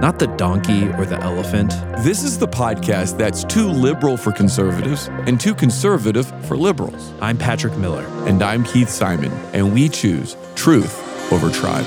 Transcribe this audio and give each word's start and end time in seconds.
not 0.00 0.18
the 0.18 0.28
donkey 0.36 0.88
or 0.90 1.04
the 1.04 1.18
elephant. 1.22 1.70
This 2.04 2.22
is 2.22 2.38
the 2.38 2.46
podcast 2.46 3.18
that's 3.18 3.42
too 3.44 3.66
liberal 3.68 4.16
for 4.16 4.30
conservatives 4.30 5.08
and 5.26 5.40
too 5.40 5.54
conservative 5.54 6.26
for 6.46 6.56
liberals. 6.56 7.12
I'm 7.20 7.36
Patrick 7.36 7.76
Miller. 7.76 8.06
And 8.28 8.42
I'm 8.42 8.62
Keith 8.64 8.88
Simon, 8.88 9.32
and 9.52 9.74
we 9.74 9.88
choose 9.88 10.36
truth 10.54 11.32
over 11.32 11.50
tribe. 11.50 11.86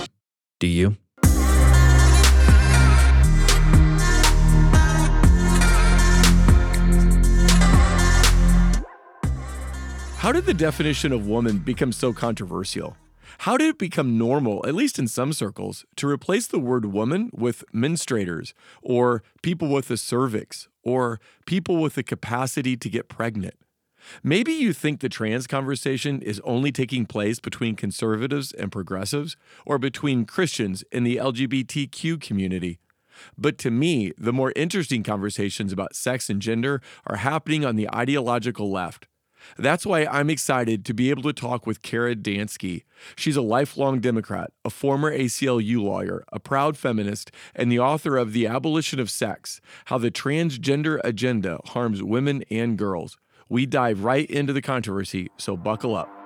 Do 0.60 0.68
you? 0.68 0.98
How 10.22 10.32
did 10.32 10.46
the 10.46 10.54
definition 10.54 11.14
of 11.14 11.26
woman 11.28 11.58
become 11.58 11.92
so 11.92 12.14
controversial? 12.14 12.96
How 13.46 13.58
did 13.58 13.70
it 13.70 13.80
become 13.80 14.20
normal, 14.20 14.64
at 14.68 14.76
least 14.76 15.00
in 15.00 15.08
some 15.08 15.34
circles, 15.34 15.84
to 15.96 16.08
replace 16.08 16.46
the 16.46 16.60
word 16.60 16.86
woman 16.86 17.32
with 17.34 17.64
menstruators 17.74 18.54
or 18.84 19.24
people 19.42 19.68
with 19.70 19.90
a 19.90 19.98
cervix 19.98 20.68
or 20.84 21.20
people 21.48 21.78
with 21.78 21.96
the 21.96 22.04
capacity 22.04 22.78
to 22.78 22.88
get 22.88 23.10
pregnant? 23.10 23.56
Maybe 24.22 24.54
you 24.54 24.74
think 24.74 25.00
the 25.00 25.10
trans 25.10 25.48
conversation 25.48 26.22
is 26.22 26.40
only 26.44 26.72
taking 26.72 27.08
place 27.08 27.40
between 27.40 27.76
conservatives 27.76 28.52
and 28.52 28.72
progressives 28.72 29.36
or 29.66 29.80
between 29.80 30.26
Christians 30.26 30.84
and 30.92 31.04
the 31.04 31.16
LGBTQ 31.16 32.22
community. 32.22 32.78
But 33.40 33.58
to 33.60 33.72
me, 33.72 34.14
the 34.20 34.34
more 34.34 34.54
interesting 34.56 35.02
conversations 35.02 35.74
about 35.74 35.96
sex 35.96 36.30
and 36.30 36.44
gender 36.44 36.80
are 37.08 37.18
happening 37.18 37.66
on 37.66 37.76
the 37.76 37.90
ideological 37.92 38.70
left. 38.70 39.08
That's 39.58 39.86
why 39.86 40.06
I'm 40.06 40.30
excited 40.30 40.86
to 40.86 40.94
be 40.94 41.10
able 41.10 41.24
to 41.24 41.34
talk 41.34 41.66
with 41.66 41.82
Kara 41.82 42.16
Dansky. 42.16 42.84
She's 43.16 43.36
a 43.36 43.42
lifelong 43.42 44.00
Democrat, 44.00 44.52
a 44.64 44.70
former 44.70 45.12
ACLU 45.16 45.82
lawyer, 45.82 46.24
a 46.32 46.40
proud 46.40 46.78
feminist, 46.78 47.32
and 47.56 47.72
the 47.72 47.80
author 47.80 48.18
of 48.18 48.34
The 48.34 48.48
Abolition 48.48 49.00
of 49.00 49.10
Sex 49.10 49.62
How 49.86 49.98
the 49.98 50.12
Transgender 50.12 51.00
Agenda 51.04 51.60
Harms 51.66 52.04
Women 52.04 52.44
and 52.50 52.78
Girls. 52.78 53.18
We 53.50 53.66
dive 53.66 54.04
right 54.04 54.30
into 54.30 54.54
the 54.54 54.62
controversy, 54.62 55.30
so 55.38 55.58
buckle 55.58 55.96
up. 55.96 56.21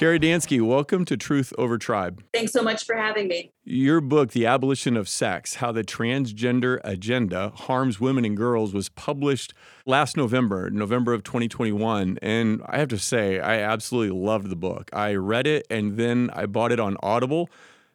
Kara 0.00 0.18
Dansky, 0.18 0.66
welcome 0.66 1.04
to 1.04 1.14
Truth 1.14 1.52
Over 1.58 1.76
Tribe. 1.76 2.24
Thanks 2.32 2.52
so 2.52 2.62
much 2.62 2.86
for 2.86 2.96
having 2.96 3.28
me. 3.28 3.52
Your 3.64 4.00
book, 4.00 4.30
The 4.30 4.46
Abolition 4.46 4.96
of 4.96 5.10
Sex 5.10 5.56
How 5.56 5.72
the 5.72 5.84
Transgender 5.84 6.80
Agenda 6.84 7.52
Harms 7.54 8.00
Women 8.00 8.24
and 8.24 8.34
Girls, 8.34 8.72
was 8.72 8.88
published 8.88 9.52
last 9.84 10.16
November, 10.16 10.70
November 10.70 11.12
of 11.12 11.22
2021. 11.22 12.18
And 12.22 12.62
I 12.64 12.78
have 12.78 12.88
to 12.88 12.98
say, 12.98 13.40
I 13.40 13.60
absolutely 13.60 14.18
loved 14.18 14.48
the 14.48 14.56
book. 14.56 14.88
I 14.94 15.16
read 15.16 15.46
it 15.46 15.66
and 15.68 15.98
then 15.98 16.30
I 16.32 16.46
bought 16.46 16.72
it 16.72 16.80
on 16.80 16.96
Audible 17.02 17.50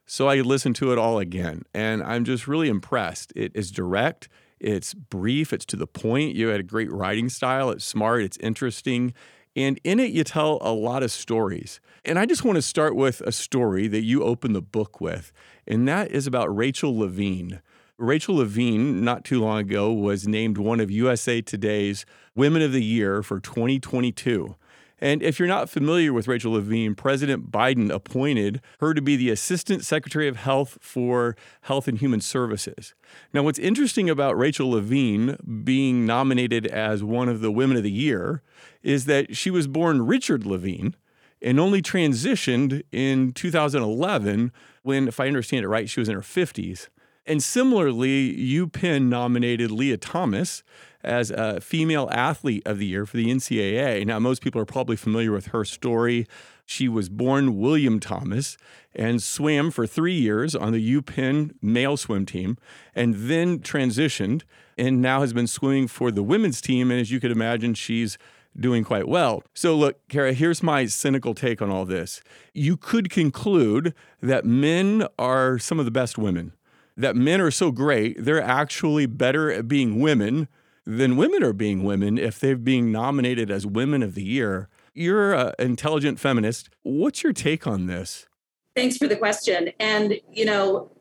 so 0.05 0.27
I 0.27 0.41
listened 0.41 0.75
to 0.75 0.91
it 0.91 0.99
all 0.99 1.17
again. 1.17 1.63
And 1.73 2.03
I'm 2.03 2.23
just 2.23 2.47
really 2.47 2.69
impressed. 2.69 3.33
It 3.35 3.51
is 3.55 3.71
direct. 3.71 4.29
It's 4.59 4.93
brief, 4.93 5.51
it's 5.51 5.65
to 5.65 5.75
the 5.75 5.87
point. 5.87 6.35
You 6.35 6.49
had 6.49 6.59
a 6.59 6.63
great 6.63 6.91
writing 6.91 7.29
style, 7.29 7.71
it's 7.71 7.83
smart, 7.83 8.21
it's 8.21 8.37
interesting, 8.37 9.15
and 9.55 9.79
in 9.83 9.99
it, 9.99 10.11
you 10.11 10.23
tell 10.23 10.59
a 10.61 10.73
lot 10.73 11.01
of 11.01 11.11
stories. 11.11 11.79
And 12.05 12.19
I 12.19 12.27
just 12.27 12.43
want 12.43 12.55
to 12.57 12.61
start 12.61 12.95
with 12.95 13.21
a 13.21 13.31
story 13.31 13.87
that 13.87 14.03
you 14.03 14.23
open 14.23 14.53
the 14.53 14.61
book 14.61 15.01
with, 15.01 15.33
and 15.65 15.87
that 15.87 16.11
is 16.11 16.27
about 16.27 16.55
Rachel 16.55 16.95
Levine. 16.95 17.61
Rachel 17.97 18.35
Levine, 18.35 19.03
not 19.03 19.25
too 19.25 19.41
long 19.41 19.61
ago, 19.61 19.91
was 19.91 20.27
named 20.27 20.59
one 20.59 20.79
of 20.79 20.91
USA 20.91 21.41
Today's 21.41 22.05
Women 22.35 22.61
of 22.61 22.73
the 22.73 22.83
Year 22.83 23.23
for 23.23 23.39
2022. 23.39 24.55
And 24.99 25.23
if 25.23 25.39
you're 25.39 25.47
not 25.47 25.67
familiar 25.67 26.13
with 26.13 26.27
Rachel 26.27 26.51
Levine, 26.51 26.93
President 26.93 27.51
Biden 27.51 27.91
appointed 27.91 28.61
her 28.81 28.93
to 28.93 29.01
be 29.01 29.15
the 29.15 29.31
Assistant 29.31 29.83
Secretary 29.83 30.27
of 30.27 30.37
Health 30.37 30.77
for 30.81 31.35
Health 31.61 31.87
and 31.87 31.97
Human 31.97 32.21
Services. 32.21 32.93
Now, 33.33 33.41
what's 33.41 33.59
interesting 33.59 34.11
about 34.11 34.37
Rachel 34.37 34.69
Levine 34.69 35.37
being 35.63 36.05
nominated 36.05 36.67
as 36.67 37.03
one 37.03 37.29
of 37.29 37.41
the 37.41 37.51
Women 37.51 37.77
of 37.77 37.83
the 37.83 37.91
Year 37.91 38.43
is 38.83 39.05
that 39.05 39.35
she 39.35 39.49
was 39.49 39.65
born 39.65 40.05
Richard 40.05 40.45
Levine 40.45 40.95
and 41.41 41.59
only 41.59 41.81
transitioned 41.81 42.83
in 42.91 43.31
2011 43.33 44.51
when, 44.83 45.07
if 45.07 45.19
I 45.19 45.27
understand 45.27 45.63
it 45.63 45.67
right, 45.67 45.89
she 45.89 45.99
was 45.99 46.09
in 46.09 46.15
her 46.15 46.21
50s. 46.21 46.87
And 47.25 47.43
similarly, 47.43 48.35
UPenn 48.35 49.09
nominated 49.09 49.71
Lia 49.71 49.97
Thomas 49.97 50.63
as 51.03 51.31
a 51.31 51.59
female 51.61 52.09
athlete 52.11 52.63
of 52.65 52.79
the 52.79 52.85
year 52.85 53.05
for 53.05 53.17
the 53.17 53.27
NCAA. 53.27 54.05
Now, 54.05 54.19
most 54.19 54.41
people 54.41 54.61
are 54.61 54.65
probably 54.65 54.95
familiar 54.95 55.31
with 55.31 55.47
her 55.47 55.65
story. 55.65 56.27
She 56.65 56.87
was 56.87 57.09
born 57.09 57.57
William 57.59 57.99
Thomas 57.99 58.57
and 58.95 59.21
swam 59.21 59.71
for 59.71 59.85
three 59.85 60.15
years 60.15 60.55
on 60.55 60.71
the 60.71 60.95
UPenn 60.95 61.51
male 61.61 61.97
swim 61.97 62.25
team 62.25 62.57
and 62.95 63.13
then 63.15 63.59
transitioned 63.59 64.43
and 64.77 65.01
now 65.01 65.21
has 65.21 65.31
been 65.31 65.47
swimming 65.47 65.87
for 65.87 66.11
the 66.11 66.23
women's 66.23 66.59
team. 66.59 66.91
And 66.91 66.99
as 66.99 67.11
you 67.11 67.19
could 67.19 67.31
imagine, 67.31 67.75
she's 67.75 68.17
doing 68.57 68.83
quite 68.83 69.07
well. 69.07 69.43
So, 69.53 69.75
look, 69.75 70.07
Kara, 70.07 70.33
here's 70.33 70.63
my 70.63 70.85
cynical 70.85 71.33
take 71.33 71.61
on 71.61 71.69
all 71.69 71.85
this. 71.85 72.21
You 72.53 72.77
could 72.77 73.09
conclude 73.09 73.93
that 74.21 74.45
men 74.45 75.07
are 75.19 75.59
some 75.59 75.79
of 75.79 75.85
the 75.85 75.91
best 75.91 76.17
women, 76.17 76.53
that 76.95 77.15
men 77.15 77.41
are 77.41 77.51
so 77.51 77.71
great, 77.71 78.23
they're 78.23 78.41
actually 78.41 79.05
better 79.05 79.51
at 79.51 79.67
being 79.67 79.99
women 79.99 80.47
than 80.85 81.17
women 81.17 81.43
are 81.43 81.53
being 81.53 81.83
women 81.83 82.17
if 82.17 82.39
they're 82.39 82.55
being 82.55 82.91
nominated 82.91 83.49
as 83.49 83.65
Women 83.65 84.03
of 84.03 84.15
the 84.15 84.23
Year. 84.23 84.69
You're 84.93 85.33
an 85.33 85.53
intelligent 85.59 86.19
feminist. 86.19 86.69
What's 86.83 87.23
your 87.23 87.33
take 87.33 87.67
on 87.67 87.87
this? 87.87 88.27
Thanks 88.75 88.97
for 88.97 89.07
the 89.07 89.15
question. 89.15 89.71
And, 89.79 90.19
you 90.31 90.45
know, 90.45 90.91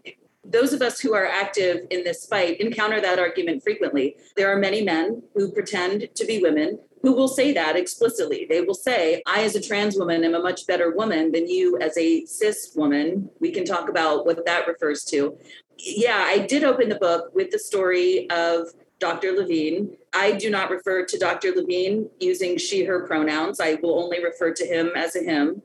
those 0.45 0.73
of 0.73 0.83
us 0.83 1.01
who 1.01 1.15
are 1.15 1.27
active 1.27 1.87
in 1.91 2.05
this 2.05 2.27
fight 2.27 2.61
encounter 2.61 3.01
that 3.01 3.19
argument 3.19 3.63
frequently. 3.63 4.17
There 4.37 4.51
are 4.55 4.59
many 4.59 4.83
men 4.83 5.23
who 5.35 5.51
pretend 5.51 6.09
to 6.15 6.27
be 6.27 6.41
women 6.41 6.79
who 7.05 7.13
will 7.13 7.29
say 7.29 7.53
that 7.53 7.77
explicitly. 7.77 8.47
They 8.49 8.63
will 8.63 8.75
say, 8.75 9.23
I, 9.27 9.43
as 9.43 9.55
a 9.55 9.61
trans 9.61 9.95
woman, 9.95 10.25
am 10.25 10.35
a 10.35 10.41
much 10.41 10.67
better 10.67 10.97
woman 10.97 11.33
than 11.33 11.47
you 11.47 11.77
as 11.77 11.99
a 11.99 12.25
cis 12.25 12.73
woman. 12.75 13.29
We 13.41 13.53
can 13.53 13.67
talk 13.67 13.91
about 13.91 14.25
what 14.25 14.47
that 14.47 14.67
refers 14.67 15.05
to. 15.07 15.37
Yeah, 15.77 16.25
I 16.27 16.39
did 16.39 16.65
open 16.65 16.89
the 16.89 16.95
book 16.95 17.31
with 17.35 17.51
the 17.51 17.59
story 17.59 18.27
of 18.31 18.69
Dr. 19.01 19.33
Levine. 19.33 19.99
I 20.15 20.33
do 20.33 20.49
not 20.49 20.71
refer 20.71 21.05
to 21.05 21.19
Dr. 21.19 21.53
Levine 21.55 22.09
using 22.21 22.57
she, 22.57 22.85
her 22.85 23.07
pronouns. 23.07 23.61
I 23.61 23.75
will 23.83 24.03
only 24.03 24.25
refer 24.25 24.55
to 24.55 24.65
him 24.65 24.93
as 24.97 25.15
a 25.15 25.23
him. 25.23 25.61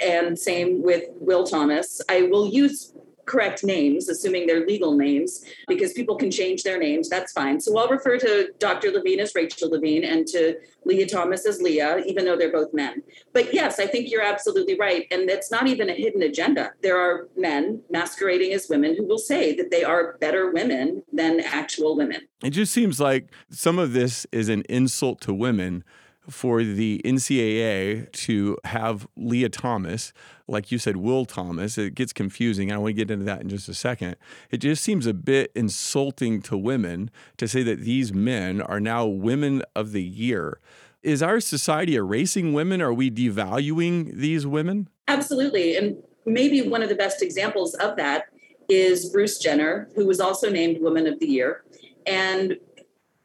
And 0.00 0.38
same 0.38 0.82
with 0.82 1.04
Will 1.16 1.44
Thomas. 1.44 2.00
I 2.08 2.22
will 2.22 2.48
use 2.48 2.94
correct 3.28 3.62
names, 3.62 4.08
assuming 4.08 4.46
they're 4.46 4.66
legal 4.66 4.96
names, 4.96 5.44
because 5.68 5.92
people 5.92 6.16
can 6.16 6.30
change 6.30 6.62
their 6.62 6.78
names. 6.78 7.08
That's 7.08 7.32
fine. 7.32 7.60
So 7.60 7.76
I'll 7.78 7.88
refer 7.88 8.18
to 8.18 8.50
Dr. 8.58 8.90
Levine 8.90 9.20
as 9.20 9.34
Rachel 9.34 9.70
Levine 9.70 10.04
and 10.04 10.26
to 10.28 10.56
Lia 10.84 11.06
Thomas 11.06 11.46
as 11.46 11.60
Lia, 11.60 11.98
even 12.06 12.24
though 12.24 12.36
they're 12.36 12.52
both 12.52 12.72
men. 12.72 13.02
But 13.32 13.52
yes, 13.52 13.78
I 13.78 13.86
think 13.86 14.10
you're 14.10 14.22
absolutely 14.22 14.78
right. 14.78 15.06
And 15.10 15.28
it's 15.28 15.50
not 15.50 15.66
even 15.66 15.90
a 15.90 15.94
hidden 15.94 16.22
agenda. 16.22 16.72
There 16.82 16.98
are 16.98 17.28
men 17.36 17.82
masquerading 17.90 18.52
as 18.52 18.68
women 18.68 18.96
who 18.96 19.06
will 19.06 19.18
say 19.18 19.54
that 19.56 19.70
they 19.70 19.84
are 19.84 20.16
better 20.18 20.50
women 20.50 21.02
than 21.12 21.40
actual 21.40 21.96
women. 21.96 22.22
It 22.42 22.50
just 22.50 22.72
seems 22.72 22.98
like 22.98 23.30
some 23.50 23.78
of 23.78 23.92
this 23.92 24.26
is 24.32 24.48
an 24.48 24.62
insult 24.68 25.20
to 25.22 25.34
women 25.34 25.84
for 26.30 26.62
the 26.62 27.00
NCAA 27.04 28.10
to 28.12 28.58
have 28.64 29.06
Lia 29.16 29.48
Thomas, 29.48 30.12
like 30.46 30.70
you 30.70 30.78
said, 30.78 30.96
Will 30.96 31.24
Thomas. 31.24 31.78
It 31.78 31.94
gets 31.94 32.12
confusing. 32.12 32.72
I 32.72 32.78
want 32.78 32.90
to 32.90 32.92
get 32.94 33.10
into 33.10 33.24
that 33.24 33.40
in 33.42 33.48
just 33.48 33.68
a 33.68 33.74
second. 33.74 34.16
It 34.50 34.58
just 34.58 34.82
seems 34.82 35.06
a 35.06 35.14
bit 35.14 35.52
insulting 35.54 36.42
to 36.42 36.56
women 36.56 37.10
to 37.36 37.48
say 37.48 37.62
that 37.62 37.80
these 37.80 38.12
men 38.12 38.60
are 38.60 38.80
now 38.80 39.06
women 39.06 39.62
of 39.74 39.92
the 39.92 40.02
year. 40.02 40.60
is 41.02 41.22
our 41.22 41.40
society 41.40 41.94
erasing 41.94 42.52
women? 42.52 42.82
Are 42.82 42.92
we 42.92 43.10
devaluing 43.10 44.14
these 44.14 44.46
women? 44.46 44.88
Absolutely. 45.06 45.76
And 45.76 45.96
maybe 46.26 46.62
one 46.62 46.82
of 46.82 46.88
the 46.88 46.94
best 46.94 47.22
examples 47.22 47.74
of 47.74 47.96
that 47.96 48.26
is 48.68 49.08
Bruce 49.10 49.38
Jenner, 49.38 49.88
who 49.94 50.06
was 50.06 50.20
also 50.20 50.50
named 50.50 50.80
Woman 50.82 51.06
of 51.06 51.18
the 51.20 51.26
Year. 51.26 51.64
And 52.06 52.56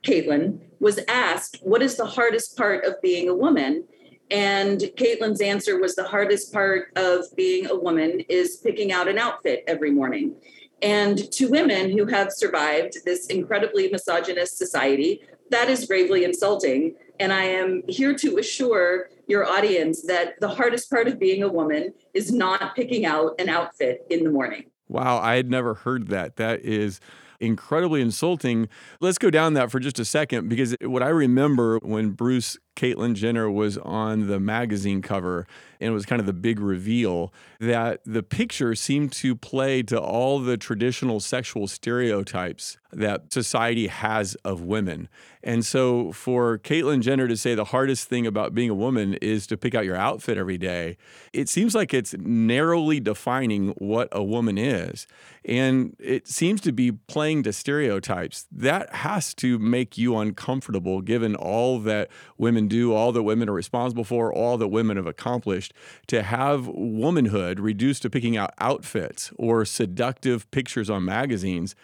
Caitlyn 0.04 0.60
was 0.80 1.00
asked, 1.08 1.60
What 1.64 1.82
is 1.82 1.96
the 1.96 2.06
hardest 2.06 2.58
part 2.58 2.86
of 2.86 3.02
being 3.02 3.30
a 3.30 3.36
woman? 3.36 3.86
And 4.30 4.80
Caitlyn's 4.98 5.42
answer 5.42 5.80
was 5.80 5.96
the 5.96 6.08
hardest 6.08 6.52
part 6.54 6.92
of 6.96 7.26
being 7.36 7.68
a 7.70 7.76
woman 7.76 8.22
is 8.30 8.58
picking 8.58 8.92
out 8.92 9.08
an 9.08 9.18
outfit 9.18 9.64
every 9.68 9.92
morning. 9.92 10.36
And 10.82 11.32
to 11.34 11.50
women 11.50 11.98
who 11.98 12.06
have 12.08 12.32
survived 12.32 13.06
this 13.06 13.28
incredibly 13.28 13.90
misogynist 13.90 14.58
society, 14.58 15.22
that 15.50 15.70
is 15.70 15.86
gravely 15.86 16.24
insulting. 16.24 16.96
And 17.20 17.32
I 17.32 17.44
am 17.44 17.84
here 17.88 18.14
to 18.16 18.38
assure 18.38 19.10
your 19.28 19.48
audience 19.48 20.02
that 20.08 20.40
the 20.42 20.50
hardest 20.50 20.90
part 20.90 21.08
of 21.08 21.20
being 21.20 21.44
a 21.44 21.48
woman 21.48 21.94
is 22.14 22.32
not 22.32 22.76
picking 22.76 23.06
out 23.06 23.40
an 23.40 23.50
outfit 23.50 24.06
in 24.10 24.24
the 24.24 24.32
morning. 24.32 24.66
Wow, 24.90 25.20
I 25.20 25.36
had 25.36 25.50
never 25.50 25.74
heard 25.74 26.08
that. 26.08 26.36
That 26.36 26.62
is 26.62 27.00
incredibly 27.44 28.02
insulting. 28.02 28.70
Let's 29.00 29.18
go 29.18 29.30
down 29.30 29.54
that 29.54 29.70
for 29.72 29.80
just 29.80 30.00
a 30.00 30.06
second 30.06 30.50
because 30.50 30.76
what 30.82 31.04
I 31.04 31.10
remember 31.10 31.78
when 31.80 32.12
Bruce 32.12 32.58
Caitlyn 32.76 33.14
Jenner 33.14 33.50
was 33.50 33.78
on 33.78 34.28
the 34.28 34.40
magazine 34.40 35.02
cover 35.02 35.48
and 35.84 35.92
it 35.92 35.94
was 35.94 36.06
kind 36.06 36.22
of 36.22 36.26
the 36.26 36.34
big 36.34 36.62
reveal 36.62 37.34
that 37.60 38.00
the 38.06 38.24
picture 38.24 38.74
seemed 38.74 39.12
to 39.12 39.36
play 39.36 39.84
to 39.84 40.00
all 40.00 40.40
the 40.40 40.56
traditional 40.56 41.20
sexual 41.20 41.68
stereotypes 41.68 42.78
that 42.94 43.34
society 43.34 43.88
has 43.88 44.36
of 44.46 44.62
women. 44.62 45.10
And 45.44 45.66
so 45.66 46.14
for 46.14 46.58
Caitlyn 46.60 47.02
Jenner 47.02 47.28
to 47.28 47.36
say 47.36 47.54
the 47.54 47.66
hardest 47.66 48.08
thing 48.08 48.26
about 48.26 48.54
being 48.54 48.70
a 48.70 48.76
woman 48.76 49.16
is 49.16 49.46
to 49.48 49.58
pick 49.58 49.76
out 49.76 49.84
your 49.84 49.98
outfit 49.98 50.38
every 50.38 50.58
day, 50.58 50.96
it 51.34 51.50
seems 51.50 51.76
like 51.76 51.94
it's 51.94 52.16
narrowly 52.18 53.02
defining 53.02 53.70
what 53.72 54.08
a 54.14 54.24
woman 54.24 54.58
is. 54.58 55.06
And 55.44 55.98
it 56.00 56.28
seems 56.28 56.62
to 56.62 56.72
be 56.72 56.94
playing 56.94 57.44
to 57.44 57.52
stereotypes. 57.52 58.48
That 58.52 58.94
has 58.96 59.34
to 59.36 59.60
make 59.60 59.98
you 59.98 60.16
uncomfortable 60.16 61.02
given 61.02 61.36
all 61.36 61.80
that 61.80 62.10
women 62.38 62.63
do, 62.68 62.94
all 62.94 63.12
that 63.12 63.24
women 63.24 63.50
are 63.50 63.54
responsible 63.54 64.04
for, 64.04 64.34
all 64.34 64.58
that 64.58 64.68
women 64.68 64.98
have 64.98 65.08
accomplished. 65.08 65.74
To 66.08 66.24
have 66.24 66.68
womanhood 66.68 67.60
reduced 67.60 68.02
to 68.04 68.10
picking 68.10 68.38
out 68.38 68.54
outfits 68.60 69.32
or 69.38 69.66
seductive 69.66 70.50
pictures 70.52 70.90
on 70.90 71.06
magazines 71.06 71.76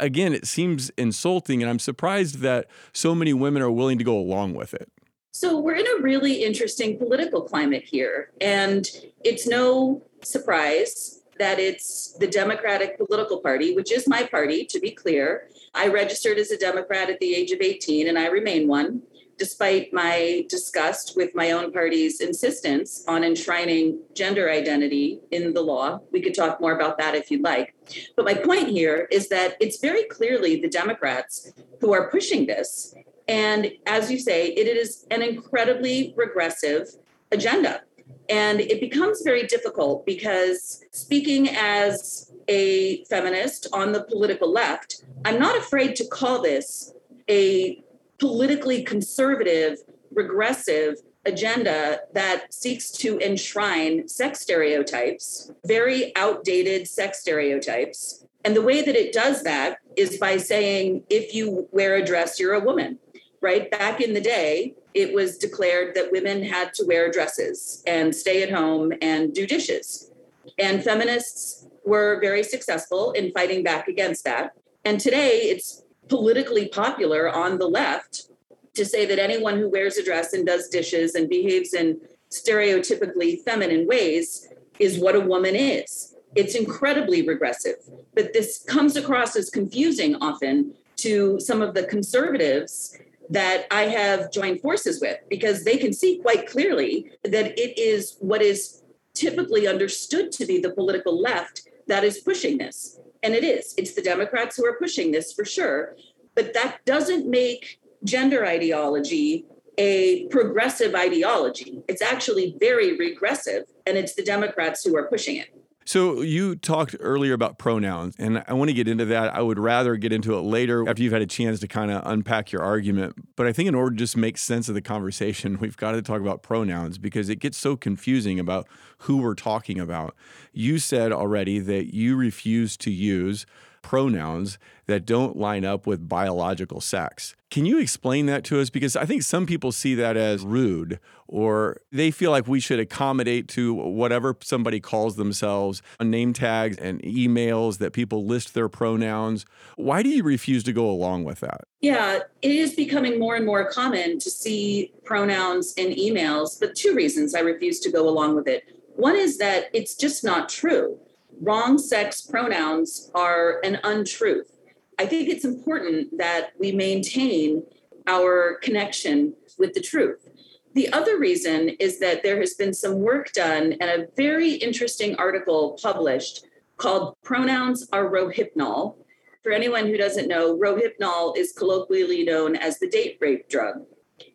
again, 0.00 0.32
it 0.32 0.46
seems 0.46 0.90
insulting, 0.90 1.62
and 1.62 1.70
I'm 1.70 1.78
surprised 1.78 2.40
that 2.40 2.66
so 2.92 3.14
many 3.14 3.32
women 3.32 3.62
are 3.62 3.70
willing 3.70 3.98
to 3.98 4.04
go 4.04 4.16
along 4.16 4.54
with 4.54 4.74
it. 4.74 4.90
So, 5.32 5.58
we're 5.58 5.74
in 5.74 5.86
a 5.98 6.02
really 6.02 6.44
interesting 6.44 6.96
political 6.96 7.42
climate 7.42 7.84
here, 7.84 8.30
and 8.40 8.88
it's 9.24 9.48
no 9.48 10.02
surprise 10.22 11.22
that 11.40 11.58
it's 11.58 12.12
the 12.20 12.28
Democratic 12.28 12.96
political 12.96 13.40
party, 13.40 13.74
which 13.74 13.90
is 13.90 14.06
my 14.06 14.22
party, 14.22 14.64
to 14.66 14.78
be 14.78 14.92
clear. 14.92 15.48
I 15.74 15.88
registered 15.88 16.38
as 16.38 16.52
a 16.52 16.56
Democrat 16.56 17.10
at 17.10 17.18
the 17.18 17.34
age 17.34 17.50
of 17.50 17.60
18, 17.60 18.06
and 18.06 18.16
I 18.16 18.28
remain 18.28 18.68
one 18.68 19.02
despite 19.38 19.92
my 19.92 20.44
disgust 20.48 21.14
with 21.16 21.34
my 21.34 21.50
own 21.50 21.72
party's 21.72 22.20
insistence 22.20 23.04
on 23.08 23.24
enshrining 23.24 24.00
gender 24.14 24.50
identity 24.50 25.20
in 25.30 25.52
the 25.52 25.62
law. 25.62 26.00
We 26.12 26.20
could 26.20 26.34
talk 26.34 26.60
more 26.60 26.72
about 26.72 26.98
that 26.98 27.14
if 27.14 27.30
you'd 27.30 27.42
like. 27.42 27.74
But 28.16 28.24
my 28.24 28.34
point 28.34 28.68
here 28.68 29.08
is 29.10 29.28
that 29.28 29.56
it's 29.60 29.78
very 29.80 30.04
clearly 30.04 30.60
the 30.60 30.68
Democrats 30.68 31.52
who 31.80 31.92
are 31.92 32.10
pushing 32.10 32.46
this. 32.46 32.94
And 33.28 33.72
as 33.86 34.10
you 34.10 34.18
say, 34.18 34.48
it 34.48 34.66
is 34.66 35.06
an 35.10 35.22
incredibly 35.22 36.14
regressive 36.16 36.88
agenda. 37.32 37.82
And 38.28 38.60
it 38.60 38.80
becomes 38.80 39.22
very 39.22 39.46
difficult 39.46 40.06
because 40.06 40.82
speaking 40.92 41.48
as 41.50 42.32
a 42.48 43.04
feminist 43.04 43.66
on 43.72 43.92
the 43.92 44.04
political 44.04 44.50
left, 44.50 45.04
I'm 45.24 45.38
not 45.38 45.56
afraid 45.56 45.96
to 45.96 46.06
call 46.06 46.42
this 46.42 46.92
a 47.28 47.83
politically 48.24 48.82
conservative, 48.82 49.76
regressive 50.10 50.96
agenda 51.26 51.98
that 52.14 52.54
seeks 52.54 52.90
to 52.90 53.18
enshrine 53.18 54.08
sex 54.08 54.40
stereotypes, 54.40 55.52
very 55.66 56.10
outdated 56.16 56.88
sex 56.88 57.20
stereotypes. 57.20 58.24
And 58.42 58.56
the 58.56 58.62
way 58.62 58.80
that 58.80 58.96
it 58.96 59.12
does 59.12 59.42
that 59.42 59.76
is 59.94 60.16
by 60.16 60.38
saying, 60.38 61.02
if 61.10 61.34
you 61.34 61.68
wear 61.70 61.96
a 61.96 62.04
dress, 62.04 62.40
you're 62.40 62.54
a 62.54 62.64
woman, 62.64 62.98
right? 63.42 63.70
Back 63.70 64.00
in 64.00 64.14
the 64.14 64.22
day, 64.22 64.74
it 64.94 65.12
was 65.12 65.36
declared 65.36 65.94
that 65.94 66.10
women 66.10 66.42
had 66.42 66.72
to 66.74 66.86
wear 66.86 67.10
dresses 67.10 67.82
and 67.86 68.16
stay 68.16 68.42
at 68.42 68.50
home 68.50 68.94
and 69.02 69.34
do 69.34 69.46
dishes. 69.46 70.10
And 70.58 70.82
feminists 70.82 71.66
were 71.84 72.20
very 72.22 72.42
successful 72.42 73.12
in 73.12 73.32
fighting 73.32 73.62
back 73.62 73.86
against 73.86 74.24
that. 74.24 74.52
And 74.82 74.98
today, 74.98 75.50
it's 75.50 75.83
politically 76.08 76.68
popular 76.68 77.28
on 77.28 77.58
the 77.58 77.66
left 77.66 78.28
to 78.74 78.84
say 78.84 79.06
that 79.06 79.18
anyone 79.18 79.58
who 79.58 79.68
wears 79.68 79.96
a 79.96 80.04
dress 80.04 80.32
and 80.32 80.46
does 80.46 80.68
dishes 80.68 81.14
and 81.14 81.28
behaves 81.28 81.74
in 81.74 82.00
stereotypically 82.30 83.40
feminine 83.42 83.86
ways 83.86 84.48
is 84.78 84.98
what 84.98 85.14
a 85.14 85.20
woman 85.20 85.54
is. 85.54 86.14
It's 86.34 86.56
incredibly 86.56 87.26
regressive, 87.26 87.76
but 88.14 88.32
this 88.32 88.64
comes 88.66 88.96
across 88.96 89.36
as 89.36 89.50
confusing 89.50 90.16
often 90.16 90.74
to 90.96 91.38
some 91.38 91.62
of 91.62 91.74
the 91.74 91.84
conservatives 91.84 92.98
that 93.30 93.66
I 93.70 93.82
have 93.82 94.32
joined 94.32 94.60
forces 94.60 95.00
with 95.00 95.18
because 95.30 95.64
they 95.64 95.76
can 95.76 95.92
see 95.92 96.18
quite 96.18 96.48
clearly 96.48 97.12
that 97.22 97.58
it 97.58 97.78
is 97.78 98.16
what 98.20 98.42
is 98.42 98.82
typically 99.14 99.66
understood 99.66 100.32
to 100.32 100.44
be 100.44 100.58
the 100.58 100.70
political 100.70 101.20
left 101.20 101.68
that 101.86 102.04
is 102.04 102.18
pushing 102.18 102.58
this. 102.58 102.98
And 103.24 103.34
it 103.34 103.42
is. 103.42 103.74
It's 103.76 103.94
the 103.94 104.02
Democrats 104.02 104.56
who 104.56 104.66
are 104.66 104.78
pushing 104.78 105.10
this 105.10 105.32
for 105.32 105.44
sure. 105.44 105.96
But 106.34 106.54
that 106.54 106.84
doesn't 106.84 107.28
make 107.28 107.80
gender 108.04 108.44
ideology 108.44 109.46
a 109.78 110.26
progressive 110.28 110.94
ideology. 110.94 111.82
It's 111.88 112.02
actually 112.02 112.56
very 112.60 112.96
regressive, 112.96 113.64
and 113.86 113.96
it's 113.96 114.14
the 114.14 114.22
Democrats 114.22 114.84
who 114.84 114.96
are 114.96 115.08
pushing 115.08 115.36
it. 115.36 115.53
So 115.86 116.22
you 116.22 116.56
talked 116.56 116.96
earlier 116.98 117.34
about 117.34 117.58
pronouns, 117.58 118.14
and 118.18 118.42
I 118.48 118.54
want 118.54 118.70
to 118.70 118.74
get 118.74 118.88
into 118.88 119.04
that. 119.06 119.34
I 119.34 119.42
would 119.42 119.58
rather 119.58 119.96
get 119.96 120.12
into 120.12 120.34
it 120.34 120.40
later 120.40 120.88
after 120.88 121.02
you've 121.02 121.12
had 121.12 121.20
a 121.20 121.26
chance 121.26 121.60
to 121.60 121.68
kind 121.68 121.90
of 121.90 122.02
unpack 122.06 122.52
your 122.52 122.62
argument. 122.62 123.36
But 123.36 123.46
I 123.46 123.52
think 123.52 123.68
in 123.68 123.74
order 123.74 123.90
to 123.90 123.96
just 123.96 124.16
make 124.16 124.38
sense 124.38 124.68
of 124.70 124.74
the 124.74 124.80
conversation, 124.80 125.58
we've 125.60 125.76
got 125.76 125.92
to 125.92 126.00
talk 126.00 126.22
about 126.22 126.42
pronouns 126.42 126.96
because 126.96 127.28
it 127.28 127.36
gets 127.36 127.58
so 127.58 127.76
confusing 127.76 128.40
about 128.40 128.66
who 128.98 129.18
we're 129.18 129.34
talking 129.34 129.78
about. 129.78 130.16
You 130.52 130.78
said 130.78 131.12
already 131.12 131.58
that 131.58 131.94
you 131.94 132.16
refuse 132.16 132.78
to 132.78 132.90
use 132.90 133.44
pronouns 133.84 134.58
that 134.86 135.06
don't 135.06 135.36
line 135.36 135.64
up 135.64 135.86
with 135.86 136.08
biological 136.08 136.80
sex. 136.80 137.36
Can 137.50 137.66
you 137.66 137.78
explain 137.78 138.26
that 138.26 138.42
to 138.44 138.58
us? 138.58 138.70
Because 138.70 138.96
I 138.96 139.04
think 139.04 139.22
some 139.22 139.46
people 139.46 139.70
see 139.70 139.94
that 139.94 140.16
as 140.16 140.42
rude, 140.42 140.98
or 141.28 141.76
they 141.92 142.10
feel 142.10 142.30
like 142.30 142.48
we 142.48 142.60
should 142.60 142.80
accommodate 142.80 143.46
to 143.48 143.74
whatever 143.74 144.36
somebody 144.40 144.80
calls 144.80 145.16
themselves 145.16 145.82
on 146.00 146.10
name 146.10 146.32
tags 146.32 146.78
and 146.78 147.00
emails 147.02 147.78
that 147.78 147.92
people 147.92 148.26
list 148.26 148.54
their 148.54 148.68
pronouns. 148.68 149.44
Why 149.76 150.02
do 150.02 150.08
you 150.08 150.22
refuse 150.22 150.64
to 150.64 150.72
go 150.72 150.90
along 150.90 151.24
with 151.24 151.40
that? 151.40 151.64
Yeah, 151.80 152.20
it 152.42 152.50
is 152.50 152.74
becoming 152.74 153.18
more 153.20 153.36
and 153.36 153.46
more 153.46 153.70
common 153.70 154.18
to 154.18 154.30
see 154.30 154.92
pronouns 155.04 155.74
in 155.74 155.92
emails, 155.92 156.58
but 156.58 156.74
two 156.74 156.94
reasons 156.94 157.34
I 157.34 157.40
refuse 157.40 157.78
to 157.80 157.92
go 157.92 158.08
along 158.08 158.34
with 158.34 158.48
it. 158.48 158.64
One 158.96 159.14
is 159.16 159.38
that 159.38 159.66
it's 159.74 159.94
just 159.94 160.24
not 160.24 160.48
true 160.48 160.98
wrong 161.40 161.78
sex 161.78 162.22
pronouns 162.22 163.10
are 163.14 163.60
an 163.64 163.78
untruth. 163.84 164.50
I 164.98 165.06
think 165.06 165.28
it's 165.28 165.44
important 165.44 166.18
that 166.18 166.50
we 166.58 166.72
maintain 166.72 167.64
our 168.06 168.58
connection 168.62 169.34
with 169.58 169.74
the 169.74 169.80
truth. 169.80 170.28
The 170.74 170.92
other 170.92 171.18
reason 171.18 171.70
is 171.80 172.00
that 172.00 172.22
there 172.22 172.40
has 172.40 172.54
been 172.54 172.74
some 172.74 172.98
work 172.98 173.32
done 173.32 173.74
and 173.80 173.90
a 173.90 174.06
very 174.16 174.54
interesting 174.54 175.14
article 175.16 175.78
published 175.80 176.46
called 176.76 177.16
Pronouns 177.22 177.88
Are 177.92 178.10
Rohypnol. 178.10 178.96
For 179.42 179.52
anyone 179.52 179.86
who 179.86 179.96
doesn't 179.96 180.26
know, 180.26 180.56
Rohypnol 180.58 181.36
is 181.36 181.52
colloquially 181.52 182.24
known 182.24 182.56
as 182.56 182.78
the 182.78 182.88
date 182.88 183.18
rape 183.20 183.48
drug. 183.48 183.84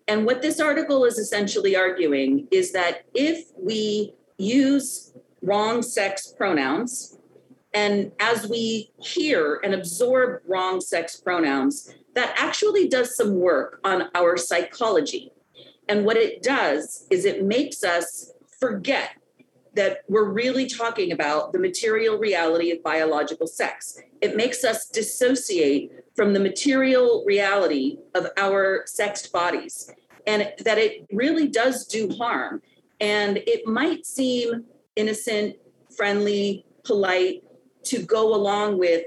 And 0.08 0.26
what 0.26 0.42
this 0.42 0.60
article 0.60 1.04
is 1.06 1.18
essentially 1.18 1.76
arguing 1.76 2.48
is 2.52 2.72
that 2.72 3.04
if 3.14 3.46
we 3.58 4.14
use 4.38 5.14
wrong 5.42 5.82
sex 5.82 6.34
pronouns. 6.38 7.18
And 7.74 8.12
as 8.20 8.48
we 8.48 8.92
hear 9.00 9.60
and 9.64 9.74
absorb 9.74 10.42
wrong 10.48 10.82
sex 10.82 11.18
pronouns, 11.18 11.94
that 12.16 12.34
actually 12.38 12.88
does 12.88 13.16
some 13.16 13.36
work 13.36 13.80
on 13.84 14.10
our 14.16 14.38
psychology. 14.38 15.32
And 15.88 16.06
what 16.06 16.18
it 16.18 16.42
does 16.42 17.06
is 17.10 17.26
it 17.26 17.44
makes 17.44 17.84
us 17.84 18.32
forget 18.60 19.12
that 19.76 20.02
we're 20.10 20.30
really 20.30 20.68
talking 20.68 21.12
about 21.12 21.54
the 21.54 21.60
material 21.60 22.18
reality 22.18 22.72
of 22.72 22.84
biological 22.84 23.48
sex. 23.48 24.00
It 24.20 24.36
makes 24.36 24.64
us 24.64 24.88
dissociate 24.88 25.92
from 26.16 26.34
the 26.34 26.40
material 26.40 27.24
reality 27.26 27.98
of 28.16 28.28
our 28.36 28.84
sexed 28.88 29.32
bodies. 29.32 29.92
and 30.28 30.54
that 30.60 30.78
it 30.78 31.06
really 31.12 31.48
does 31.48 31.88
do 31.88 32.10
harm. 32.10 32.62
And 33.00 33.38
it 33.38 33.66
might 33.66 34.06
seem 34.06 34.66
innocent, 35.00 35.56
friendly, 35.96 36.66
polite 36.84 37.42
to 37.84 38.04
go 38.04 38.36
along 38.36 38.78
with 38.78 39.04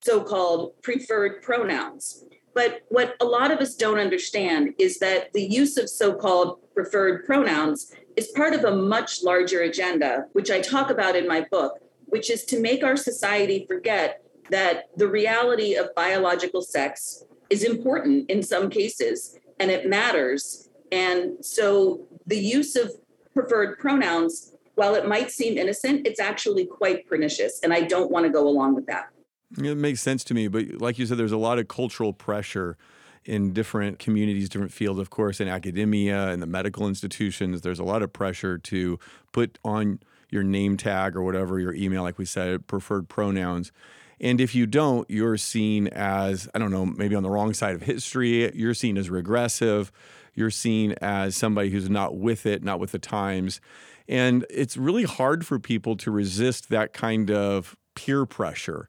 so 0.00 0.22
called 0.22 0.80
preferred 0.82 1.42
pronouns. 1.42 2.24
But 2.54 2.82
what 2.88 3.16
a 3.20 3.24
lot 3.24 3.50
of 3.50 3.58
us 3.58 3.74
don't 3.74 3.98
understand 3.98 4.74
is 4.78 5.00
that 5.00 5.32
the 5.32 5.42
use 5.42 5.76
of 5.76 5.88
so 5.88 6.14
called 6.14 6.60
preferred 6.72 7.26
pronouns 7.26 7.92
is 8.16 8.28
part 8.28 8.54
of 8.54 8.64
a 8.64 8.76
much 8.76 9.24
larger 9.24 9.62
agenda, 9.62 10.26
which 10.32 10.50
I 10.50 10.60
talk 10.60 10.90
about 10.90 11.16
in 11.16 11.26
my 11.26 11.46
book, 11.50 11.80
which 12.06 12.30
is 12.30 12.44
to 12.46 12.60
make 12.60 12.84
our 12.84 12.96
society 12.96 13.66
forget 13.66 14.22
that 14.50 14.84
the 14.96 15.08
reality 15.08 15.74
of 15.74 15.94
biological 15.96 16.62
sex 16.62 17.24
is 17.50 17.64
important 17.64 18.30
in 18.30 18.42
some 18.42 18.70
cases 18.70 19.36
and 19.58 19.70
it 19.70 19.88
matters. 19.88 20.68
And 20.92 21.44
so 21.44 22.06
the 22.26 22.38
use 22.38 22.76
of 22.76 22.92
preferred 23.32 23.78
pronouns, 23.78 24.53
while 24.74 24.94
it 24.94 25.06
might 25.06 25.30
seem 25.30 25.56
innocent, 25.56 26.06
it's 26.06 26.20
actually 26.20 26.66
quite 26.66 27.06
pernicious. 27.06 27.60
And 27.62 27.72
I 27.72 27.82
don't 27.82 28.10
want 28.10 28.26
to 28.26 28.30
go 28.30 28.46
along 28.46 28.74
with 28.74 28.86
that. 28.86 29.08
It 29.56 29.76
makes 29.76 30.00
sense 30.00 30.24
to 30.24 30.34
me. 30.34 30.48
But 30.48 30.80
like 30.80 30.98
you 30.98 31.06
said, 31.06 31.18
there's 31.18 31.32
a 31.32 31.36
lot 31.36 31.58
of 31.58 31.68
cultural 31.68 32.12
pressure 32.12 32.76
in 33.24 33.52
different 33.52 33.98
communities, 33.98 34.48
different 34.48 34.72
fields, 34.72 35.00
of 35.00 35.10
course, 35.10 35.40
in 35.40 35.48
academia 35.48 36.28
and 36.28 36.42
the 36.42 36.46
medical 36.46 36.86
institutions. 36.86 37.62
There's 37.62 37.78
a 37.78 37.84
lot 37.84 38.02
of 38.02 38.12
pressure 38.12 38.58
to 38.58 38.98
put 39.32 39.58
on 39.64 40.00
your 40.28 40.42
name 40.42 40.76
tag 40.76 41.16
or 41.16 41.22
whatever, 41.22 41.58
your 41.58 41.74
email, 41.74 42.02
like 42.02 42.18
we 42.18 42.24
said, 42.24 42.66
preferred 42.66 43.08
pronouns. 43.08 43.72
And 44.20 44.40
if 44.40 44.54
you 44.54 44.66
don't, 44.66 45.08
you're 45.10 45.36
seen 45.36 45.88
as, 45.88 46.48
I 46.54 46.58
don't 46.58 46.70
know, 46.70 46.86
maybe 46.86 47.14
on 47.14 47.22
the 47.22 47.30
wrong 47.30 47.54
side 47.54 47.74
of 47.74 47.82
history. 47.82 48.54
You're 48.54 48.74
seen 48.74 48.96
as 48.96 49.10
regressive. 49.10 49.92
You're 50.34 50.50
seen 50.50 50.92
as 51.00 51.36
somebody 51.36 51.70
who's 51.70 51.88
not 51.88 52.16
with 52.16 52.46
it, 52.46 52.62
not 52.62 52.80
with 52.80 52.92
the 52.92 52.98
times. 52.98 53.60
And 54.08 54.44
it's 54.50 54.76
really 54.76 55.04
hard 55.04 55.46
for 55.46 55.58
people 55.58 55.96
to 55.96 56.10
resist 56.10 56.68
that 56.68 56.92
kind 56.92 57.30
of 57.30 57.76
peer 57.94 58.26
pressure. 58.26 58.88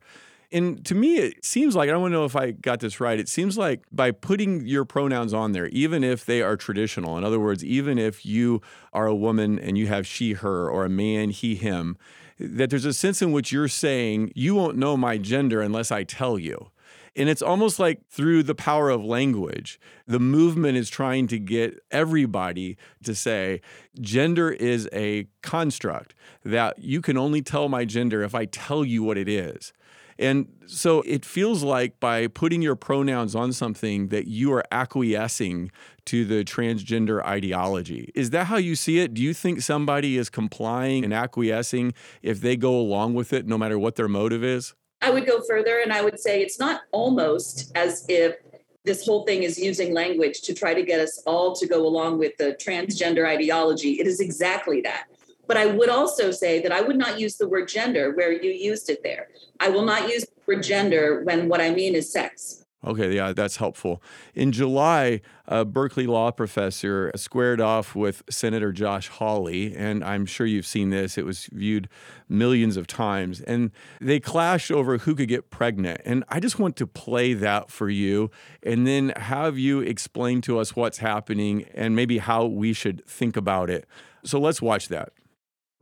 And 0.52 0.86
to 0.86 0.96
me, 0.96 1.18
it 1.18 1.44
seems 1.44 1.76
like 1.76 1.90
I 1.90 1.92
don't 1.92 2.12
know 2.12 2.26
if 2.26 2.36
I 2.36 2.52
got 2.52 2.80
this 2.80 3.00
right. 3.00 3.20
It 3.20 3.28
seems 3.28 3.58
like 3.58 3.84
by 3.92 4.12
putting 4.12 4.66
your 4.66 4.86
pronouns 4.86 5.34
on 5.34 5.52
there, 5.52 5.68
even 5.68 6.04
if 6.04 6.26
they 6.26 6.42
are 6.42 6.56
traditional, 6.56 7.18
in 7.18 7.24
other 7.24 7.40
words, 7.40 7.64
even 7.64 7.98
if 7.98 8.26
you 8.26 8.62
are 8.94 9.08
a 9.08 9.16
woman 9.16 9.60
and 9.60 9.78
you 9.78 9.88
have 9.88 10.06
she, 10.08 10.34
her, 10.34 10.70
or 10.70 10.86
a 10.86 10.90
man, 10.90 11.32
he, 11.32 11.56
him, 11.56 11.98
that 12.40 12.70
there's 12.70 12.86
a 12.86 12.94
sense 12.94 13.22
in 13.22 13.32
which 13.32 13.52
you're 13.52 13.68
saying, 13.68 14.32
you 14.36 14.56
won't 14.56 14.78
know 14.78 14.96
my 14.96 15.18
gender 15.18 15.62
unless 15.62 15.92
I 15.92 16.04
tell 16.04 16.38
you. 16.38 16.70
And 17.16 17.30
it's 17.30 17.42
almost 17.42 17.80
like 17.80 18.06
through 18.10 18.44
the 18.44 18.56
power 18.56 18.90
of 18.90 19.04
language, 19.04 19.80
the 20.06 20.20
movement 20.20 20.78
is 20.78 20.90
trying 20.90 21.28
to 21.28 21.40
get 21.40 21.80
everybody 21.90 22.78
to 23.04 23.16
say 23.16 23.62
gender 24.00 24.52
is 24.52 24.90
a 24.92 25.28
construct, 25.42 26.14
that 26.44 26.78
you 26.80 27.02
can 27.02 27.18
only 27.18 27.42
tell 27.42 27.70
my 27.70 27.86
gender 27.86 28.22
if 28.22 28.36
I 28.36 28.46
tell 28.46 28.84
you 28.84 29.04
what 29.04 29.18
it 29.18 29.30
is. 29.30 29.72
And 30.18 30.48
so 30.66 31.02
it 31.02 31.26
feels 31.26 31.62
like 31.62 32.00
by 32.00 32.28
putting 32.28 32.62
your 32.62 32.78
pronouns 32.78 33.36
on 33.36 33.52
something 33.52 34.08
that 34.10 34.28
you 34.28 34.54
are 34.54 34.64
acquiescing 34.72 35.72
to 36.06 36.24
the 36.24 36.46
transgender 36.46 37.24
ideology. 37.26 38.12
Is 38.16 38.30
that 38.30 38.48
how 38.48 38.56
you 38.58 38.76
see 38.76 39.00
it? 39.00 39.14
Do 39.14 39.22
you 39.22 39.34
think 39.34 39.62
somebody 39.62 40.18
is 40.18 40.30
complying 40.30 41.04
and 41.04 41.14
acquiescing 41.14 41.94
if 42.22 42.40
they 42.40 42.56
go 42.56 42.80
along 42.80 43.14
with 43.14 43.34
it, 43.34 43.46
no 43.46 43.58
matter 43.58 43.78
what 43.78 43.96
their 43.96 44.08
motive 44.08 44.44
is? 44.44 44.74
I 45.06 45.12
would 45.12 45.28
go 45.28 45.40
further 45.48 45.82
and 45.82 45.94
I 45.94 46.02
would 46.02 46.20
say 46.20 46.42
it's 46.42 46.60
not 46.60 46.82
almost 46.92 47.72
as 47.78 48.06
if 48.10 48.38
this 48.86 49.06
whole 49.06 49.24
thing 49.24 49.44
is 49.44 49.60
using 49.60 49.94
language 49.94 50.42
to 50.42 50.54
try 50.54 50.74
to 50.74 50.82
get 50.82 51.00
us 51.00 51.22
all 51.28 51.56
to 51.58 51.68
go 51.68 51.86
along 51.86 52.18
with 52.18 52.36
the 52.38 52.58
transgender 52.60 53.28
ideology. 53.28 54.00
It 54.00 54.08
is 54.08 54.20
exactly 54.20 54.82
that. 54.82 55.06
But 55.48 55.58
I 55.58 55.68
would 55.68 55.90
also 55.90 56.32
say 56.32 56.60
that 56.64 56.72
I 56.72 56.82
would 56.82 56.98
not 56.98 57.20
use 57.20 57.38
the 57.38 57.48
word 57.48 57.68
gender 57.68 58.14
where 58.16 58.32
you 58.32 58.50
used 58.50 58.90
it 58.90 59.04
there. 59.04 59.28
I 59.60 59.70
will 59.70 59.86
not 59.86 60.10
use 60.10 60.24
the 60.24 60.42
word 60.48 60.64
gender 60.64 61.24
when 61.24 61.50
what 61.50 61.62
I 61.62 61.70
mean 61.70 61.94
is 61.94 62.12
sex. 62.12 62.65
Okay, 62.86 63.15
yeah, 63.15 63.34
that's 63.34 63.58
helpful. 63.58 64.01
In 64.36 64.51
July, 64.51 65.22
a 65.48 65.65
Berkeley 65.65 66.06
law 66.06 66.30
professor 66.30 67.12
squared 67.15 67.60
off 67.60 67.96
with 67.96 68.22
Senator 68.30 68.72
Josh 68.72 69.08
Hawley, 69.08 69.75
and 69.75 70.04
I'm 70.04 70.27
sure 70.27 70.46
you've 70.46 70.68
seen 70.68 70.92
this. 70.92 71.18
It 71.18 71.25
was 71.25 71.48
viewed 71.48 71.89
millions 72.30 72.77
of 72.77 72.86
times, 72.86 73.42
and 73.42 73.72
they 74.00 74.20
clashed 74.20 74.72
over 74.72 75.00
who 75.00 75.15
could 75.15 75.30
get 75.30 75.50
pregnant. 75.50 76.01
And 76.06 76.24
I 76.30 76.39
just 76.39 76.60
want 76.60 76.75
to 76.75 76.86
play 76.86 77.34
that 77.34 77.72
for 77.72 77.89
you 77.89 78.30
and 78.62 78.86
then 78.86 79.13
have 79.15 79.58
you 79.58 79.80
explain 79.80 80.42
to 80.42 80.60
us 80.60 80.75
what's 80.75 81.00
happening 81.00 81.65
and 81.74 81.96
maybe 81.96 82.20
how 82.20 82.46
we 82.46 82.74
should 82.74 83.04
think 83.08 83.36
about 83.36 83.72
it. 83.72 83.88
So 84.24 84.39
let's 84.39 84.62
watch 84.62 84.89
that. 84.89 85.12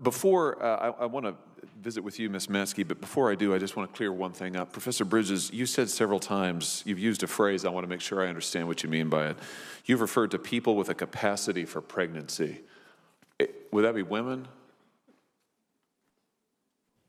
Before 0.03 0.61
uh, 0.61 0.93
I, 0.99 1.03
I 1.03 1.05
want 1.05 1.25
to 1.25 1.35
visit 1.81 2.03
with 2.03 2.19
you, 2.19 2.29
Ms. 2.29 2.49
Manske, 2.49 2.87
but 2.87 2.99
before 3.01 3.31
I 3.31 3.35
do, 3.35 3.53
I 3.53 3.57
just 3.57 3.75
want 3.75 3.91
to 3.91 3.95
clear 3.95 4.11
one 4.11 4.31
thing 4.31 4.55
up. 4.55 4.71
Professor 4.71 5.05
Bridges, 5.05 5.51
you 5.51 5.65
said 5.65 5.89
several 5.89 6.19
times, 6.19 6.83
you've 6.85 6.99
used 6.99 7.23
a 7.23 7.27
phrase, 7.27 7.65
I 7.65 7.69
want 7.69 7.83
to 7.83 7.89
make 7.89 8.01
sure 8.01 8.23
I 8.23 8.27
understand 8.27 8.67
what 8.67 8.83
you 8.83 8.89
mean 8.89 9.09
by 9.09 9.27
it. 9.27 9.37
You've 9.85 10.01
referred 10.01 10.31
to 10.31 10.39
people 10.39 10.75
with 10.75 10.89
a 10.89 10.93
capacity 10.93 11.65
for 11.65 11.81
pregnancy. 11.81 12.61
It, 13.39 13.67
would 13.71 13.83
that 13.83 13.95
be 13.95 14.03
women? 14.03 14.47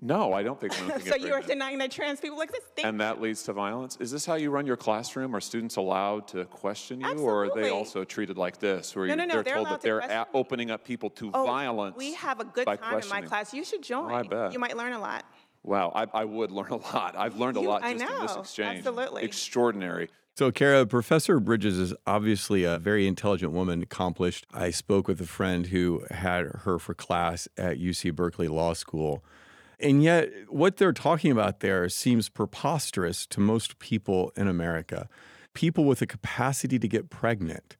No, 0.00 0.34
I 0.34 0.42
don't 0.42 0.60
think 0.60 0.74
women 0.78 0.90
can 0.98 1.00
so 1.00 1.04
get 1.04 1.10
pregnant. 1.12 1.28
you 1.28 1.34
are 1.34 1.42
denying 1.42 1.78
that 1.78 1.90
trans 1.90 2.20
people 2.20 2.40
exist. 2.42 2.62
Thank 2.76 2.86
and 2.86 3.00
that 3.00 3.20
leads 3.20 3.42
to 3.44 3.54
violence. 3.54 3.96
Is 3.98 4.10
this 4.10 4.26
how 4.26 4.34
you 4.34 4.50
run 4.50 4.66
your 4.66 4.76
classroom? 4.76 5.34
Are 5.34 5.40
students 5.40 5.76
allowed 5.76 6.28
to 6.28 6.44
question 6.46 7.00
you, 7.00 7.06
Absolutely. 7.06 7.32
or 7.32 7.44
are 7.44 7.54
they 7.62 7.70
also 7.70 8.04
treated 8.04 8.36
like 8.36 8.58
this, 8.58 8.94
where 8.94 9.06
no, 9.06 9.14
no, 9.14 9.24
no, 9.24 9.34
they're, 9.34 9.42
they're 9.42 9.54
told 9.54 9.66
allowed 9.66 9.74
that 9.76 9.80
to 9.80 9.86
they're 9.86 10.00
question. 10.00 10.18
a- 10.18 10.36
opening 10.36 10.70
up 10.70 10.84
people 10.84 11.08
to 11.10 11.30
oh, 11.32 11.46
violence? 11.46 11.96
We 11.96 12.12
have 12.14 12.40
a 12.40 12.44
good 12.44 12.66
time 12.66 13.00
in 13.00 13.08
my 13.08 13.22
class. 13.22 13.54
You 13.54 13.64
should 13.64 13.82
join. 13.82 14.12
I 14.12 14.22
bet. 14.22 14.52
You 14.52 14.58
might 14.58 14.76
learn 14.76 14.92
a 14.92 15.00
lot. 15.00 15.24
Wow, 15.62 15.92
I, 15.94 16.06
I 16.12 16.24
would 16.24 16.50
learn 16.52 16.70
a 16.70 16.76
lot. 16.76 17.16
I've 17.16 17.36
learned 17.36 17.56
a 17.56 17.60
You- 17.60 17.68
lot 17.68 17.82
I 17.82 17.94
just 17.94 18.04
in 18.04 18.20
this 18.20 18.36
exchange. 18.36 18.78
absolutely. 18.78 19.24
Extraordinary. 19.24 20.10
So, 20.36 20.52
Kara, 20.52 20.84
Professor 20.84 21.40
Bridges 21.40 21.78
is 21.78 21.94
obviously 22.06 22.64
a 22.64 22.78
very 22.78 23.06
intelligent 23.06 23.52
woman, 23.52 23.82
accomplished. 23.82 24.46
I 24.52 24.70
spoke 24.70 25.08
with 25.08 25.18
a 25.22 25.26
friend 25.26 25.68
who 25.68 26.04
had 26.10 26.44
her 26.64 26.78
for 26.78 26.92
class 26.92 27.48
at 27.56 27.78
UC 27.78 28.14
Berkeley 28.14 28.46
Law 28.46 28.74
School. 28.74 29.24
And 29.78 30.02
yet, 30.02 30.30
what 30.48 30.78
they're 30.78 30.92
talking 30.92 31.30
about 31.30 31.60
there 31.60 31.88
seems 31.88 32.28
preposterous 32.28 33.26
to 33.26 33.40
most 33.40 33.78
people 33.78 34.32
in 34.36 34.48
America. 34.48 35.08
People 35.54 35.84
with 35.84 35.98
the 35.98 36.06
capacity 36.06 36.78
to 36.78 36.88
get 36.88 37.10
pregnant. 37.10 37.76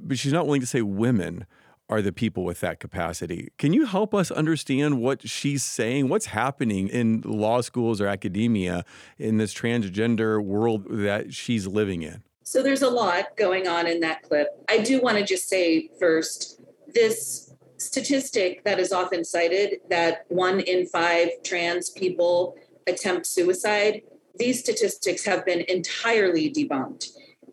But 0.00 0.18
she's 0.18 0.32
not 0.32 0.46
willing 0.46 0.60
to 0.60 0.66
say 0.66 0.82
women 0.82 1.46
are 1.90 2.02
the 2.02 2.12
people 2.12 2.44
with 2.44 2.60
that 2.60 2.80
capacity. 2.80 3.48
Can 3.56 3.72
you 3.72 3.86
help 3.86 4.14
us 4.14 4.30
understand 4.30 5.00
what 5.00 5.26
she's 5.26 5.62
saying? 5.62 6.08
What's 6.08 6.26
happening 6.26 6.88
in 6.88 7.22
law 7.24 7.62
schools 7.62 8.00
or 8.00 8.06
academia 8.06 8.84
in 9.16 9.38
this 9.38 9.54
transgender 9.54 10.42
world 10.44 10.84
that 10.90 11.32
she's 11.32 11.66
living 11.66 12.02
in? 12.02 12.22
So 12.42 12.62
there's 12.62 12.82
a 12.82 12.90
lot 12.90 13.36
going 13.36 13.66
on 13.68 13.86
in 13.86 14.00
that 14.00 14.22
clip. 14.22 14.48
I 14.68 14.78
do 14.78 15.00
want 15.00 15.18
to 15.18 15.24
just 15.24 15.48
say 15.48 15.90
first 15.98 16.60
this 16.94 17.52
statistic 17.78 18.64
that 18.64 18.78
is 18.78 18.92
often 18.92 19.24
cited 19.24 19.80
that 19.88 20.24
one 20.28 20.60
in 20.60 20.86
five 20.86 21.28
trans 21.44 21.90
people 21.90 22.56
attempt 22.86 23.26
suicide 23.26 24.02
these 24.38 24.60
statistics 24.60 25.24
have 25.24 25.44
been 25.44 25.64
entirely 25.68 26.50
debunked. 26.50 27.08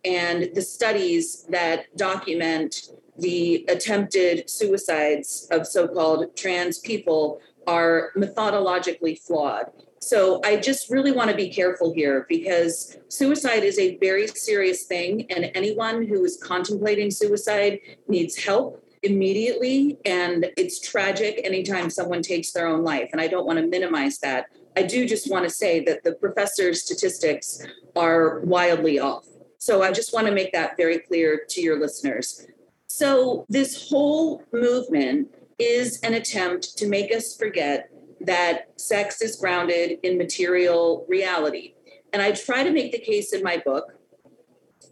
And 0.06 0.50
the 0.54 0.62
studies 0.62 1.46
that 1.50 1.96
document 1.98 2.90
the 3.18 3.66
attempted 3.70 4.50
suicides 4.50 5.48
of 5.50 5.66
so 5.66 5.88
called 5.88 6.36
trans 6.36 6.80
people 6.80 7.40
are 7.66 8.12
methodologically 8.18 9.18
flawed. 9.18 9.72
So 10.00 10.42
I 10.44 10.58
just 10.58 10.92
really 10.92 11.14
want 11.14 11.32
to 11.32 11.36
be 11.36 11.50
careful 11.50 11.94
here 11.94 12.26
because 12.28 12.98
suicide 13.08 13.64
is 13.64 13.80
a 13.80 13.98
very 14.00 14.28
serious 14.28 14.84
thing, 14.84 15.26
and 15.32 15.50
anyone 15.56 16.06
who 16.06 16.26
is 16.26 16.38
contemplating 16.44 17.10
suicide 17.10 17.80
needs 18.10 18.36
help 18.36 18.85
immediately. 19.06 19.98
And 20.06 20.48
it's 20.58 20.80
tragic 20.80 21.40
anytime 21.44 21.90
someone 21.90 22.22
takes 22.22 22.52
their 22.52 22.68
own 22.68 22.84
life. 22.84 23.10
And 23.12 23.22
I 23.22 23.28
don't 23.28 23.46
want 23.46 23.60
to 23.60 23.68
minimize 23.68 24.20
that. 24.20 24.48
I 24.76 24.84
do 24.84 25.08
just 25.08 25.30
want 25.30 25.46
to 25.46 25.50
say 25.50 25.84
that 25.86 26.04
the 26.04 26.14
professor's 26.14 26.84
statistics 26.84 27.66
are 27.96 28.40
wildly 28.42 29.00
off. 29.00 29.26
So 29.58 29.82
I 29.82 29.92
just 29.92 30.14
want 30.14 30.28
to 30.28 30.34
make 30.34 30.52
that 30.54 30.76
very 30.78 31.00
clear 31.00 31.46
to 31.50 31.62
your 31.62 31.80
listeners. 31.80 32.46
So, 32.88 33.46
this 33.50 33.90
whole 33.90 34.44
movement 34.54 35.30
is 35.60 36.00
an 36.02 36.14
attempt 36.14 36.78
to 36.78 36.88
make 36.88 37.14
us 37.14 37.36
forget 37.36 37.90
that 38.22 38.80
sex 38.80 39.22
is 39.22 39.36
grounded 39.36 40.00
in 40.04 40.18
material 40.18 41.06
reality. 41.10 41.74
And 42.14 42.22
I 42.22 42.32
try 42.32 42.64
to 42.64 42.72
make 42.72 42.92
the 42.92 43.00
case 43.00 43.34
in 43.34 43.44
my 43.44 43.58
book. 43.58 43.94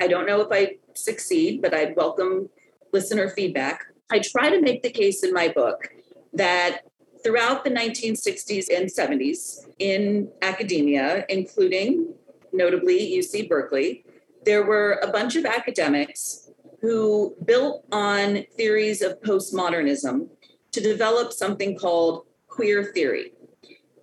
I 0.02 0.08
don't 0.08 0.26
know 0.26 0.42
if 0.42 0.48
I 0.52 0.78
succeed, 0.96 1.62
but 1.62 1.74
I'd 1.74 1.96
welcome 1.96 2.50
listener 2.92 3.30
feedback. 3.30 3.86
I 4.14 4.20
try 4.20 4.52
to 4.52 4.62
make 4.62 4.84
the 4.84 4.92
case 4.92 5.24
in 5.24 5.34
my 5.34 5.48
book 5.48 5.90
that 6.34 6.82
throughout 7.24 7.64
the 7.64 7.72
1960s 7.72 8.66
and 8.70 8.88
70s 8.88 9.66
in 9.80 10.30
academia, 10.44 11.26
including 11.30 12.14
notably 12.52 13.18
UC 13.18 13.50
Berkeley, 13.50 14.06
there 14.46 14.64
were 14.64 15.00
a 15.02 15.08
bunch 15.08 15.36
of 15.36 15.46
academics 15.46 16.52
who 16.80 17.36
built 17.44 17.86
on 17.92 18.44
theories 18.56 19.02
of 19.02 19.20
postmodernism 19.22 20.28
to 20.74 20.80
develop 20.80 21.34
something 21.34 21.76
called 21.76 22.28
queer 22.48 22.84
theory. 22.84 23.32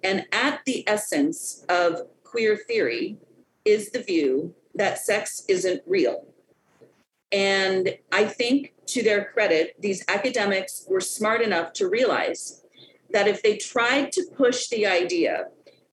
And 0.02 0.26
at 0.32 0.64
the 0.64 0.82
essence 0.88 1.64
of 1.68 2.00
queer 2.24 2.56
theory 2.56 3.18
is 3.64 3.92
the 3.92 4.02
view 4.02 4.56
that 4.74 4.98
sex 4.98 5.44
isn't 5.46 5.82
real. 5.86 6.26
And 7.32 7.94
I 8.12 8.24
think, 8.24 8.74
to 8.86 9.02
their 9.02 9.26
credit, 9.26 9.76
these 9.80 10.04
academics 10.08 10.84
were 10.88 11.00
smart 11.00 11.42
enough 11.42 11.72
to 11.74 11.88
realize 11.88 12.64
that 13.12 13.28
if 13.28 13.42
they 13.42 13.56
tried 13.56 14.10
to 14.12 14.24
push 14.36 14.68
the 14.68 14.86
idea 14.86 15.46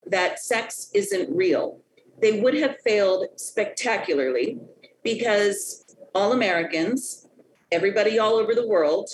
that 0.07 0.39
sex 0.39 0.89
isn't 0.93 1.35
real, 1.35 1.79
they 2.21 2.39
would 2.41 2.55
have 2.55 2.79
failed 2.83 3.27
spectacularly 3.35 4.59
because 5.03 5.95
all 6.15 6.31
Americans, 6.31 7.27
everybody 7.71 8.17
all 8.17 8.35
over 8.35 8.55
the 8.55 8.67
world, 8.67 9.09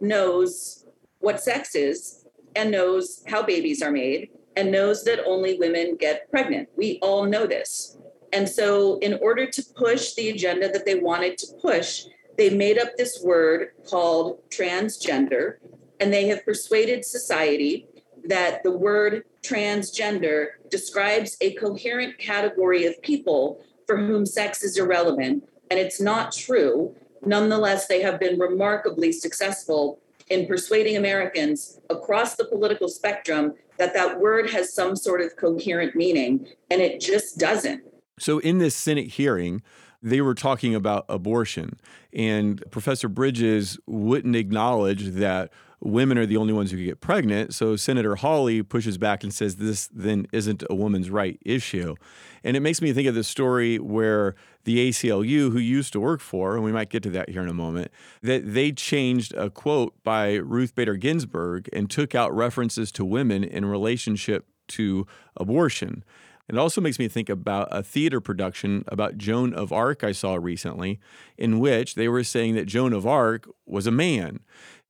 knows 0.00 0.86
what 1.18 1.42
sex 1.42 1.74
is 1.74 2.24
and 2.56 2.70
knows 2.70 3.22
how 3.26 3.42
babies 3.42 3.82
are 3.82 3.90
made 3.90 4.30
and 4.56 4.72
knows 4.72 5.04
that 5.04 5.24
only 5.26 5.58
women 5.58 5.96
get 5.96 6.30
pregnant. 6.30 6.68
We 6.76 6.98
all 7.02 7.26
know 7.26 7.46
this. 7.46 7.98
And 8.32 8.48
so, 8.48 8.98
in 8.98 9.18
order 9.22 9.46
to 9.46 9.62
push 9.74 10.14
the 10.14 10.30
agenda 10.30 10.70
that 10.70 10.84
they 10.84 10.96
wanted 10.96 11.38
to 11.38 11.46
push, 11.60 12.04
they 12.36 12.50
made 12.50 12.78
up 12.78 12.96
this 12.96 13.20
word 13.22 13.70
called 13.88 14.38
transgender, 14.50 15.56
and 15.98 16.12
they 16.12 16.28
have 16.28 16.44
persuaded 16.44 17.04
society 17.04 17.88
that 18.24 18.62
the 18.62 18.70
word 18.70 19.24
transgender 19.42 20.48
describes 20.70 21.36
a 21.40 21.54
coherent 21.54 22.18
category 22.18 22.84
of 22.84 23.00
people 23.02 23.60
for 23.86 23.96
whom 23.96 24.26
sex 24.26 24.62
is 24.62 24.76
irrelevant. 24.76 25.48
And 25.70 25.80
it's 25.80 26.00
not 26.00 26.32
true. 26.32 26.94
Nonetheless, 27.24 27.86
they 27.86 28.02
have 28.02 28.20
been 28.20 28.38
remarkably 28.38 29.12
successful 29.12 29.98
in 30.28 30.46
persuading 30.46 30.96
Americans 30.96 31.80
across 31.88 32.36
the 32.36 32.44
political 32.44 32.88
spectrum 32.88 33.54
that 33.78 33.94
that 33.94 34.20
word 34.20 34.50
has 34.50 34.74
some 34.74 34.94
sort 34.94 35.20
of 35.20 35.36
coherent 35.36 35.94
meaning, 35.94 36.46
and 36.70 36.80
it 36.82 37.00
just 37.00 37.38
doesn't. 37.38 37.82
So, 38.18 38.38
in 38.38 38.58
this 38.58 38.74
Senate 38.74 39.08
hearing, 39.08 39.62
they 40.02 40.20
were 40.20 40.34
talking 40.34 40.74
about 40.74 41.04
abortion, 41.08 41.78
and 42.12 42.62
Professor 42.70 43.08
Bridges 43.08 43.78
wouldn't 43.86 44.36
acknowledge 44.36 45.08
that 45.14 45.50
women 45.80 46.18
are 46.18 46.26
the 46.26 46.36
only 46.36 46.52
ones 46.52 46.70
who 46.70 46.76
can 46.76 46.86
get 46.86 47.00
pregnant. 47.00 47.54
So 47.54 47.76
Senator 47.76 48.16
Hawley 48.16 48.62
pushes 48.62 48.98
back 48.98 49.22
and 49.22 49.32
says 49.32 49.56
this 49.56 49.88
then 49.92 50.26
isn't 50.32 50.64
a 50.68 50.74
woman's 50.74 51.10
right 51.10 51.38
issue. 51.44 51.94
And 52.42 52.56
it 52.56 52.60
makes 52.60 52.82
me 52.82 52.92
think 52.92 53.06
of 53.06 53.14
the 53.14 53.24
story 53.24 53.78
where 53.78 54.34
the 54.64 54.88
ACLU, 54.88 55.52
who 55.52 55.58
used 55.58 55.92
to 55.92 56.00
work 56.00 56.20
for, 56.20 56.54
and 56.54 56.64
we 56.64 56.72
might 56.72 56.90
get 56.90 57.02
to 57.04 57.10
that 57.10 57.30
here 57.30 57.42
in 57.42 57.48
a 57.48 57.54
moment, 57.54 57.90
that 58.22 58.54
they 58.54 58.72
changed 58.72 59.32
a 59.34 59.50
quote 59.50 59.94
by 60.02 60.34
Ruth 60.34 60.74
Bader 60.74 60.96
Ginsburg 60.96 61.68
and 61.72 61.88
took 61.88 62.14
out 62.14 62.34
references 62.34 62.90
to 62.92 63.04
women 63.04 63.44
in 63.44 63.64
relationship 63.64 64.46
to 64.68 65.06
abortion. 65.36 66.04
It 66.48 66.56
also 66.56 66.80
makes 66.80 66.98
me 66.98 67.08
think 67.08 67.28
about 67.28 67.68
a 67.70 67.82
theater 67.82 68.20
production 68.20 68.84
about 68.88 69.18
Joan 69.18 69.52
of 69.52 69.72
Arc 69.72 70.02
I 70.02 70.12
saw 70.12 70.34
recently, 70.36 70.98
in 71.36 71.58
which 71.58 71.94
they 71.94 72.08
were 72.08 72.24
saying 72.24 72.54
that 72.54 72.66
Joan 72.66 72.92
of 72.92 73.06
Arc 73.06 73.48
was 73.66 73.86
a 73.86 73.90
man. 73.90 74.40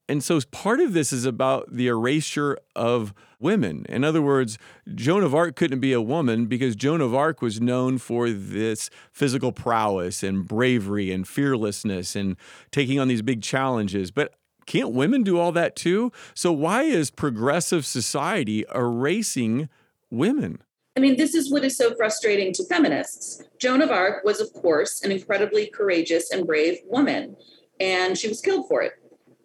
And 0.08 0.24
so 0.24 0.40
part 0.50 0.80
of 0.80 0.94
this 0.94 1.12
is 1.12 1.26
about 1.26 1.70
the 1.70 1.88
erasure 1.88 2.56
of 2.74 3.12
women. 3.38 3.84
In 3.88 4.04
other 4.04 4.22
words, 4.22 4.56
Joan 4.94 5.22
of 5.22 5.34
Arc 5.34 5.54
couldn't 5.54 5.80
be 5.80 5.92
a 5.92 6.00
woman 6.00 6.46
because 6.46 6.74
Joan 6.76 7.02
of 7.02 7.14
Arc 7.14 7.42
was 7.42 7.60
known 7.60 7.98
for 7.98 8.30
this 8.30 8.88
physical 9.12 9.52
prowess 9.52 10.22
and 10.22 10.48
bravery 10.48 11.12
and 11.12 11.28
fearlessness 11.28 12.16
and 12.16 12.36
taking 12.70 12.98
on 12.98 13.08
these 13.08 13.20
big 13.20 13.42
challenges. 13.42 14.10
But 14.10 14.32
can't 14.66 14.92
women 14.92 15.24
do 15.24 15.38
all 15.38 15.52
that 15.52 15.76
too? 15.76 16.10
So 16.34 16.52
why 16.52 16.84
is 16.84 17.10
progressive 17.10 17.84
society 17.84 18.64
erasing 18.74 19.68
women? 20.10 20.62
I 20.98 21.00
mean, 21.00 21.16
this 21.16 21.36
is 21.36 21.48
what 21.48 21.62
is 21.62 21.76
so 21.76 21.94
frustrating 21.94 22.52
to 22.54 22.64
feminists. 22.64 23.40
Joan 23.60 23.82
of 23.82 23.92
Arc 23.92 24.24
was, 24.24 24.40
of 24.40 24.52
course, 24.52 25.00
an 25.04 25.12
incredibly 25.12 25.68
courageous 25.68 26.32
and 26.32 26.44
brave 26.44 26.78
woman, 26.86 27.36
and 27.78 28.18
she 28.18 28.26
was 28.26 28.40
killed 28.40 28.66
for 28.66 28.82
it. 28.82 28.94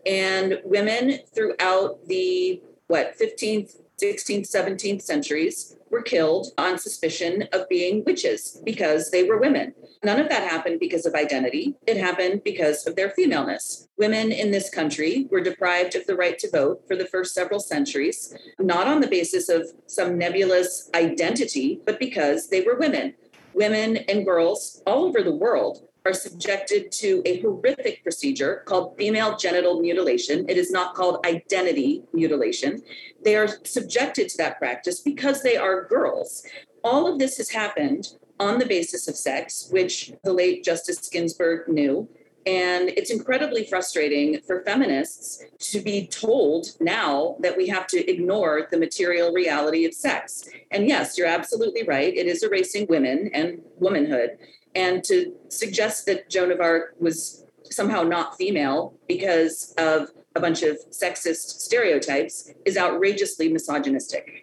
And 0.03 0.59
women 0.63 1.19
throughout 1.35 2.07
the, 2.07 2.59
what, 2.87 3.13
15th, 3.21 3.75
16th, 4.01 4.49
17th 4.49 5.01
centuries 5.01 5.75
were 5.89 6.01
killed 6.01 6.47
on 6.57 6.79
suspicion 6.79 7.47
of 7.53 7.69
being 7.69 8.03
witches 8.03 8.59
because 8.65 9.11
they 9.11 9.23
were 9.23 9.39
women. 9.39 9.73
None 10.03 10.19
of 10.19 10.27
that 10.29 10.49
happened 10.49 10.79
because 10.79 11.05
of 11.05 11.13
identity. 11.13 11.75
It 11.85 11.97
happened 11.97 12.43
because 12.43 12.87
of 12.87 12.95
their 12.95 13.11
femaleness. 13.11 13.87
Women 13.97 14.31
in 14.31 14.51
this 14.51 14.69
country 14.69 15.27
were 15.29 15.39
deprived 15.39 15.95
of 15.95 16.05
the 16.07 16.15
right 16.15 16.37
to 16.39 16.49
vote 16.49 16.83
for 16.87 16.95
the 16.95 17.05
first 17.05 17.35
several 17.35 17.59
centuries, 17.59 18.35
not 18.59 18.87
on 18.87 19.01
the 19.01 19.07
basis 19.07 19.49
of 19.49 19.69
some 19.85 20.17
nebulous 20.17 20.89
identity, 20.95 21.79
but 21.85 21.99
because 21.99 22.49
they 22.49 22.61
were 22.61 22.75
women. 22.75 23.13
Women 23.53 23.97
and 23.97 24.25
girls 24.25 24.81
all 24.87 25.05
over 25.05 25.21
the 25.21 25.35
world 25.35 25.87
are 26.05 26.13
subjected 26.13 26.91
to 26.91 27.21
a 27.25 27.39
horrific 27.41 28.03
procedure 28.03 28.63
called 28.65 28.97
female 28.97 29.37
genital 29.37 29.79
mutilation. 29.79 30.45
It 30.49 30.57
is 30.57 30.71
not 30.71 30.95
called 30.95 31.25
identity 31.25 32.03
mutilation. 32.13 32.83
They 33.23 33.35
are 33.35 33.47
subjected 33.63 34.29
to 34.29 34.37
that 34.37 34.59
practice 34.59 34.99
because 34.99 35.41
they 35.41 35.55
are 35.55 35.85
girls. 35.85 36.45
All 36.83 37.11
of 37.11 37.19
this 37.19 37.37
has 37.37 37.49
happened 37.49 38.09
on 38.39 38.59
the 38.59 38.65
basis 38.65 39.07
of 39.07 39.15
sex, 39.15 39.69
which 39.71 40.11
the 40.23 40.33
late 40.33 40.63
Justice 40.63 41.07
Ginsburg 41.07 41.67
knew. 41.69 42.09
And 42.45 42.89
it's 42.89 43.09
incredibly 43.09 43.65
frustrating 43.65 44.41
for 44.41 44.63
feminists 44.65 45.45
to 45.71 45.79
be 45.79 46.07
told 46.07 46.67
now 46.81 47.37
that 47.39 47.55
we 47.55 47.67
have 47.67 47.87
to 47.87 48.11
ignore 48.11 48.67
the 48.69 48.77
material 48.77 49.31
reality 49.31 49.85
of 49.85 49.93
sex. 49.93 50.49
And 50.69 50.85
yes, 50.85 51.17
you're 51.17 51.27
absolutely 51.27 51.83
right. 51.83 52.13
It 52.13 52.27
is 52.27 52.43
erasing 52.43 52.87
women 52.89 53.29
and 53.33 53.61
womanhood. 53.77 54.31
And 54.75 55.03
to 55.05 55.33
suggest 55.49 56.05
that 56.07 56.29
Joan 56.29 56.51
of 56.51 56.59
Arc 56.59 56.95
was 56.99 57.45
somehow 57.69 58.03
not 58.03 58.37
female 58.37 58.95
because 59.07 59.73
of 59.77 60.09
a 60.35 60.39
bunch 60.39 60.63
of 60.63 60.77
sexist 60.89 61.61
stereotypes 61.61 62.51
is 62.65 62.77
outrageously 62.77 63.49
misogynistic. 63.49 64.42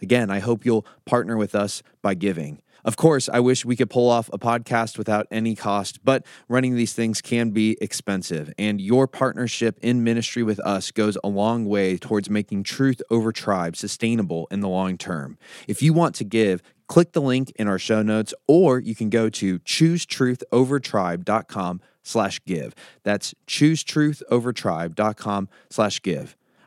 again, 0.00 0.30
I 0.30 0.38
hope 0.40 0.64
you'll 0.64 0.86
partner 1.04 1.36
with 1.36 1.54
us 1.54 1.82
by 2.02 2.14
giving. 2.14 2.62
Of 2.84 2.96
course, 2.96 3.28
I 3.28 3.40
wish 3.40 3.64
we 3.64 3.74
could 3.76 3.90
pull 3.90 4.08
off 4.08 4.30
a 4.32 4.38
podcast 4.38 4.96
without 4.96 5.26
any 5.30 5.54
cost, 5.54 6.02
but 6.04 6.24
running 6.48 6.74
these 6.74 6.94
things 6.94 7.20
can 7.20 7.50
be 7.50 7.76
expensive. 7.80 8.52
And 8.56 8.80
your 8.80 9.06
partnership 9.06 9.78
in 9.82 10.02
ministry 10.04 10.42
with 10.42 10.58
us 10.60 10.90
goes 10.90 11.18
a 11.22 11.28
long 11.28 11.66
way 11.66 11.98
towards 11.98 12.30
making 12.30 12.62
Truth 12.62 13.02
Over 13.10 13.32
Tribe 13.32 13.76
sustainable 13.76 14.48
in 14.50 14.60
the 14.60 14.68
long 14.68 14.96
term. 14.96 15.36
If 15.66 15.82
you 15.82 15.92
want 15.92 16.14
to 16.16 16.24
give, 16.24 16.62
click 16.86 17.12
the 17.12 17.20
link 17.20 17.52
in 17.56 17.68
our 17.68 17.78
show 17.78 18.02
notes, 18.02 18.32
or 18.46 18.78
you 18.78 18.94
can 18.94 19.10
go 19.10 19.28
to 19.28 19.58
choosetruthovertribe.com 19.58 21.80
slash 22.02 22.40
give. 22.46 22.74
That's 23.02 23.34
choosetruthovertribe.com 23.46 25.48
slash 25.68 26.00
give. 26.00 26.37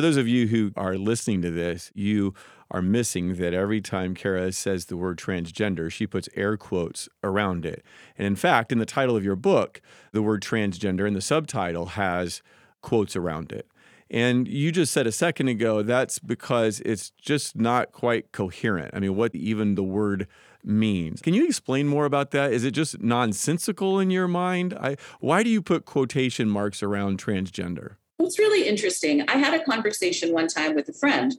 For 0.00 0.06
those 0.06 0.16
of 0.16 0.26
you 0.26 0.46
who 0.46 0.72
are 0.76 0.96
listening 0.96 1.42
to 1.42 1.50
this, 1.50 1.92
you 1.94 2.32
are 2.70 2.80
missing 2.80 3.34
that 3.34 3.52
every 3.52 3.82
time 3.82 4.14
Kara 4.14 4.50
says 4.50 4.86
the 4.86 4.96
word 4.96 5.18
transgender, 5.18 5.92
she 5.92 6.06
puts 6.06 6.26
air 6.34 6.56
quotes 6.56 7.06
around 7.22 7.66
it. 7.66 7.84
And 8.16 8.26
in 8.26 8.34
fact, 8.34 8.72
in 8.72 8.78
the 8.78 8.86
title 8.86 9.14
of 9.14 9.26
your 9.26 9.36
book, 9.36 9.82
the 10.12 10.22
word 10.22 10.40
transgender 10.40 11.06
in 11.06 11.12
the 11.12 11.20
subtitle 11.20 11.84
has 11.84 12.40
quotes 12.80 13.14
around 13.14 13.52
it. 13.52 13.66
And 14.10 14.48
you 14.48 14.72
just 14.72 14.90
said 14.90 15.06
a 15.06 15.12
second 15.12 15.48
ago 15.48 15.82
that's 15.82 16.18
because 16.18 16.80
it's 16.80 17.10
just 17.10 17.54
not 17.54 17.92
quite 17.92 18.32
coherent. 18.32 18.94
I 18.94 19.00
mean, 19.00 19.16
what 19.16 19.34
even 19.34 19.74
the 19.74 19.84
word 19.84 20.26
means. 20.64 21.20
Can 21.20 21.34
you 21.34 21.44
explain 21.44 21.88
more 21.88 22.06
about 22.06 22.30
that? 22.30 22.54
Is 22.54 22.64
it 22.64 22.70
just 22.70 23.02
nonsensical 23.02 24.00
in 24.00 24.10
your 24.10 24.28
mind? 24.28 24.72
I, 24.72 24.96
why 25.20 25.42
do 25.42 25.50
you 25.50 25.60
put 25.60 25.84
quotation 25.84 26.48
marks 26.48 26.82
around 26.82 27.22
transgender? 27.22 27.96
It's 28.20 28.38
really 28.38 28.68
interesting. 28.68 29.28
I 29.28 29.36
had 29.36 29.54
a 29.54 29.64
conversation 29.64 30.32
one 30.32 30.46
time 30.46 30.74
with 30.74 30.88
a 30.88 30.92
friend 30.92 31.38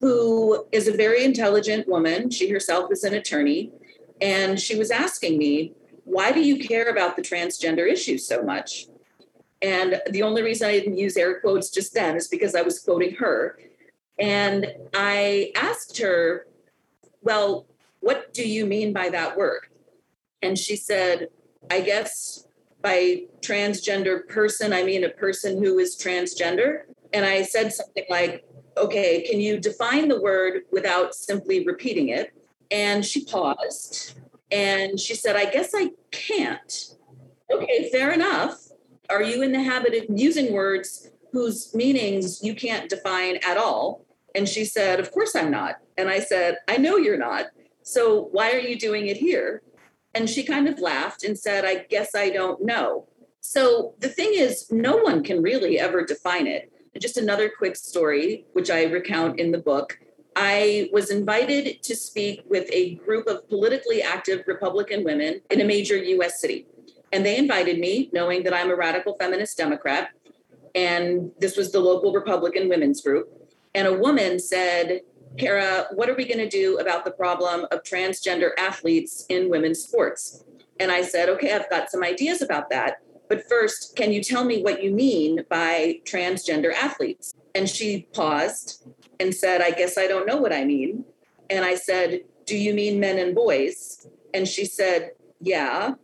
who 0.00 0.66
is 0.72 0.88
a 0.88 0.92
very 0.92 1.24
intelligent 1.24 1.88
woman. 1.88 2.30
She 2.30 2.48
herself 2.50 2.90
is 2.90 3.04
an 3.04 3.14
attorney. 3.14 3.72
And 4.20 4.58
she 4.58 4.76
was 4.76 4.90
asking 4.90 5.38
me, 5.38 5.72
why 6.04 6.32
do 6.32 6.40
you 6.40 6.58
care 6.58 6.88
about 6.88 7.16
the 7.16 7.22
transgender 7.22 7.86
issue 7.86 8.18
so 8.18 8.42
much? 8.42 8.86
And 9.60 10.00
the 10.10 10.22
only 10.22 10.42
reason 10.42 10.68
I 10.68 10.78
didn't 10.78 10.98
use 10.98 11.16
air 11.16 11.40
quotes 11.40 11.70
just 11.70 11.94
then 11.94 12.16
is 12.16 12.28
because 12.28 12.54
I 12.54 12.62
was 12.62 12.78
quoting 12.78 13.14
her. 13.16 13.58
And 14.18 14.66
I 14.94 15.52
asked 15.54 15.98
her, 15.98 16.46
well, 17.22 17.66
what 18.00 18.32
do 18.32 18.48
you 18.48 18.66
mean 18.66 18.92
by 18.92 19.10
that 19.10 19.36
word? 19.36 19.66
And 20.42 20.58
she 20.58 20.76
said, 20.76 21.28
I 21.70 21.80
guess 21.80 22.45
by 22.86 23.20
transgender 23.40 24.24
person, 24.28 24.72
I 24.72 24.84
mean 24.84 25.02
a 25.02 25.08
person 25.08 25.60
who 25.60 25.80
is 25.80 25.96
transgender. 26.00 26.82
And 27.12 27.26
I 27.26 27.42
said 27.42 27.72
something 27.72 28.04
like, 28.08 28.44
okay, 28.76 29.26
can 29.28 29.40
you 29.40 29.58
define 29.58 30.06
the 30.06 30.20
word 30.20 30.60
without 30.70 31.12
simply 31.12 31.66
repeating 31.66 32.10
it? 32.10 32.32
And 32.70 33.04
she 33.04 33.24
paused 33.24 34.14
and 34.52 35.00
she 35.00 35.16
said, 35.16 35.34
I 35.34 35.46
guess 35.46 35.72
I 35.74 35.90
can't. 36.12 36.94
Okay, 37.52 37.90
fair 37.90 38.12
enough. 38.12 38.56
Are 39.10 39.22
you 39.22 39.42
in 39.42 39.50
the 39.50 39.64
habit 39.64 39.92
of 39.94 40.16
using 40.16 40.52
words 40.52 41.10
whose 41.32 41.74
meanings 41.74 42.40
you 42.40 42.54
can't 42.54 42.88
define 42.88 43.40
at 43.44 43.56
all? 43.56 44.06
And 44.36 44.48
she 44.48 44.64
said, 44.64 45.00
Of 45.00 45.10
course 45.10 45.34
I'm 45.34 45.50
not. 45.50 45.78
And 45.98 46.08
I 46.08 46.20
said, 46.20 46.58
I 46.68 46.76
know 46.76 46.98
you're 46.98 47.18
not. 47.18 47.46
So 47.82 48.28
why 48.30 48.52
are 48.52 48.60
you 48.60 48.78
doing 48.78 49.08
it 49.08 49.16
here? 49.16 49.62
And 50.16 50.30
she 50.30 50.44
kind 50.44 50.66
of 50.66 50.78
laughed 50.78 51.24
and 51.24 51.38
said, 51.38 51.66
I 51.66 51.84
guess 51.90 52.14
I 52.14 52.30
don't 52.30 52.64
know. 52.64 53.06
So 53.42 53.92
the 53.98 54.08
thing 54.08 54.30
is, 54.32 54.72
no 54.72 54.96
one 54.96 55.22
can 55.22 55.42
really 55.42 55.78
ever 55.78 56.06
define 56.06 56.46
it. 56.46 56.72
Just 56.98 57.18
another 57.18 57.52
quick 57.58 57.76
story, 57.76 58.46
which 58.54 58.70
I 58.70 58.84
recount 58.84 59.38
in 59.38 59.50
the 59.50 59.58
book. 59.58 59.98
I 60.34 60.88
was 60.90 61.10
invited 61.10 61.82
to 61.82 61.94
speak 61.94 62.44
with 62.48 62.66
a 62.72 62.94
group 62.94 63.26
of 63.26 63.46
politically 63.50 64.00
active 64.02 64.44
Republican 64.46 65.04
women 65.04 65.42
in 65.50 65.60
a 65.60 65.64
major 65.64 65.98
US 65.98 66.40
city. 66.40 66.66
And 67.12 67.24
they 67.24 67.36
invited 67.36 67.78
me, 67.78 68.08
knowing 68.14 68.42
that 68.44 68.54
I'm 68.54 68.70
a 68.70 68.74
radical 68.74 69.16
feminist 69.20 69.58
Democrat. 69.58 70.12
And 70.74 71.30
this 71.38 71.58
was 71.58 71.72
the 71.72 71.80
local 71.80 72.14
Republican 72.14 72.70
women's 72.70 73.02
group. 73.02 73.28
And 73.74 73.86
a 73.86 73.92
woman 73.92 74.38
said, 74.38 75.02
Kara, 75.38 75.86
what 75.92 76.08
are 76.08 76.14
we 76.14 76.24
going 76.24 76.38
to 76.38 76.48
do 76.48 76.78
about 76.78 77.04
the 77.04 77.10
problem 77.10 77.66
of 77.70 77.82
transgender 77.82 78.50
athletes 78.58 79.26
in 79.28 79.50
women's 79.50 79.80
sports? 79.80 80.44
And 80.80 80.90
I 80.90 81.02
said, 81.02 81.28
okay, 81.30 81.52
I've 81.52 81.70
got 81.70 81.90
some 81.90 82.02
ideas 82.02 82.42
about 82.42 82.70
that. 82.70 83.02
But 83.28 83.48
first, 83.48 83.96
can 83.96 84.12
you 84.12 84.22
tell 84.22 84.44
me 84.44 84.62
what 84.62 84.82
you 84.82 84.90
mean 84.90 85.44
by 85.48 86.00
transgender 86.04 86.72
athletes? 86.72 87.34
And 87.54 87.68
she 87.68 88.06
paused 88.12 88.86
and 89.18 89.34
said, 89.34 89.60
I 89.60 89.70
guess 89.70 89.98
I 89.98 90.06
don't 90.06 90.26
know 90.26 90.36
what 90.36 90.52
I 90.52 90.64
mean. 90.64 91.04
And 91.50 91.64
I 91.64 91.74
said, 91.74 92.20
Do 92.44 92.56
you 92.56 92.74
mean 92.74 93.00
men 93.00 93.18
and 93.18 93.34
boys? 93.34 94.06
And 94.32 94.46
she 94.46 94.64
said, 94.64 95.12
Yeah. 95.40 95.94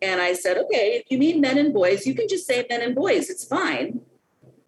And 0.00 0.20
I 0.20 0.32
said, 0.32 0.56
Okay, 0.56 1.02
if 1.02 1.10
you 1.10 1.18
mean 1.18 1.40
men 1.40 1.58
and 1.58 1.74
boys, 1.74 2.06
you 2.06 2.14
can 2.14 2.28
just 2.28 2.46
say 2.46 2.64
men 2.70 2.82
and 2.82 2.94
boys. 2.94 3.28
It's 3.28 3.44
fine. 3.44 4.00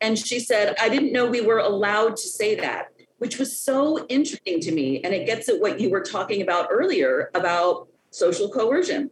And 0.00 0.18
she 0.18 0.40
said, 0.40 0.74
I 0.80 0.88
didn't 0.88 1.12
know 1.12 1.26
we 1.26 1.40
were 1.40 1.58
allowed 1.58 2.16
to 2.16 2.28
say 2.28 2.54
that 2.56 2.92
which 3.18 3.38
was 3.38 3.60
so 3.60 4.06
interesting 4.08 4.60
to 4.60 4.72
me. 4.72 5.00
And 5.02 5.12
it 5.12 5.26
gets 5.26 5.48
at 5.48 5.60
what 5.60 5.80
you 5.80 5.90
were 5.90 6.00
talking 6.00 6.42
about 6.42 6.68
earlier 6.70 7.30
about 7.34 7.88
social 8.10 8.48
coercion. 8.48 9.10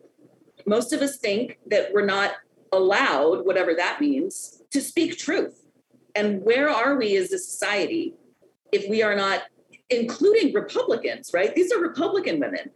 Most 0.67 0.93
of 0.93 1.03
us 1.03 1.19
think 1.19 1.59
that 1.67 1.93
we're 1.93 2.07
not 2.07 2.33
allowed, 2.73 3.45
whatever 3.45 3.75
that 3.75 4.01
means, 4.01 4.63
to 4.71 4.81
speak 4.81 5.19
truth. 5.19 5.67
And 6.15 6.43
where 6.43 6.71
are 6.71 6.97
we 6.97 7.17
as 7.17 7.33
a 7.33 7.39
society 7.39 8.15
if 8.73 8.89
we 8.89 9.03
are 9.03 9.15
not, 9.15 9.43
including 9.91 10.53
Republicans, 10.53 11.31
right? 11.33 11.55
These 11.55 11.73
are 11.73 11.79
Republican 11.79 12.41
women 12.41 12.71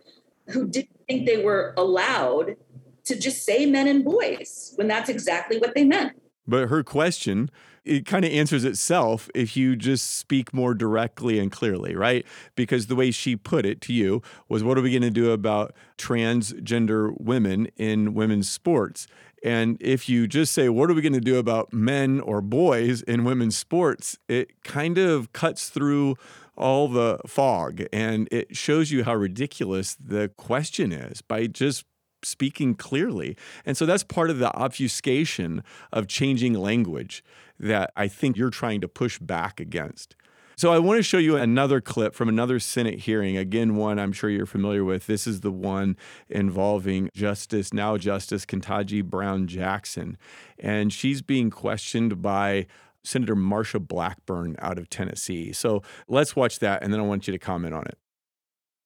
who 0.49 0.69
didn't 0.69 1.01
think 1.09 1.27
they 1.27 1.43
were 1.43 1.75
allowed 1.77 2.57
to 3.05 3.19
just 3.19 3.45
say 3.45 3.67
men 3.67 3.89
and 3.89 4.05
boys 4.05 4.73
when 4.77 4.87
that's 4.87 5.09
exactly 5.09 5.59
what 5.59 5.75
they 5.75 5.85
meant. 5.85 6.21
But 6.47 6.69
her 6.69 6.83
question 6.83 7.51
it 7.91 8.07
kind 8.07 8.25
of 8.25 8.31
answers 8.31 8.65
itself 8.65 9.29
if 9.35 9.57
you 9.57 9.75
just 9.75 10.17
speak 10.17 10.55
more 10.55 10.75
directly 10.75 11.41
and 11.41 11.51
clearly, 11.51 11.97
right? 11.97 12.25
Because 12.55 12.87
the 12.87 12.95
way 12.95 13.11
she 13.11 13.35
put 13.35 13.67
it 13.67 13.81
to 13.83 13.93
you 13.93 14.23
was, 14.49 14.63
what 14.63 14.79
are 14.79 14.81
we 14.81 14.93
going 14.93 15.03
to 15.03 15.11
do 15.11 15.33
about 15.33 15.75
transgender 15.99 17.13
women 17.21 17.67
in 17.77 18.15
women's 18.15 18.49
sports? 18.49 19.09
And 19.43 19.77
if 19.81 20.09
you 20.09 20.29
just 20.29 20.53
say, 20.53 20.69
what 20.69 20.89
are 20.89 20.95
we 20.95 21.03
going 21.03 21.15
to 21.15 21.21
do 21.21 21.39
about 21.39 21.73
men 21.73 22.21
or 22.21 22.41
boys 22.41 23.03
in 23.03 23.25
women's 23.25 23.57
sports? 23.57 24.17
It 24.29 24.63
kind 24.63 24.97
of 24.97 25.33
cuts 25.33 25.69
through 25.69 26.15
all 26.57 26.87
the 26.87 27.19
fog 27.27 27.83
and 27.93 28.29
it 28.31 28.57
shows 28.57 28.93
you 28.93 29.03
how 29.03 29.17
ridiculous 29.17 29.97
the 29.97 30.29
question 30.37 30.93
is 30.93 31.23
by 31.23 31.49
just 31.49 31.85
speaking 32.23 32.75
clearly. 32.75 33.37
And 33.65 33.77
so 33.77 33.87
that's 33.87 34.05
part 34.05 34.31
of 34.31 34.39
the 34.39 34.55
obfuscation 34.55 35.65
of 35.93 36.07
changing 36.07 36.55
language 36.55 37.25
that 37.61 37.93
I 37.97 38.09
think 38.09 38.37
you're 38.37 38.51
trying 38.51 38.81
to 38.81 38.89
push 38.89 39.19
back 39.19 39.61
against. 39.61 40.17
So 40.57 40.73
I 40.73 40.79
want 40.79 40.99
to 40.99 41.03
show 41.03 41.17
you 41.17 41.37
another 41.37 41.81
clip 41.81 42.15
from 42.15 42.29
another 42.29 42.59
Senate 42.59 43.01
hearing. 43.01 43.37
Again, 43.37 43.77
one 43.77 43.99
I'm 43.99 44.13
sure 44.13 44.29
you're 44.29 44.45
familiar 44.45 44.85
with. 44.85 45.07
This 45.07 45.27
is 45.27 45.41
the 45.41 45.51
one 45.51 45.97
involving 46.29 47.09
Justice, 47.15 47.73
now 47.73 47.97
Justice 47.97 48.45
Ketanji 48.45 49.03
Brown 49.03 49.47
Jackson. 49.47 50.19
And 50.59 50.93
she's 50.93 51.23
being 51.23 51.49
questioned 51.49 52.21
by 52.21 52.67
Senator 53.03 53.35
Marsha 53.35 53.81
Blackburn 53.81 54.57
out 54.59 54.79
of 54.79 54.91
Tennessee. 54.91 55.53
So 55.55 55.83
let's 56.09 56.37
watch 56.37 56.59
that, 56.59 56.83
and 56.83 56.93
then 56.93 57.01
I 57.01 57.05
want 57.05 57.27
you 57.27 57.33
to 57.33 57.39
comment 57.39 57.73
on 57.73 57.87
it. 57.87 57.97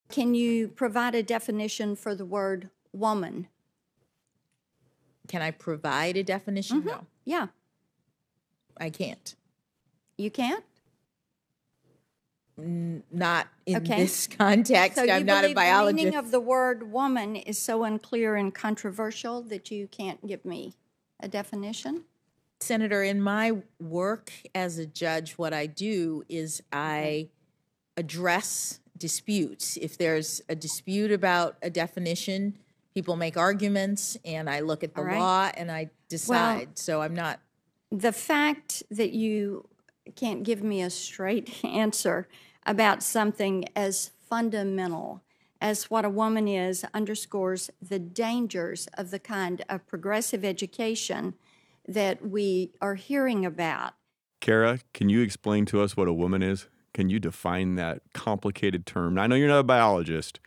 Can 0.08 0.34
you 0.34 0.68
provide 0.68 1.16
a 1.16 1.24
definition 1.24 1.96
for 1.96 2.14
the 2.14 2.24
word 2.24 2.70
woman? 2.92 3.48
Can 5.26 5.42
I 5.42 5.50
provide 5.50 6.16
a 6.16 6.22
definition? 6.22 6.80
Mm-hmm. 6.80 6.88
No. 6.88 7.06
Yeah. 7.24 7.46
I 8.78 8.90
can't. 8.90 9.34
You 10.16 10.30
can't? 10.30 10.64
N- 12.58 13.02
not 13.10 13.48
in 13.66 13.76
Okay. 13.76 13.96
this 13.96 14.26
context. 14.38 14.96
So 14.96 15.04
you 15.04 15.12
I'm 15.12 15.26
not 15.26 15.44
a 15.44 15.54
believe 15.54 15.86
The 15.86 15.92
meaning 15.92 16.14
of 16.14 16.30
the 16.30 16.40
word 16.40 16.90
woman 16.92 17.36
is 17.36 17.58
so 17.58 17.84
unclear 17.84 18.36
and 18.36 18.54
controversial 18.54 19.42
that 19.42 19.70
you 19.70 19.88
can't 19.88 20.24
give 20.26 20.44
me 20.44 20.74
a 21.20 21.28
definition? 21.28 22.04
Senator, 22.60 23.02
in 23.02 23.20
my 23.20 23.58
work 23.80 24.32
as 24.54 24.78
a 24.78 24.86
judge, 24.86 25.32
what 25.32 25.52
I 25.52 25.66
do 25.66 26.24
is 26.28 26.62
I 26.72 27.28
address 27.96 28.80
disputes. 28.96 29.76
If 29.76 29.98
there's 29.98 30.40
a 30.48 30.54
dispute 30.54 31.10
about 31.10 31.56
a 31.62 31.70
definition, 31.70 32.56
people 32.94 33.16
make 33.16 33.36
arguments, 33.36 34.16
and 34.24 34.48
I 34.48 34.60
look 34.60 34.84
at 34.84 34.94
the 34.94 35.02
right. 35.02 35.18
law 35.18 35.50
and 35.56 35.70
I 35.70 35.90
decide. 36.08 36.78
so 36.78 37.02
I'm 37.02 37.14
not. 37.14 37.40
The 37.90 38.12
fact 38.12 38.82
that 38.90 39.12
you 39.12 39.68
can't 40.16 40.42
give 40.42 40.62
me 40.62 40.82
a 40.82 40.90
straight 40.90 41.60
answer 41.64 42.28
about 42.66 43.02
something 43.02 43.64
as 43.76 44.10
fundamental 44.28 45.22
as 45.60 45.90
what 45.90 46.04
a 46.04 46.10
woman 46.10 46.46
is 46.46 46.84
underscores 46.92 47.70
the 47.80 47.98
dangers 47.98 48.86
of 48.98 49.10
the 49.10 49.18
kind 49.18 49.64
of 49.68 49.86
progressive 49.86 50.44
education 50.44 51.34
that 51.86 52.26
we 52.28 52.72
are 52.80 52.96
hearing 52.96 53.46
about. 53.46 53.94
Kara, 54.40 54.80
can 54.92 55.08
you 55.08 55.22
explain 55.22 55.64
to 55.66 55.80
us 55.80 55.96
what 55.96 56.08
a 56.08 56.12
woman 56.12 56.42
is? 56.42 56.68
Can 56.92 57.08
you 57.08 57.18
define 57.18 57.76
that 57.76 58.02
complicated 58.12 58.84
term? 58.84 59.18
I 59.18 59.26
know 59.26 59.36
you're 59.36 59.48
not 59.48 59.60
a 59.60 59.64
biologist, 59.64 60.38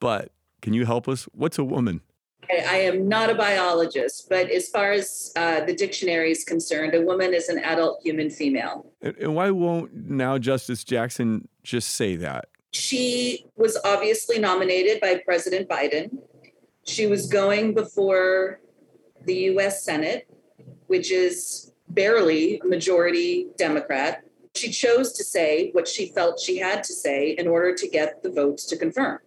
but 0.00 0.32
can 0.62 0.72
you 0.72 0.86
help 0.86 1.08
us? 1.08 1.24
What's 1.32 1.58
a 1.58 1.64
woman? 1.64 2.00
I 2.50 2.64
I 2.68 2.76
am 2.76 3.08
not 3.08 3.30
a 3.30 3.34
biologist, 3.34 4.28
but 4.28 4.50
as 4.50 4.68
far 4.68 4.92
as 4.92 5.32
uh, 5.36 5.64
the 5.64 5.74
dictionary 5.74 6.30
is 6.30 6.44
concerned, 6.44 6.94
a 6.94 7.02
woman 7.02 7.34
is 7.34 7.48
an 7.48 7.58
adult 7.58 8.00
human 8.02 8.30
female. 8.30 8.90
And 9.02 9.16
and 9.18 9.34
why 9.34 9.50
won't 9.50 9.94
now 9.94 10.38
Justice 10.38 10.84
Jackson 10.84 11.48
just 11.62 11.90
say 11.90 12.16
that? 12.16 12.48
She 12.72 13.46
was 13.56 13.78
obviously 13.84 14.38
nominated 14.38 15.00
by 15.00 15.22
President 15.24 15.68
Biden. 15.68 16.18
She 16.84 17.06
was 17.06 17.26
going 17.26 17.74
before 17.74 18.60
the 19.24 19.34
US 19.52 19.84
Senate, 19.84 20.28
which 20.86 21.10
is 21.10 21.72
barely 21.88 22.60
majority 22.64 23.48
Democrat. 23.56 24.24
She 24.54 24.70
chose 24.70 25.12
to 25.12 25.24
say 25.24 25.70
what 25.72 25.86
she 25.86 26.12
felt 26.12 26.40
she 26.40 26.58
had 26.58 26.82
to 26.84 26.92
say 26.92 27.30
in 27.30 27.46
order 27.46 27.74
to 27.74 27.88
get 27.88 28.22
the 28.22 28.30
votes 28.30 28.66
to 28.66 28.76
confirm. 28.76 29.18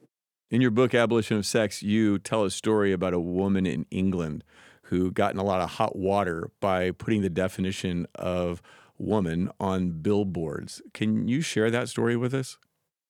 In 0.51 0.59
your 0.59 0.71
book, 0.71 0.93
Abolition 0.93 1.37
of 1.37 1.45
Sex, 1.45 1.81
you 1.81 2.19
tell 2.19 2.43
a 2.43 2.51
story 2.51 2.91
about 2.91 3.13
a 3.13 3.21
woman 3.21 3.65
in 3.65 3.85
England 3.89 4.43
who 4.83 5.09
got 5.09 5.31
in 5.33 5.39
a 5.39 5.45
lot 5.45 5.61
of 5.61 5.69
hot 5.69 5.95
water 5.95 6.51
by 6.59 6.91
putting 6.91 7.21
the 7.21 7.29
definition 7.29 8.05
of 8.15 8.61
woman 8.97 9.49
on 9.61 9.91
billboards. 9.91 10.81
Can 10.93 11.29
you 11.29 11.39
share 11.39 11.71
that 11.71 11.87
story 11.87 12.17
with 12.17 12.33
us? 12.33 12.57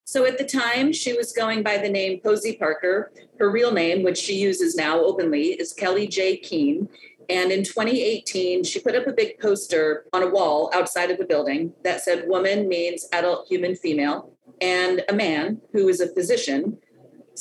So 0.06 0.23
at 0.27 0.38
the 0.38 0.45
time, 0.45 0.93
she 0.93 1.13
was 1.13 1.34
going 1.34 1.63
by 1.63 1.80
the 1.80 1.89
name 1.89 2.19
Posie 2.23 2.58
Parker. 2.58 3.12
Her 3.39 3.49
real 3.49 3.71
name, 3.71 4.04
which 4.04 4.19
she 4.19 4.36
uses 4.36 4.75
now 4.75 4.99
openly, 4.99 5.54
is 5.54 5.73
Kellie-Jay 5.73 6.38
Keen. 6.38 6.89
And 7.27 7.51
in 7.51 7.63
2018, 7.63 8.65
she 8.65 8.80
put 8.80 8.93
up 8.93 9.08
a 9.08 9.13
big 9.13 9.39
poster 9.39 10.06
on 10.13 10.21
a 10.21 10.30
wall 10.30 10.69
outside 10.75 11.10
of 11.10 11.17
the 11.17 11.25
building 11.25 11.73
that 11.84 12.01
said, 12.01 12.27
Woman 12.27 12.67
means 12.67 13.08
adult 13.12 13.47
human 13.47 13.75
female. 13.75 14.32
And 14.62 15.04
a 15.10 15.13
man 15.13 15.60
who 15.71 15.89
is 15.89 16.01
a 16.01 16.13
physician, 16.13 16.77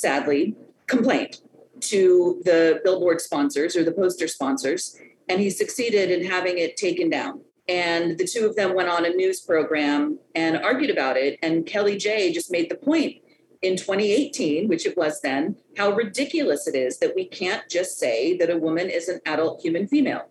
sadly, 0.01 0.55
complained 0.87 1.39
to 1.81 2.41
the 2.43 2.81
billboard 2.83 3.21
sponsors 3.21 3.75
or 3.75 3.83
the 3.83 3.91
poster 3.91 4.27
sponsors. 4.27 4.97
And 5.29 5.39
he 5.39 5.49
succeeded 5.49 6.11
in 6.11 6.25
having 6.29 6.57
it 6.57 6.75
taken 6.75 7.09
down. 7.09 7.41
And 7.67 8.17
the 8.17 8.27
two 8.27 8.45
of 8.45 8.55
them 8.55 8.75
went 8.75 8.89
on 8.89 9.05
a 9.05 9.09
news 9.09 9.39
program 9.39 10.19
and 10.35 10.57
argued 10.57 10.89
about 10.89 11.15
it. 11.15 11.39
And 11.41 11.65
Kellie-Jay 11.65 12.33
just 12.33 12.51
made 12.51 12.69
the 12.69 12.75
point 12.75 13.17
in 13.61 13.77
2018, 13.77 14.67
which 14.67 14.85
it 14.85 14.97
was 14.97 15.21
then, 15.21 15.55
how 15.77 15.91
ridiculous 15.91 16.67
it 16.67 16.75
is 16.75 16.97
that 16.99 17.15
we 17.15 17.25
can't 17.25 17.63
just 17.69 17.97
say 17.97 18.35
that 18.37 18.49
a 18.49 18.57
woman 18.57 18.89
is 18.89 19.07
an 19.07 19.21
adult 19.25 19.61
human 19.61 19.87
female. 19.87 20.23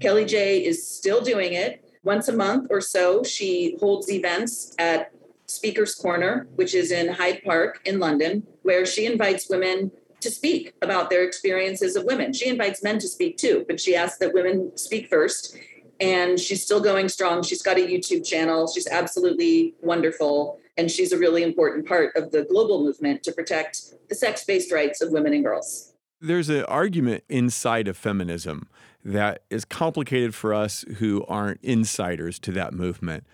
Kellie-Jay 0.00 0.64
is 0.64 0.86
still 0.86 1.22
doing 1.22 1.54
it. 1.54 1.80
Once 2.04 2.28
a 2.28 2.36
month 2.36 2.66
or 2.70 2.82
so, 2.82 3.22
she 3.22 3.76
holds 3.80 4.10
events 4.10 4.74
at 4.78 5.10
Speaker's 5.46 5.94
Corner, 5.94 6.46
which 6.54 6.74
is 6.74 6.90
in 6.90 7.08
Hyde 7.08 7.42
Park 7.44 7.80
in 7.84 7.98
London, 7.98 8.46
where 8.62 8.86
she 8.86 9.06
invites 9.06 9.48
women 9.48 9.90
to 10.20 10.30
speak 10.30 10.72
about 10.82 11.10
their 11.10 11.22
experiences 11.22 11.96
of 11.96 12.04
women. 12.04 12.32
She 12.32 12.48
invites 12.48 12.82
men 12.82 12.98
to 12.98 13.08
speak 13.08 13.36
too, 13.36 13.64
but 13.68 13.78
she 13.78 13.94
asks 13.94 14.18
that 14.18 14.32
women 14.32 14.76
speak 14.76 15.08
first. 15.08 15.56
And 16.00 16.40
she's 16.40 16.62
still 16.62 16.80
going 16.80 17.08
strong. 17.08 17.42
She's 17.42 17.62
got 17.62 17.76
a 17.76 17.80
YouTube 17.80 18.26
channel. 18.26 18.66
She's 18.66 18.88
absolutely 18.88 19.74
wonderful. 19.80 20.58
And 20.76 20.90
she's 20.90 21.12
a 21.12 21.18
really 21.18 21.42
important 21.42 21.86
part 21.86 22.16
of 22.16 22.32
the 22.32 22.44
global 22.44 22.82
movement 22.82 23.22
to 23.24 23.32
protect 23.32 23.80
the 24.08 24.14
sex 24.14 24.44
based 24.44 24.72
rights 24.72 25.00
of 25.00 25.12
women 25.12 25.32
and 25.34 25.44
girls. 25.44 25.92
There's 26.20 26.48
an 26.48 26.64
argument 26.64 27.22
inside 27.28 27.86
of 27.86 27.96
feminism 27.96 28.68
that 29.04 29.42
is 29.50 29.64
complicated 29.64 30.34
for 30.34 30.54
us 30.54 30.84
who 30.96 31.24
aren't 31.28 31.62
insiders 31.62 32.38
to 32.40 32.52
that 32.52 32.72
movement. 32.72 33.24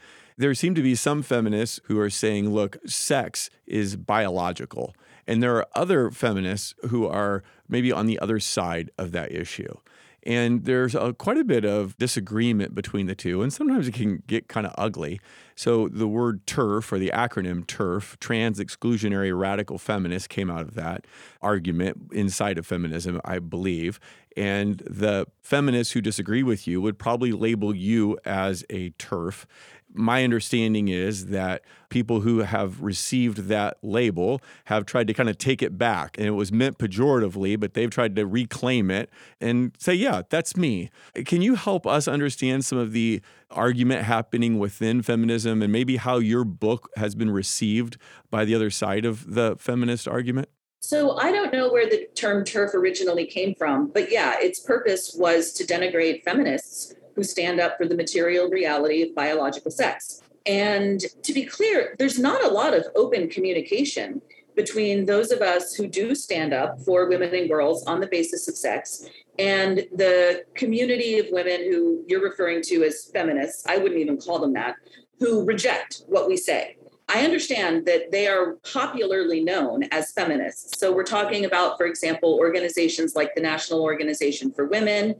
There 0.41 0.55
seem 0.55 0.75
to 0.75 0.83
be 0.83 0.95
some 0.95 1.23
feminists 1.23 1.81
who 1.85 2.01
are 2.01 2.09
saying, 2.09 2.49
look, 2.49 2.79
sex 2.87 3.51
is 3.67 3.97
biological. 3.97 4.95
And 5.27 5.43
there 5.43 5.55
are 5.57 5.67
other 5.75 6.11
feminists 6.11 6.75
who 6.89 7.07
are 7.07 7.43
maybe 7.69 7.93
on 7.93 8.07
the 8.07 8.19
other 8.21 8.41
side 8.41 8.91
of 8.97 9.13
that 9.13 9.33
issue. 9.33 9.77
And 10.23 10.65
there's 10.65 10.95
a, 10.95 11.13
quite 11.13 11.37
a 11.37 11.45
bit 11.45 11.67
of 11.67 11.95
disagreement 11.99 12.75
between 12.75 13.05
the 13.05 13.15
two, 13.15 13.43
and 13.43 13.53
sometimes 13.53 13.87
it 13.87 13.93
can 13.93 14.23
get 14.27 14.49
kind 14.49 14.67
of 14.67 14.75
ugly. 14.79 15.21
So, 15.57 15.89
the 15.89 16.09
word 16.09 16.47
TERF, 16.47 16.91
or 16.93 16.99
the 16.99 17.11
acronym 17.15 17.67
TERF, 17.67 18.19
Trans 18.19 18.59
Exclusionary 18.59 19.39
Radical 19.39 19.79
Feminist, 19.79 20.29
came 20.29 20.51
out 20.51 20.63
of 20.63 20.75
that 20.75 21.07
argument 21.43 22.13
inside 22.13 22.59
of 22.59 22.67
feminism, 22.67 23.21
I 23.25 23.39
believe. 23.39 24.01
And 24.37 24.79
the 24.87 25.27
feminists 25.43 25.93
who 25.93 26.01
disagree 26.01 26.43
with 26.43 26.67
you 26.67 26.81
would 26.81 26.99
probably 26.99 27.33
label 27.33 27.75
you 27.75 28.19
as 28.25 28.65
a 28.71 28.91
TERF. 28.91 29.45
My 29.93 30.25
understanding 30.25 30.89
is 30.89 31.27
that 31.27 31.63
people 31.89 32.21
who 32.21 32.39
have 32.41 32.81
received 32.81 33.49
that 33.49 33.79
label 33.83 34.41
have 34.67 34.87
tried 34.87 35.07
to 35.09 35.15
kind 35.15 35.29
of 35.29 35.37
take 35.39 35.63
it 35.63 35.77
back. 35.77 36.17
And 36.17 36.27
it 36.27 36.33
was 36.33 36.53
meant 36.53 36.79
pejoratively, 36.79 37.59
but 37.59 37.75
they've 37.75 37.91
tried 37.91 38.17
to 38.17 38.27
reclaim 38.27 38.91
it 38.91 39.11
and 39.41 39.73
say, 39.79 39.95
yeah, 39.95 40.23
that's 40.31 40.57
me. 40.57 40.91
Can 41.27 41.43
you 41.43 41.57
help 41.57 41.87
us 41.87 42.07
understand 42.07 42.65
some 42.65 42.79
of 42.79 42.93
the 42.93 43.21
argument 43.51 44.05
happening 44.05 44.59
within 44.59 45.03
feminism 45.03 45.63
and 45.63 45.73
maybe 45.73 45.97
how 45.97 46.19
your 46.19 46.45
book 46.45 46.91
has 46.97 47.15
been 47.15 47.31
received 47.31 47.97
by 48.31 48.45
the 48.45 48.55
other 48.55 48.71
side 48.71 49.05
of 49.05 49.35
the 49.35 49.57
feminist 49.59 50.07
argument? 50.07 50.49
So 50.83 51.19
I 51.19 51.31
don't 51.31 51.53
know 51.53 51.71
where 51.71 51.89
the 51.89 52.07
term 52.15 52.43
TERF 52.45 52.75
originally 52.75 53.27
came 53.27 53.55
from, 53.55 53.89
but 53.89 54.11
yeah, 54.11 54.37
its 54.41 54.61
purpose 54.61 55.15
was 55.15 55.53
to 55.55 55.65
denigrate 55.65 56.23
feminists 56.23 56.95
who 57.21 57.25
stand 57.25 57.61
up 57.61 57.77
for 57.77 57.87
the 57.87 57.95
material 57.95 58.49
reality 58.49 59.03
of 59.03 59.15
biological 59.15 59.71
sex. 59.71 60.23
And 60.47 61.05
to 61.23 61.35
be 61.35 61.45
clear, 61.45 61.95
there's 61.99 62.19
not 62.19 62.43
a 62.43 62.49
lot 62.49 62.73
of 62.73 62.87
open 62.97 63.29
communication 63.29 64.23
between 64.57 65.05
those 65.05 65.31
of 65.31 65.43
us 65.43 65.75
who 65.75 65.87
do 65.87 66.15
stand 66.15 66.55
up 66.55 66.81
for 66.81 67.11
women 67.11 67.35
and 67.35 67.47
girls 67.47 67.85
on 67.87 68.01
the 68.01 68.07
basis 68.07 68.49
of 68.49 68.57
sex 68.57 69.07
and 69.39 69.87
the 69.95 70.45
community 70.55 71.19
of 71.19 71.27
women 71.31 71.61
who 71.71 72.03
you're 72.09 72.23
referring 72.23 72.63
to 72.63 72.85
as 72.85 73.11
feminists, 73.13 73.67
I 73.67 73.77
wouldn't 73.77 74.01
even 74.01 74.17
call 74.17 74.39
them 74.39 74.55
that, 74.55 74.77
who 75.19 75.45
reject 75.45 76.03
what 76.07 76.27
we 76.27 76.39
say. 76.39 76.79
I 77.07 77.25
understand 77.25 77.85
that 77.85 78.13
they 78.13 78.29
are 78.29 78.55
popularly 78.73 79.45
known 79.45 79.83
as 79.93 80.13
feminists. 80.13 80.79
So 80.79 80.91
we're 80.91 81.03
talking 81.03 81.45
about, 81.45 81.77
for 81.77 81.85
example, 81.85 82.39
organizations 82.39 83.15
like 83.15 83.35
the 83.35 83.43
National 83.43 83.83
Organization 83.83 84.53
for 84.53 84.67
Women, 84.67 85.17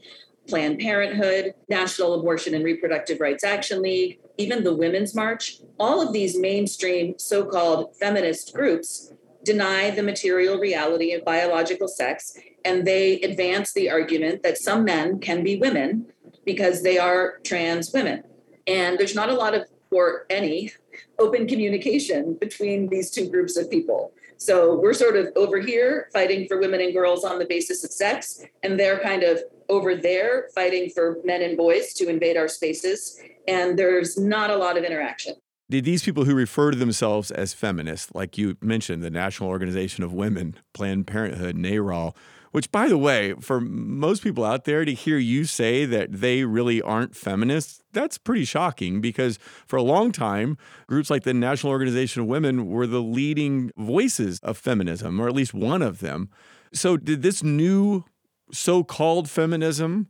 Planned 0.51 0.81
Parenthood, 0.81 1.55
National 1.69 2.15
Abortion 2.15 2.55
and 2.55 2.65
Reproductive 2.65 3.21
Rights 3.21 3.45
Action 3.45 3.81
League, 3.81 4.19
even 4.37 4.65
the 4.65 4.75
Women's 4.75 5.15
March. 5.15 5.61
All 5.79 6.03
of 6.03 6.13
these 6.13 6.37
mainstream 6.37 7.15
so 7.19 7.45
called 7.45 7.97
feminist 7.97 8.53
groups 8.53 9.13
deny 9.45 9.91
the 9.91 10.03
material 10.03 10.59
reality 10.59 11.13
of 11.13 11.25
biological 11.25 11.87
sex, 11.87 12.37
and 12.65 12.85
they 12.85 13.21
advance 13.21 13.73
the 13.73 13.89
argument 13.89 14.43
that 14.43 14.59
some 14.59 14.85
men 14.85 15.21
can 15.21 15.45
be 15.45 15.57
women 15.57 16.07
because 16.45 16.83
they 16.83 16.99
are 16.99 17.39
trans 17.45 17.93
women. 17.93 18.25
And 18.67 18.99
there's 18.99 19.15
not 19.15 19.31
a 19.31 19.35
lot 19.35 19.55
of, 19.55 19.63
or 19.93 20.27
any, 20.31 20.73
open 21.19 21.47
communication 21.47 22.35
between 22.35 22.89
these 22.89 23.11
two 23.11 23.31
groups 23.31 23.57
of 23.57 23.71
people. 23.71 24.13
So 24.37 24.75
we're 24.75 24.95
sort 24.95 25.17
of 25.17 25.29
over 25.37 25.61
here 25.61 26.09
fighting 26.13 26.49
for 26.49 26.59
women 26.59 26.81
and 26.81 26.95
girls 26.95 27.25
on 27.25 27.39
the 27.39 27.45
basis 27.45 27.85
of 27.85 27.93
sex, 27.93 28.43
and 28.63 28.81
they're 28.81 28.99
kind 29.01 29.23
of 29.23 29.43
over 29.71 29.95
there 29.95 30.49
fighting 30.55 30.91
for 30.91 31.19
men 31.25 31.41
and 31.41 31.57
boys 31.57 31.95
to 31.95 32.09
invade 32.09 32.37
our 32.37 32.49
spaces. 32.49 33.19
And 33.49 33.79
there's 33.79 34.19
not 34.19 34.51
a 34.51 34.57
lot 34.57 34.77
of 34.77 34.85
interaction. 34.85 35.35
Did 35.71 35.85
these 35.85 36.03
people 36.03 36.25
who 36.25 36.35
refer 36.35 36.73
to 36.73 36.77
themselves 36.77 37.31
as 37.31 37.55
feminists, 37.55 38.11
like 38.13 38.37
you 38.37 38.57
mentioned, 38.61 39.05
the 39.05 39.11
National 39.11 39.49
Organization 39.49 40.03
of 40.03 40.13
Women, 40.13 40.57
Planned 40.75 41.07
Parenthood, 41.07 41.57
NARAL, 41.57 42.17
Which, 42.51 42.73
by 42.73 42.89
the 42.89 42.99
way, 42.99 43.35
for 43.35 43.61
most 43.61 44.25
people 44.25 44.45
out 44.45 44.65
there 44.65 44.85
to 44.85 44.93
hear 44.93 45.19
you 45.19 45.45
say 45.45 45.85
that 45.85 46.09
they 46.11 46.45
really 46.45 46.83
aren't 46.83 47.15
feminists, 47.15 47.85
that's 47.93 48.19
pretty 48.19 48.45
shocking 48.45 49.01
because 49.01 49.39
for 49.69 49.77
a 49.77 49.83
long 49.83 50.11
time, 50.11 50.59
groups 50.89 51.09
like 51.09 51.23
the 51.23 51.33
National 51.33 51.71
Organization 51.71 52.23
of 52.23 52.27
Women 52.27 52.67
were 52.67 52.89
the 52.89 53.01
leading 53.01 53.71
voices 53.77 54.41
of 54.41 54.59
feminism, 54.59 55.21
or 55.21 55.29
at 55.29 55.35
least 55.37 55.55
one 55.55 55.83
of 55.83 56.01
them. 56.01 56.29
So, 56.73 56.97
did 56.97 57.23
this 57.23 57.45
new 57.45 58.05
so 58.53 58.85
called 58.85 59.29
feminism 59.29 60.09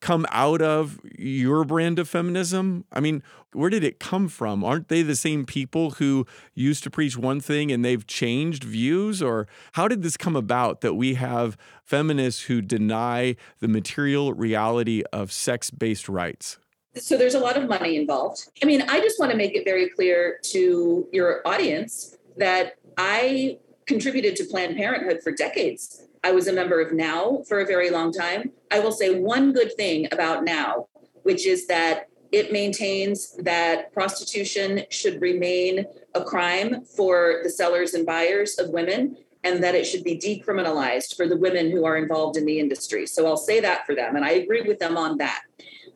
come 0.00 0.26
out 0.30 0.62
of 0.62 1.00
your 1.18 1.64
brand 1.64 1.98
of 1.98 2.08
feminism? 2.08 2.84
I 2.92 3.00
mean, 3.00 3.22
where 3.52 3.70
did 3.70 3.82
it 3.82 3.98
come 3.98 4.28
from? 4.28 4.62
Aren't 4.62 4.88
they 4.88 5.02
the 5.02 5.16
same 5.16 5.44
people 5.44 5.92
who 5.92 6.26
used 6.54 6.84
to 6.84 6.90
preach 6.90 7.16
one 7.16 7.40
thing 7.40 7.72
and 7.72 7.84
they've 7.84 8.06
changed 8.06 8.64
views? 8.64 9.22
Or 9.22 9.48
how 9.72 9.88
did 9.88 10.02
this 10.02 10.16
come 10.16 10.36
about 10.36 10.80
that 10.82 10.94
we 10.94 11.14
have 11.14 11.56
feminists 11.82 12.42
who 12.42 12.60
deny 12.60 13.36
the 13.60 13.68
material 13.68 14.32
reality 14.32 15.02
of 15.12 15.32
sex 15.32 15.70
based 15.70 16.08
rights? 16.08 16.58
So 16.94 17.16
there's 17.16 17.34
a 17.34 17.40
lot 17.40 17.56
of 17.56 17.68
money 17.68 17.96
involved. 17.96 18.48
I 18.62 18.66
mean, 18.66 18.82
I 18.82 19.00
just 19.00 19.18
want 19.18 19.30
to 19.30 19.36
make 19.36 19.54
it 19.54 19.64
very 19.64 19.88
clear 19.88 20.38
to 20.44 21.06
your 21.12 21.46
audience 21.46 22.16
that 22.36 22.74
I 22.96 23.58
contributed 23.86 24.36
to 24.36 24.44
Planned 24.44 24.76
Parenthood 24.76 25.20
for 25.22 25.32
decades. 25.32 26.07
I 26.24 26.32
was 26.32 26.48
a 26.48 26.52
member 26.52 26.80
of 26.80 26.92
NOW 26.92 27.44
for 27.48 27.60
a 27.60 27.66
very 27.66 27.90
long 27.90 28.12
time. 28.12 28.50
I 28.70 28.80
will 28.80 28.92
say 28.92 29.18
one 29.20 29.52
good 29.52 29.74
thing 29.74 30.08
about 30.12 30.44
NOW, 30.44 30.88
which 31.22 31.46
is 31.46 31.66
that 31.66 32.08
it 32.32 32.52
maintains 32.52 33.34
that 33.36 33.92
prostitution 33.92 34.82
should 34.90 35.20
remain 35.20 35.86
a 36.14 36.22
crime 36.22 36.84
for 36.84 37.40
the 37.42 37.50
sellers 37.50 37.94
and 37.94 38.04
buyers 38.04 38.58
of 38.58 38.70
women 38.70 39.16
and 39.44 39.62
that 39.62 39.74
it 39.74 39.86
should 39.86 40.04
be 40.04 40.18
decriminalized 40.18 41.16
for 41.16 41.26
the 41.26 41.36
women 41.36 41.70
who 41.70 41.84
are 41.84 41.96
involved 41.96 42.36
in 42.36 42.44
the 42.44 42.58
industry. 42.58 43.06
So 43.06 43.26
I'll 43.26 43.36
say 43.36 43.60
that 43.60 43.86
for 43.86 43.94
them. 43.94 44.16
And 44.16 44.24
I 44.24 44.30
agree 44.30 44.62
with 44.62 44.78
them 44.78 44.96
on 44.96 45.18
that. 45.18 45.42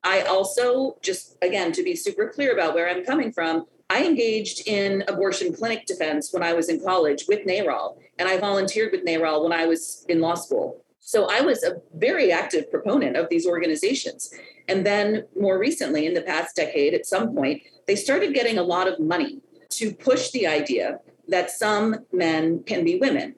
I 0.05 0.23
also, 0.23 0.97
just 1.03 1.37
again, 1.43 1.73
to 1.73 1.83
be 1.83 1.95
super 1.95 2.29
clear 2.29 2.53
about 2.53 2.75
where 2.75 2.89
I'm 2.89 3.05
coming 3.05 3.33
from, 3.33 3.67
I 3.91 4.05
engaged 4.05 4.67
in 4.67 5.05
abortion 5.09 5.53
clinic 5.53 5.87
defense 5.87 6.33
when 6.33 6.43
I 6.43 6.53
was 6.53 6.69
in 6.69 6.83
college 6.83 7.25
with 7.29 7.47
NARAL, 7.47 7.99
and 8.19 8.29
I 8.29 8.39
volunteered 8.39 8.93
with 8.93 9.05
NARAL 9.05 9.43
when 9.43 9.53
I 9.53 9.67
was 9.67 10.07
in 10.09 10.21
law 10.21 10.35
school. 10.35 10.85
So 11.01 11.29
I 11.29 11.41
was 11.41 11.63
a 11.63 11.77
very 11.95 12.33
active 12.33 12.71
proponent 12.71 13.17
of 13.17 13.29
these 13.29 13.47
organizations. 13.47 14.33
And 14.69 14.87
then 14.87 15.27
more 15.39 15.59
recently, 15.59 16.07
in 16.07 16.15
the 16.15 16.23
past 16.23 16.57
decade, 16.57 16.95
at 16.95 17.07
some 17.07 17.35
point, 17.35 17.63
they 17.87 17.97
started 17.97 18.35
getting 18.35 18.59
a 18.59 18.63
lot 18.63 18.87
of 18.87 19.01
money 19.01 19.41
to 19.71 19.93
push 19.93 20.31
the 20.31 20.47
idea 20.47 21.01
that 21.29 21.51
some 21.51 21.97
men 22.13 22.63
can 22.65 22.85
be 22.85 22.99
women. 22.99 23.35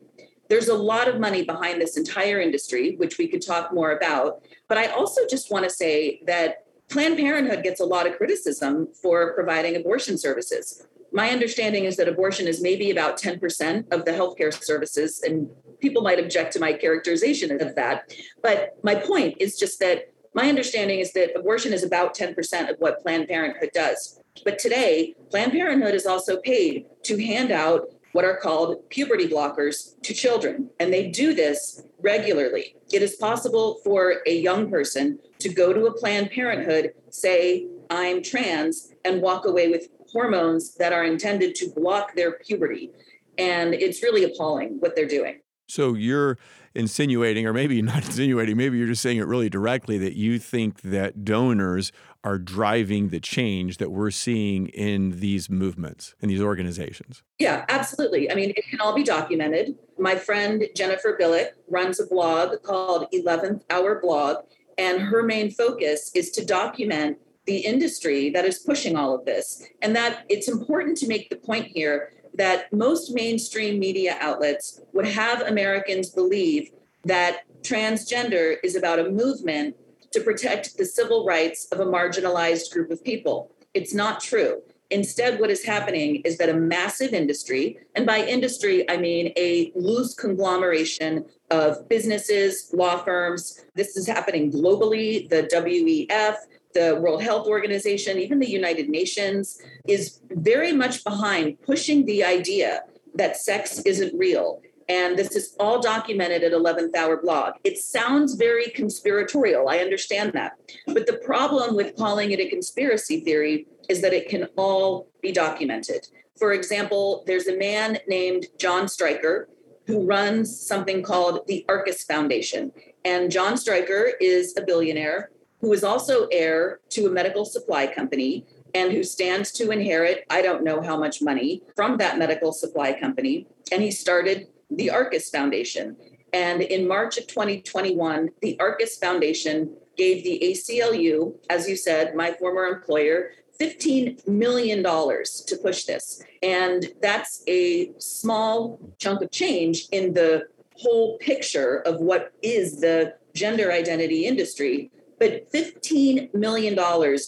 There's 0.48 0.68
a 0.68 0.74
lot 0.74 1.08
of 1.08 1.18
money 1.18 1.42
behind 1.42 1.80
this 1.80 1.96
entire 1.96 2.40
industry, 2.40 2.96
which 2.96 3.18
we 3.18 3.28
could 3.28 3.44
talk 3.44 3.72
more 3.72 3.92
about. 3.92 4.42
But 4.68 4.78
I 4.78 4.88
also 4.88 5.22
just 5.28 5.50
want 5.50 5.64
to 5.64 5.70
say 5.70 6.20
that 6.26 6.63
Planned 6.94 7.16
Parenthood 7.16 7.64
gets 7.64 7.80
a 7.80 7.84
lot 7.84 8.06
of 8.06 8.16
criticism 8.16 8.86
for 9.02 9.34
providing 9.34 9.74
abortion 9.74 10.16
services. 10.16 10.86
My 11.10 11.30
understanding 11.30 11.86
is 11.86 11.96
that 11.96 12.06
abortion 12.06 12.46
is 12.46 12.62
maybe 12.62 12.92
about 12.92 13.20
10% 13.20 13.92
of 13.92 14.04
the 14.04 14.12
healthcare 14.12 14.54
services, 14.54 15.20
and 15.26 15.50
people 15.80 16.02
might 16.02 16.20
object 16.20 16.52
to 16.52 16.60
my 16.60 16.72
characterization 16.72 17.60
of 17.60 17.74
that. 17.74 18.14
But 18.44 18.78
my 18.84 18.94
point 18.94 19.38
is 19.40 19.58
just 19.58 19.80
that 19.80 20.12
my 20.34 20.48
understanding 20.48 21.00
is 21.00 21.12
that 21.14 21.36
abortion 21.36 21.72
is 21.72 21.82
about 21.82 22.16
10% 22.16 22.70
of 22.70 22.76
what 22.78 23.02
Planned 23.02 23.26
Parenthood 23.26 23.70
does. 23.74 24.20
But 24.44 24.60
today, 24.60 25.16
Planned 25.30 25.50
Parenthood 25.50 25.94
is 25.94 26.06
also 26.06 26.36
paid 26.42 26.86
to 27.02 27.18
hand 27.20 27.50
out 27.50 27.88
what 28.12 28.24
are 28.24 28.36
called 28.36 28.88
puberty 28.88 29.26
blockers 29.26 30.00
to 30.02 30.14
children. 30.14 30.70
And 30.78 30.92
they 30.92 31.08
do 31.08 31.34
this 31.34 31.82
regularly. 31.98 32.76
It 32.92 33.02
is 33.02 33.16
possible 33.16 33.80
for 33.82 34.22
a 34.28 34.38
young 34.38 34.70
person 34.70 35.18
to 35.44 35.50
go 35.50 35.74
to 35.74 35.84
a 35.84 35.92
Planned 35.92 36.30
Parenthood, 36.30 36.94
say, 37.10 37.66
I'm 37.90 38.22
trans, 38.22 38.94
and 39.04 39.20
walk 39.20 39.44
away 39.44 39.68
with 39.68 39.88
hormones 40.10 40.74
that 40.76 40.94
are 40.94 41.04
intended 41.04 41.54
to 41.56 41.70
block 41.76 42.16
their 42.16 42.38
puberty. 42.38 42.90
And 43.36 43.74
it's 43.74 44.02
really 44.02 44.24
appalling 44.24 44.80
what 44.80 44.96
they're 44.96 45.06
doing. 45.06 45.40
So 45.68 45.92
you're 45.92 46.38
insinuating, 46.74 47.46
or 47.46 47.52
maybe 47.52 47.82
not 47.82 48.04
insinuating, 48.06 48.56
maybe 48.56 48.78
you're 48.78 48.86
just 48.86 49.02
saying 49.02 49.18
it 49.18 49.26
really 49.26 49.50
directly 49.50 49.98
that 49.98 50.14
you 50.14 50.38
think 50.38 50.80
that 50.80 51.26
donors 51.26 51.92
are 52.24 52.38
driving 52.38 53.10
the 53.10 53.20
change 53.20 53.76
that 53.76 53.90
we're 53.90 54.10
seeing 54.10 54.68
in 54.68 55.20
these 55.20 55.50
movements, 55.50 56.14
in 56.20 56.30
these 56.30 56.40
organizations. 56.40 57.22
Yeah, 57.38 57.66
absolutely. 57.68 58.30
I 58.30 58.34
mean, 58.34 58.54
it 58.56 58.66
can 58.66 58.80
all 58.80 58.94
be 58.94 59.02
documented. 59.02 59.76
My 59.98 60.16
friend 60.16 60.64
Jennifer 60.74 61.18
Bilek 61.20 61.48
runs 61.68 62.00
a 62.00 62.06
blog 62.06 62.62
called 62.62 63.08
11th 63.12 63.62
Hour 63.68 64.00
Blog, 64.00 64.44
and 64.78 65.00
her 65.00 65.22
main 65.22 65.50
focus 65.50 66.10
is 66.14 66.30
to 66.32 66.44
document 66.44 67.18
the 67.46 67.58
industry 67.58 68.30
that 68.30 68.44
is 68.44 68.58
pushing 68.58 68.96
all 68.96 69.14
of 69.14 69.24
this. 69.24 69.66
And 69.82 69.94
that 69.96 70.24
it's 70.28 70.48
important 70.48 70.96
to 70.98 71.08
make 71.08 71.28
the 71.28 71.36
point 71.36 71.66
here 71.66 72.12
that 72.34 72.72
most 72.72 73.14
mainstream 73.14 73.78
media 73.78 74.16
outlets 74.20 74.80
would 74.92 75.06
have 75.06 75.42
Americans 75.42 76.10
believe 76.10 76.70
that 77.04 77.42
transgender 77.62 78.56
is 78.62 78.76
about 78.76 78.98
a 78.98 79.10
movement 79.10 79.76
to 80.12 80.20
protect 80.20 80.76
the 80.76 80.86
civil 80.86 81.26
rights 81.26 81.66
of 81.72 81.80
a 81.80 81.86
marginalized 81.86 82.72
group 82.72 82.90
of 82.90 83.04
people. 83.04 83.52
It's 83.74 83.94
not 83.94 84.20
true. 84.20 84.62
Instead, 84.90 85.40
what 85.40 85.50
is 85.50 85.64
happening 85.64 86.16
is 86.24 86.38
that 86.38 86.48
a 86.48 86.54
massive 86.54 87.12
industry, 87.12 87.78
and 87.96 88.06
by 88.06 88.24
industry, 88.24 88.88
I 88.88 88.96
mean 88.96 89.32
a 89.36 89.72
loose 89.74 90.14
conglomeration 90.14 91.24
of 91.54 91.88
businesses, 91.88 92.70
law 92.72 92.96
firms, 93.04 93.64
this 93.74 93.96
is 93.96 94.06
happening 94.06 94.50
globally, 94.50 95.28
the 95.28 95.42
WEF, 95.52 96.36
the 96.74 96.98
World 97.00 97.22
Health 97.22 97.46
Organization, 97.46 98.18
even 98.18 98.38
the 98.40 98.50
United 98.50 98.88
Nations, 98.88 99.60
is 99.86 100.20
very 100.30 100.72
much 100.72 101.04
behind 101.04 101.60
pushing 101.62 102.04
the 102.04 102.24
idea 102.24 102.82
that 103.14 103.36
sex 103.36 103.80
isn't 103.92 104.12
real. 104.18 104.60
And 104.88 105.16
this 105.16 105.34
is 105.34 105.56
all 105.58 105.80
documented 105.80 106.42
at 106.42 106.52
11th 106.52 106.94
Hour 106.94 107.16
blog. 107.22 107.54
It 107.64 107.78
sounds 107.78 108.34
very 108.34 108.66
conspiratorial. 108.70 109.68
I 109.68 109.78
understand 109.78 110.32
that. 110.34 110.52
But 110.86 111.06
the 111.06 111.20
problem 111.24 111.74
with 111.74 111.96
calling 111.96 112.32
it 112.32 112.40
a 112.40 112.50
conspiracy 112.50 113.20
theory 113.20 113.66
is 113.88 114.02
that 114.02 114.12
it 114.12 114.28
can 114.28 114.44
all 114.56 115.08
be 115.22 115.32
documented. 115.32 116.06
For 116.38 116.52
example, 116.52 117.22
there's 117.26 117.46
a 117.46 117.56
man 117.56 117.98
named 118.08 118.46
John 118.58 118.88
Stryker 118.88 119.48
who 119.86 120.06
runs 120.06 120.58
something 120.66 121.02
called 121.02 121.46
the 121.46 121.64
Arcus 121.68 122.04
Foundation. 122.04 122.72
And 123.04 123.30
John 123.30 123.56
Stryker 123.56 124.12
is 124.20 124.56
a 124.56 124.62
billionaire 124.62 125.30
who 125.60 125.72
is 125.72 125.84
also 125.84 126.26
heir 126.28 126.80
to 126.90 127.06
a 127.06 127.10
medical 127.10 127.44
supply 127.44 127.86
company 127.86 128.46
and 128.74 128.92
who 128.92 129.04
stands 129.04 129.52
to 129.52 129.70
inherit, 129.70 130.24
I 130.28 130.42
don't 130.42 130.64
know 130.64 130.82
how 130.82 130.98
much 130.98 131.22
money 131.22 131.62
from 131.76 131.96
that 131.98 132.18
medical 132.18 132.52
supply 132.52 132.92
company. 132.98 133.46
And 133.70 133.82
he 133.82 133.90
started 133.90 134.48
the 134.70 134.90
Arcus 134.90 135.30
Foundation. 135.30 135.96
And 136.32 136.62
in 136.62 136.88
March 136.88 137.16
of 137.16 137.28
2021, 137.28 138.30
the 138.42 138.58
Arcus 138.58 138.98
Foundation 138.98 139.76
gave 139.96 140.24
the 140.24 140.40
ACLU, 140.42 141.34
as 141.48 141.68
you 141.68 141.76
said, 141.76 142.16
my 142.16 142.32
former 142.32 142.64
employer, 142.66 143.30
$15 143.60 144.26
million 144.26 144.82
to 144.82 145.56
push 145.62 145.84
this. 145.84 146.22
And 146.42 146.86
that's 147.00 147.42
a 147.46 147.92
small 147.98 148.78
chunk 148.98 149.22
of 149.22 149.30
change 149.30 149.86
in 149.92 150.14
the 150.14 150.46
whole 150.76 151.18
picture 151.18 151.78
of 151.86 152.00
what 152.00 152.32
is 152.42 152.80
the 152.80 153.14
gender 153.34 153.72
identity 153.72 154.26
industry. 154.26 154.90
But 155.18 155.50
$15 155.52 156.34
million 156.34 156.76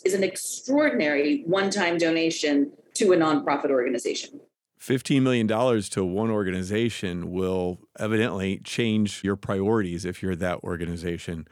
is 0.04 0.14
an 0.14 0.24
extraordinary 0.24 1.42
one 1.46 1.70
time 1.70 1.98
donation 1.98 2.72
to 2.94 3.12
a 3.12 3.16
nonprofit 3.16 3.70
organization. 3.70 4.40
$15 4.80 5.22
million 5.22 5.48
to 5.48 6.04
one 6.04 6.30
organization 6.30 7.30
will 7.30 7.78
evidently 7.98 8.58
change 8.58 9.24
your 9.24 9.36
priorities 9.36 10.04
if 10.04 10.22
you're 10.22 10.36
that 10.36 10.62
organization. 10.62 11.48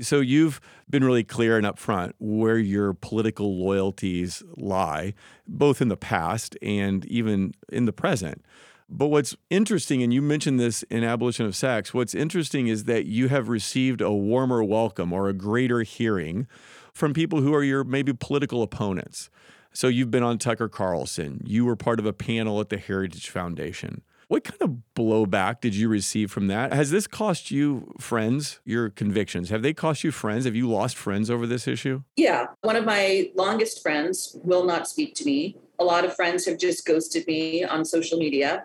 So 0.00 0.20
you've 0.20 0.60
been 0.88 1.02
really 1.02 1.24
clear 1.24 1.56
and 1.56 1.66
upfront 1.66 2.12
where 2.18 2.58
your 2.58 2.94
political 2.94 3.58
loyalties 3.58 4.42
lie, 4.56 5.14
both 5.46 5.82
in 5.82 5.88
the 5.88 5.96
past 5.96 6.56
and 6.62 7.04
even 7.06 7.54
in 7.68 7.84
the 7.84 7.92
present. 7.92 8.44
But 8.88 9.08
what's 9.08 9.36
interesting, 9.50 10.02
and 10.02 10.14
you 10.14 10.22
mentioned 10.22 10.58
this 10.58 10.82
in 10.84 11.04
Abolition 11.04 11.44
of 11.44 11.54
Sex, 11.54 11.92
what's 11.92 12.14
interesting 12.14 12.68
is 12.68 12.84
that 12.84 13.04
you 13.04 13.28
have 13.28 13.48
received 13.48 14.00
a 14.00 14.12
warmer 14.12 14.64
welcome 14.64 15.12
or 15.12 15.28
a 15.28 15.34
greater 15.34 15.82
hearing 15.82 16.46
from 16.94 17.12
people 17.12 17.42
who 17.42 17.52
are 17.52 17.62
your 17.62 17.84
maybe 17.84 18.14
political 18.14 18.62
opponents. 18.62 19.28
So 19.72 19.88
you've 19.88 20.10
been 20.10 20.22
on 20.22 20.38
Tucker 20.38 20.68
Carlson, 20.68 21.42
you 21.44 21.64
were 21.64 21.76
part 21.76 21.98
of 21.98 22.06
a 22.06 22.12
panel 22.12 22.60
at 22.60 22.70
the 22.70 22.78
Heritage 22.78 23.28
Foundation. 23.28 24.02
What 24.28 24.44
kind 24.44 24.60
of 24.60 24.76
blowback 24.94 25.62
did 25.62 25.74
you 25.74 25.88
receive 25.88 26.30
from 26.30 26.48
that? 26.48 26.74
Has 26.74 26.90
this 26.90 27.06
cost 27.06 27.50
you 27.50 27.94
friends, 27.98 28.60
your 28.66 28.90
convictions? 28.90 29.48
Have 29.48 29.62
they 29.62 29.72
cost 29.72 30.04
you 30.04 30.12
friends? 30.12 30.44
Have 30.44 30.54
you 30.54 30.68
lost 30.68 30.98
friends 30.98 31.30
over 31.30 31.46
this 31.46 31.66
issue? 31.66 32.02
Yeah. 32.14 32.48
One 32.60 32.76
of 32.76 32.84
my 32.84 33.30
longest 33.34 33.82
friends 33.82 34.36
will 34.44 34.66
not 34.66 34.86
speak 34.86 35.14
to 35.16 35.24
me. 35.24 35.56
A 35.78 35.84
lot 35.84 36.04
of 36.04 36.14
friends 36.14 36.44
have 36.44 36.58
just 36.58 36.86
ghosted 36.86 37.26
me 37.26 37.64
on 37.64 37.86
social 37.86 38.18
media. 38.18 38.64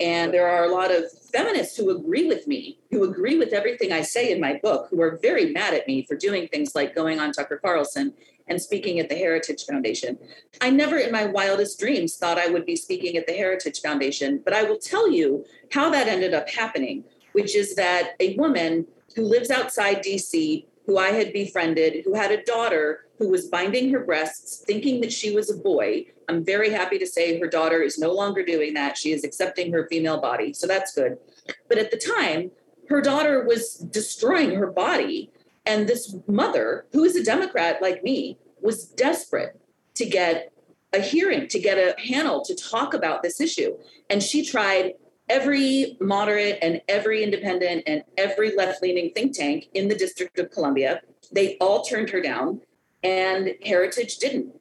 And 0.00 0.32
there 0.32 0.48
are 0.48 0.64
a 0.64 0.72
lot 0.72 0.90
of 0.90 1.04
feminists 1.30 1.76
who 1.76 1.90
agree 1.90 2.26
with 2.26 2.46
me, 2.46 2.78
who 2.90 3.04
agree 3.04 3.38
with 3.38 3.52
everything 3.52 3.92
I 3.92 4.00
say 4.00 4.32
in 4.32 4.40
my 4.40 4.58
book, 4.62 4.88
who 4.90 5.02
are 5.02 5.18
very 5.20 5.52
mad 5.52 5.74
at 5.74 5.86
me 5.86 6.06
for 6.06 6.16
doing 6.16 6.48
things 6.48 6.74
like 6.74 6.94
going 6.94 7.20
on 7.20 7.32
Tucker 7.32 7.60
Carlson 7.62 8.14
and 8.46 8.60
speaking 8.60 8.98
at 9.00 9.08
the 9.08 9.14
Heritage 9.14 9.64
Foundation. 9.64 10.18
I 10.60 10.70
never 10.70 10.98
in 10.98 11.12
my 11.12 11.26
wildest 11.26 11.78
dreams 11.78 12.16
thought 12.16 12.38
I 12.38 12.48
would 12.48 12.66
be 12.66 12.76
speaking 12.76 13.16
at 13.16 13.26
the 13.26 13.32
Heritage 13.32 13.80
Foundation, 13.80 14.40
but 14.44 14.54
I 14.54 14.64
will 14.64 14.78
tell 14.78 15.10
you 15.10 15.44
how 15.72 15.90
that 15.90 16.08
ended 16.08 16.34
up 16.34 16.48
happening, 16.50 17.04
which 17.32 17.54
is 17.54 17.74
that 17.76 18.12
a 18.20 18.36
woman 18.36 18.86
who 19.16 19.22
lives 19.22 19.50
outside 19.50 20.04
DC, 20.04 20.66
who 20.86 20.98
I 20.98 21.10
had 21.10 21.32
befriended, 21.32 22.04
who 22.04 22.14
had 22.14 22.30
a 22.30 22.42
daughter 22.44 23.06
who 23.18 23.28
was 23.28 23.46
binding 23.46 23.90
her 23.92 24.00
breasts, 24.00 24.64
thinking 24.66 25.00
that 25.00 25.12
she 25.12 25.34
was 25.34 25.50
a 25.50 25.56
boy. 25.56 26.06
I'm 26.28 26.44
very 26.44 26.70
happy 26.70 26.98
to 26.98 27.06
say 27.06 27.38
her 27.38 27.46
daughter 27.46 27.80
is 27.80 27.98
no 27.98 28.12
longer 28.12 28.44
doing 28.44 28.74
that. 28.74 28.98
She 28.98 29.12
is 29.12 29.24
accepting 29.24 29.72
her 29.72 29.86
female 29.88 30.20
body. 30.20 30.52
So 30.52 30.66
that's 30.66 30.94
good. 30.94 31.18
But 31.68 31.78
at 31.78 31.90
the 31.90 31.96
time, 31.96 32.50
her 32.88 33.00
daughter 33.00 33.44
was 33.44 33.74
destroying 33.76 34.54
her 34.56 34.66
body 34.66 35.30
and 35.66 35.88
this 35.88 36.14
mother, 36.26 36.86
who 36.92 37.04
is 37.04 37.16
a 37.16 37.24
Democrat 37.24 37.80
like 37.80 38.02
me, 38.02 38.38
was 38.60 38.86
desperate 38.86 39.60
to 39.94 40.06
get 40.06 40.52
a 40.92 41.00
hearing, 41.00 41.48
to 41.48 41.58
get 41.58 41.76
a 41.76 41.94
panel 42.08 42.44
to 42.44 42.54
talk 42.54 42.94
about 42.94 43.22
this 43.22 43.40
issue. 43.40 43.76
And 44.08 44.22
she 44.22 44.44
tried 44.44 44.94
every 45.28 45.96
moderate 46.00 46.58
and 46.62 46.80
every 46.88 47.22
independent 47.22 47.82
and 47.86 48.04
every 48.16 48.54
left 48.54 48.82
leaning 48.82 49.10
think 49.12 49.36
tank 49.36 49.68
in 49.74 49.88
the 49.88 49.94
District 49.94 50.38
of 50.38 50.50
Columbia. 50.50 51.00
They 51.32 51.56
all 51.58 51.82
turned 51.82 52.10
her 52.10 52.20
down, 52.20 52.60
and 53.02 53.54
Heritage 53.64 54.18
didn't. 54.18 54.54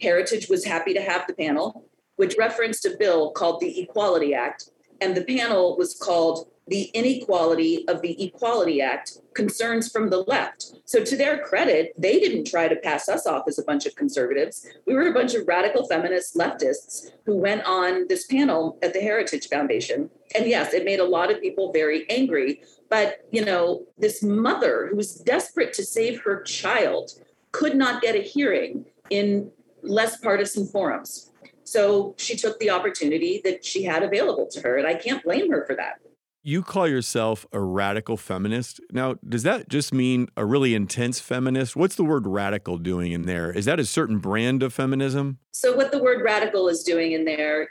Heritage 0.00 0.48
was 0.48 0.64
happy 0.64 0.94
to 0.94 1.00
have 1.00 1.26
the 1.26 1.34
panel, 1.34 1.84
which 2.16 2.36
referenced 2.38 2.84
a 2.84 2.96
bill 2.98 3.30
called 3.32 3.60
the 3.60 3.80
Equality 3.80 4.34
Act. 4.34 4.70
And 5.00 5.14
the 5.14 5.24
panel 5.24 5.76
was 5.76 5.94
called 5.94 6.48
the 6.68 6.84
inequality 6.94 7.86
of 7.88 8.02
the 8.02 8.22
Equality 8.24 8.80
Act 8.80 9.18
concerns 9.34 9.90
from 9.90 10.10
the 10.10 10.22
left. 10.22 10.72
So, 10.84 11.04
to 11.04 11.16
their 11.16 11.38
credit, 11.38 11.92
they 11.96 12.18
didn't 12.18 12.46
try 12.46 12.66
to 12.66 12.76
pass 12.76 13.08
us 13.08 13.26
off 13.26 13.44
as 13.46 13.58
a 13.58 13.64
bunch 13.64 13.86
of 13.86 13.94
conservatives. 13.94 14.66
We 14.86 14.94
were 14.94 15.08
a 15.08 15.14
bunch 15.14 15.34
of 15.34 15.46
radical 15.46 15.86
feminist 15.86 16.34
leftists 16.34 17.10
who 17.24 17.36
went 17.36 17.64
on 17.64 18.08
this 18.08 18.26
panel 18.26 18.78
at 18.82 18.92
the 18.92 19.00
Heritage 19.00 19.48
Foundation. 19.48 20.10
And 20.34 20.46
yes, 20.46 20.74
it 20.74 20.84
made 20.84 21.00
a 21.00 21.04
lot 21.04 21.30
of 21.30 21.40
people 21.40 21.72
very 21.72 22.08
angry. 22.10 22.62
But, 22.88 23.26
you 23.30 23.44
know, 23.44 23.86
this 23.98 24.22
mother 24.22 24.88
who 24.90 24.96
was 24.96 25.14
desperate 25.14 25.72
to 25.74 25.84
save 25.84 26.20
her 26.22 26.42
child 26.42 27.12
could 27.52 27.76
not 27.76 28.02
get 28.02 28.16
a 28.16 28.22
hearing 28.22 28.86
in 29.10 29.50
less 29.82 30.16
partisan 30.18 30.66
forums. 30.66 31.30
So 31.64 32.14
she 32.16 32.36
took 32.36 32.58
the 32.58 32.70
opportunity 32.70 33.40
that 33.44 33.64
she 33.64 33.82
had 33.82 34.02
available 34.02 34.46
to 34.52 34.60
her. 34.60 34.78
And 34.78 34.86
I 34.86 34.94
can't 34.94 35.22
blame 35.22 35.50
her 35.50 35.64
for 35.66 35.74
that 35.76 36.00
you 36.46 36.62
call 36.62 36.86
yourself 36.86 37.44
a 37.52 37.58
radical 37.58 38.16
feminist. 38.16 38.80
Now, 38.92 39.16
does 39.28 39.42
that 39.42 39.68
just 39.68 39.92
mean 39.92 40.28
a 40.36 40.44
really 40.44 40.76
intense 40.76 41.18
feminist? 41.18 41.74
What's 41.74 41.96
the 41.96 42.04
word 42.04 42.24
radical 42.24 42.78
doing 42.78 43.10
in 43.10 43.22
there? 43.22 43.50
Is 43.50 43.64
that 43.64 43.80
a 43.80 43.84
certain 43.84 44.18
brand 44.18 44.62
of 44.62 44.72
feminism? 44.72 45.38
So, 45.50 45.74
what 45.76 45.90
the 45.90 46.00
word 46.00 46.22
radical 46.22 46.68
is 46.68 46.84
doing 46.84 47.12
in 47.12 47.24
there, 47.24 47.70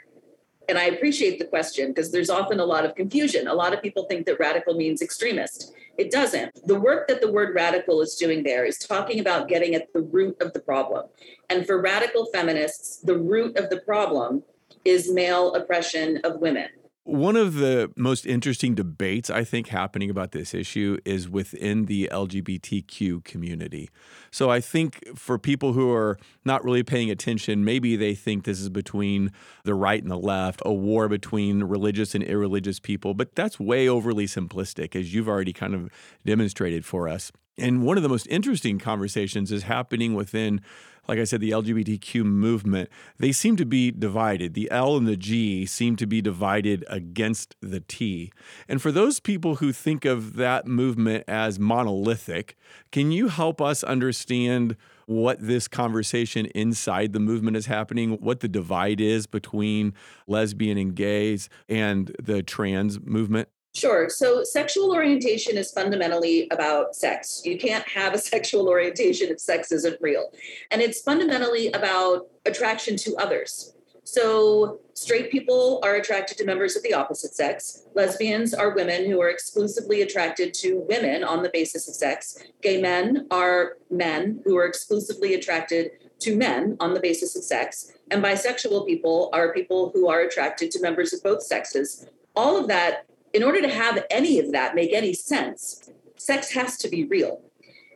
and 0.68 0.76
I 0.76 0.84
appreciate 0.84 1.38
the 1.38 1.46
question 1.46 1.88
because 1.88 2.12
there's 2.12 2.28
often 2.28 2.60
a 2.60 2.66
lot 2.66 2.84
of 2.84 2.94
confusion. 2.94 3.48
A 3.48 3.54
lot 3.54 3.72
of 3.72 3.80
people 3.80 4.04
think 4.10 4.26
that 4.26 4.38
radical 4.38 4.74
means 4.74 5.00
extremist. 5.00 5.72
It 5.96 6.10
doesn't. 6.10 6.66
The 6.66 6.78
work 6.78 7.08
that 7.08 7.22
the 7.22 7.32
word 7.32 7.54
radical 7.54 8.02
is 8.02 8.14
doing 8.16 8.42
there 8.42 8.66
is 8.66 8.76
talking 8.76 9.20
about 9.20 9.48
getting 9.48 9.74
at 9.74 9.90
the 9.94 10.02
root 10.02 10.36
of 10.42 10.52
the 10.52 10.60
problem. 10.60 11.06
And 11.48 11.66
for 11.66 11.80
radical 11.80 12.26
feminists, 12.26 12.98
the 12.98 13.16
root 13.16 13.56
of 13.56 13.70
the 13.70 13.80
problem 13.80 14.42
is 14.84 15.10
male 15.10 15.54
oppression 15.54 16.18
of 16.24 16.40
women. 16.40 16.68
One 17.06 17.36
of 17.36 17.54
the 17.54 17.92
most 17.94 18.26
interesting 18.26 18.74
debates 18.74 19.30
I 19.30 19.44
think 19.44 19.68
happening 19.68 20.10
about 20.10 20.32
this 20.32 20.52
issue 20.52 20.98
is 21.04 21.28
within 21.28 21.84
the 21.84 22.08
LGBTQ 22.10 23.22
community. 23.22 23.90
So 24.32 24.50
I 24.50 24.60
think 24.60 25.16
for 25.16 25.38
people 25.38 25.72
who 25.72 25.92
are 25.92 26.18
not 26.44 26.64
really 26.64 26.82
paying 26.82 27.08
attention, 27.08 27.64
maybe 27.64 27.94
they 27.94 28.16
think 28.16 28.42
this 28.42 28.60
is 28.60 28.70
between 28.70 29.30
the 29.62 29.74
right 29.74 30.02
and 30.02 30.10
the 30.10 30.18
left, 30.18 30.60
a 30.64 30.74
war 30.74 31.08
between 31.08 31.62
religious 31.62 32.12
and 32.16 32.24
irreligious 32.24 32.80
people, 32.80 33.14
but 33.14 33.36
that's 33.36 33.60
way 33.60 33.88
overly 33.88 34.26
simplistic, 34.26 34.96
as 34.96 35.14
you've 35.14 35.28
already 35.28 35.52
kind 35.52 35.76
of 35.76 35.88
demonstrated 36.24 36.84
for 36.84 37.08
us. 37.08 37.30
And 37.58 37.82
one 37.82 37.96
of 37.96 38.02
the 38.02 38.08
most 38.08 38.26
interesting 38.28 38.78
conversations 38.78 39.50
is 39.50 39.62
happening 39.64 40.14
within 40.14 40.60
like 41.08 41.18
I 41.18 41.24
said, 41.24 41.40
the 41.40 41.50
LGBTQ 41.50 42.24
movement, 42.24 42.90
they 43.18 43.32
seem 43.32 43.56
to 43.56 43.64
be 43.64 43.90
divided. 43.90 44.54
The 44.54 44.70
L 44.70 44.96
and 44.96 45.06
the 45.06 45.16
G 45.16 45.66
seem 45.66 45.96
to 45.96 46.06
be 46.06 46.20
divided 46.20 46.84
against 46.88 47.54
the 47.60 47.80
T. 47.80 48.32
And 48.68 48.82
for 48.82 48.90
those 48.90 49.20
people 49.20 49.56
who 49.56 49.72
think 49.72 50.04
of 50.04 50.36
that 50.36 50.66
movement 50.66 51.24
as 51.28 51.58
monolithic, 51.58 52.56
can 52.90 53.12
you 53.12 53.28
help 53.28 53.60
us 53.60 53.82
understand? 53.84 54.76
what 55.08 55.38
this 55.40 55.68
conversation 55.68 56.46
inside 56.46 57.12
the 57.12 57.20
movement 57.20 57.56
is 57.56 57.66
happening, 57.66 58.14
what 58.14 58.40
the 58.40 58.48
divide 58.48 59.00
is 59.00 59.24
between 59.28 59.94
lesbian 60.26 60.76
and 60.76 60.96
gays 60.96 61.48
and 61.68 62.10
the 62.20 62.42
trans 62.42 62.98
movement? 62.98 63.48
Sure. 63.76 64.08
So 64.08 64.42
sexual 64.42 64.90
orientation 64.94 65.58
is 65.58 65.70
fundamentally 65.70 66.48
about 66.50 66.96
sex. 66.96 67.42
You 67.44 67.58
can't 67.58 67.86
have 67.86 68.14
a 68.14 68.18
sexual 68.32 68.68
orientation 68.70 69.28
if 69.28 69.38
sex 69.38 69.70
isn't 69.70 70.00
real. 70.00 70.30
And 70.70 70.80
it's 70.80 71.02
fundamentally 71.02 71.70
about 71.72 72.26
attraction 72.46 72.96
to 72.96 73.14
others. 73.16 73.74
So 74.04 74.80
straight 74.94 75.30
people 75.30 75.80
are 75.84 75.96
attracted 75.96 76.38
to 76.38 76.46
members 76.46 76.74
of 76.74 76.84
the 76.84 76.94
opposite 76.94 77.34
sex. 77.34 77.82
Lesbians 77.94 78.54
are 78.54 78.74
women 78.74 79.10
who 79.10 79.20
are 79.20 79.28
exclusively 79.28 80.00
attracted 80.00 80.54
to 80.54 80.82
women 80.88 81.22
on 81.22 81.42
the 81.42 81.50
basis 81.52 81.86
of 81.86 81.94
sex. 81.94 82.42
Gay 82.62 82.80
men 82.80 83.26
are 83.30 83.76
men 83.90 84.40
who 84.46 84.56
are 84.56 84.64
exclusively 84.64 85.34
attracted 85.34 85.90
to 86.20 86.34
men 86.34 86.78
on 86.80 86.94
the 86.94 87.00
basis 87.00 87.36
of 87.36 87.44
sex. 87.44 87.92
And 88.10 88.24
bisexual 88.24 88.86
people 88.86 89.28
are 89.34 89.52
people 89.52 89.90
who 89.92 90.08
are 90.08 90.20
attracted 90.20 90.70
to 90.70 90.80
members 90.80 91.12
of 91.12 91.22
both 91.22 91.42
sexes. 91.42 92.06
All 92.34 92.56
of 92.56 92.68
that 92.68 93.04
in 93.36 93.42
order 93.42 93.60
to 93.60 93.68
have 93.68 94.02
any 94.08 94.38
of 94.38 94.50
that 94.52 94.74
make 94.74 94.94
any 94.94 95.12
sense, 95.12 95.90
sex 96.16 96.52
has 96.52 96.78
to 96.78 96.88
be 96.88 97.04
real. 97.04 97.42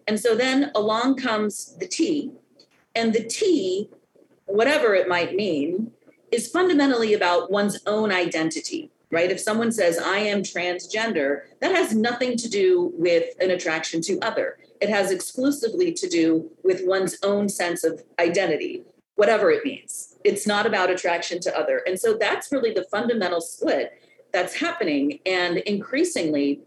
And 0.07 0.20
so 0.20 0.34
then 0.34 0.70
along 0.74 1.16
comes 1.16 1.78
the 1.78 1.88
T, 1.88 2.32
and 2.95 3.14
the 3.14 3.24
T, 3.24 3.88
whatever 4.45 4.95
it 4.95 5.09
might 5.09 5.34
mean, 5.34 5.93
is 6.30 6.51
fundamentally 6.51 7.14
about 7.14 7.51
one's 7.51 7.80
own 7.86 8.12
identity, 8.12 8.91
right? 9.11 9.30
If 9.30 9.41
someone 9.41 9.72
says, 9.72 9.97
I 9.97 10.18
am 10.18 10.43
transgender, 10.43 11.45
that 11.62 11.74
has 11.74 11.95
nothing 11.95 12.36
to 12.36 12.49
do 12.51 12.93
with 12.99 13.30
an 13.41 13.51
attraction 13.51 14.03
to 14.03 14.18
other. 14.20 14.59
It 14.82 14.91
has 14.91 15.11
exclusively 15.11 15.91
to 15.95 16.07
do 16.07 16.51
with 16.62 16.82
one's 16.84 17.16
own 17.22 17.49
sense 17.49 17.82
of 17.82 18.03
identity, 18.18 18.82
whatever 19.14 19.51
it 19.51 19.64
means. 19.64 20.18
It's 20.22 20.47
not 20.47 20.66
about 20.66 20.91
attraction 20.91 21.41
to 21.41 21.59
other. 21.59 21.78
And 21.86 21.99
so 21.99 22.18
that's 22.18 22.53
really 22.53 22.74
the 22.74 22.84
fundamental 22.91 23.41
split 23.41 24.00
that's 24.33 24.55
happening. 24.55 25.20
And 25.26 25.59
increasingly, 25.59 26.61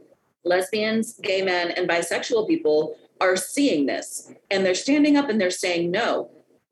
lesbians, 0.43 1.19
gay 1.19 1.41
men, 1.41 1.71
and 1.71 1.89
bisexual 1.89 2.47
people 2.47 2.97
are 3.21 3.35
seeing 3.35 3.85
this 3.85 4.31
and 4.51 4.65
they're 4.65 4.75
standing 4.75 5.15
up 5.15 5.29
and 5.29 5.39
they're 5.39 5.51
saying 5.51 5.91
no. 5.91 6.29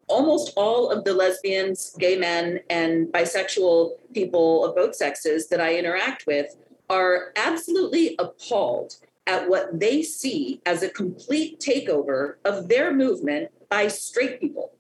Almost 0.07 0.51
all 0.57 0.91
of 0.91 1.05
the 1.05 1.13
lesbians, 1.13 1.95
gay 1.97 2.17
men, 2.17 2.59
and 2.69 3.07
bisexual 3.07 3.91
people 4.13 4.65
of 4.65 4.75
both 4.75 4.95
sexes 4.95 5.47
that 5.47 5.61
I 5.61 5.77
interact 5.77 6.27
with 6.27 6.57
are 6.89 7.31
absolutely 7.37 8.15
appalled 8.19 8.95
at 9.27 9.47
what 9.47 9.79
they 9.79 10.01
see 10.01 10.61
as 10.65 10.83
a 10.83 10.89
complete 10.89 11.61
takeover 11.61 12.35
of 12.43 12.67
their 12.67 12.93
movement 12.93 13.49
by 13.69 13.87
straight 13.87 14.41
people. 14.41 14.73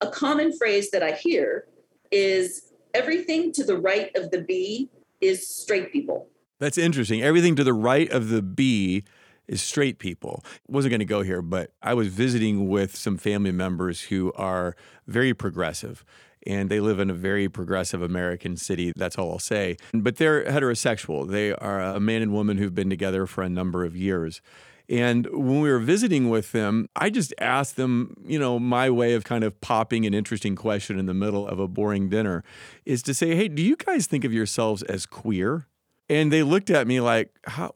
A 0.00 0.08
common 0.08 0.56
phrase 0.56 0.92
that 0.92 1.02
I 1.02 1.12
hear 1.12 1.66
is 2.12 2.72
everything 2.94 3.50
to 3.52 3.64
the 3.64 3.78
right 3.78 4.14
of 4.14 4.30
the 4.30 4.42
B 4.42 4.90
is 5.22 5.48
straight 5.48 5.92
people. 5.92 6.28
That's 6.58 6.78
interesting. 6.78 7.22
Everything 7.22 7.56
to 7.56 7.64
the 7.64 7.72
right 7.72 8.10
of 8.10 8.28
the 8.28 8.42
B 8.42 9.04
is 9.48 9.62
straight 9.62 9.98
people. 9.98 10.44
Wasn't 10.68 10.90
going 10.90 11.00
to 11.00 11.04
go 11.04 11.22
here, 11.22 11.42
but 11.42 11.72
I 11.82 11.94
was 11.94 12.08
visiting 12.08 12.68
with 12.68 12.96
some 12.96 13.16
family 13.16 13.52
members 13.52 14.02
who 14.02 14.32
are 14.34 14.76
very 15.06 15.34
progressive 15.34 16.04
and 16.46 16.68
they 16.68 16.80
live 16.80 16.98
in 16.98 17.10
a 17.10 17.14
very 17.14 17.48
progressive 17.48 18.02
American 18.02 18.56
city. 18.56 18.92
That's 18.96 19.16
all 19.16 19.30
I'll 19.32 19.38
say. 19.38 19.76
But 19.92 20.16
they're 20.16 20.44
heterosexual. 20.44 21.28
They 21.28 21.52
are 21.52 21.80
a 21.80 22.00
man 22.00 22.22
and 22.22 22.32
woman 22.32 22.58
who've 22.58 22.74
been 22.74 22.90
together 22.90 23.26
for 23.26 23.42
a 23.42 23.48
number 23.48 23.84
of 23.84 23.96
years. 23.96 24.40
And 24.88 25.26
when 25.26 25.60
we 25.60 25.70
were 25.70 25.78
visiting 25.78 26.28
with 26.28 26.52
them, 26.52 26.86
I 26.96 27.08
just 27.10 27.32
asked 27.38 27.76
them, 27.76 28.14
you 28.26 28.38
know, 28.38 28.58
my 28.58 28.90
way 28.90 29.14
of 29.14 29.24
kind 29.24 29.44
of 29.44 29.60
popping 29.60 30.04
an 30.06 30.14
interesting 30.14 30.56
question 30.56 30.98
in 30.98 31.06
the 31.06 31.14
middle 31.14 31.46
of 31.46 31.58
a 31.58 31.68
boring 31.68 32.08
dinner 32.08 32.44
is 32.84 33.02
to 33.04 33.14
say, 33.14 33.34
hey, 33.34 33.48
do 33.48 33.62
you 33.62 33.76
guys 33.76 34.06
think 34.06 34.24
of 34.24 34.32
yourselves 34.32 34.82
as 34.82 35.06
queer? 35.06 35.66
And 36.08 36.32
they 36.32 36.42
looked 36.42 36.68
at 36.68 36.86
me 36.86 37.00
like, 37.00 37.30
how? 37.44 37.72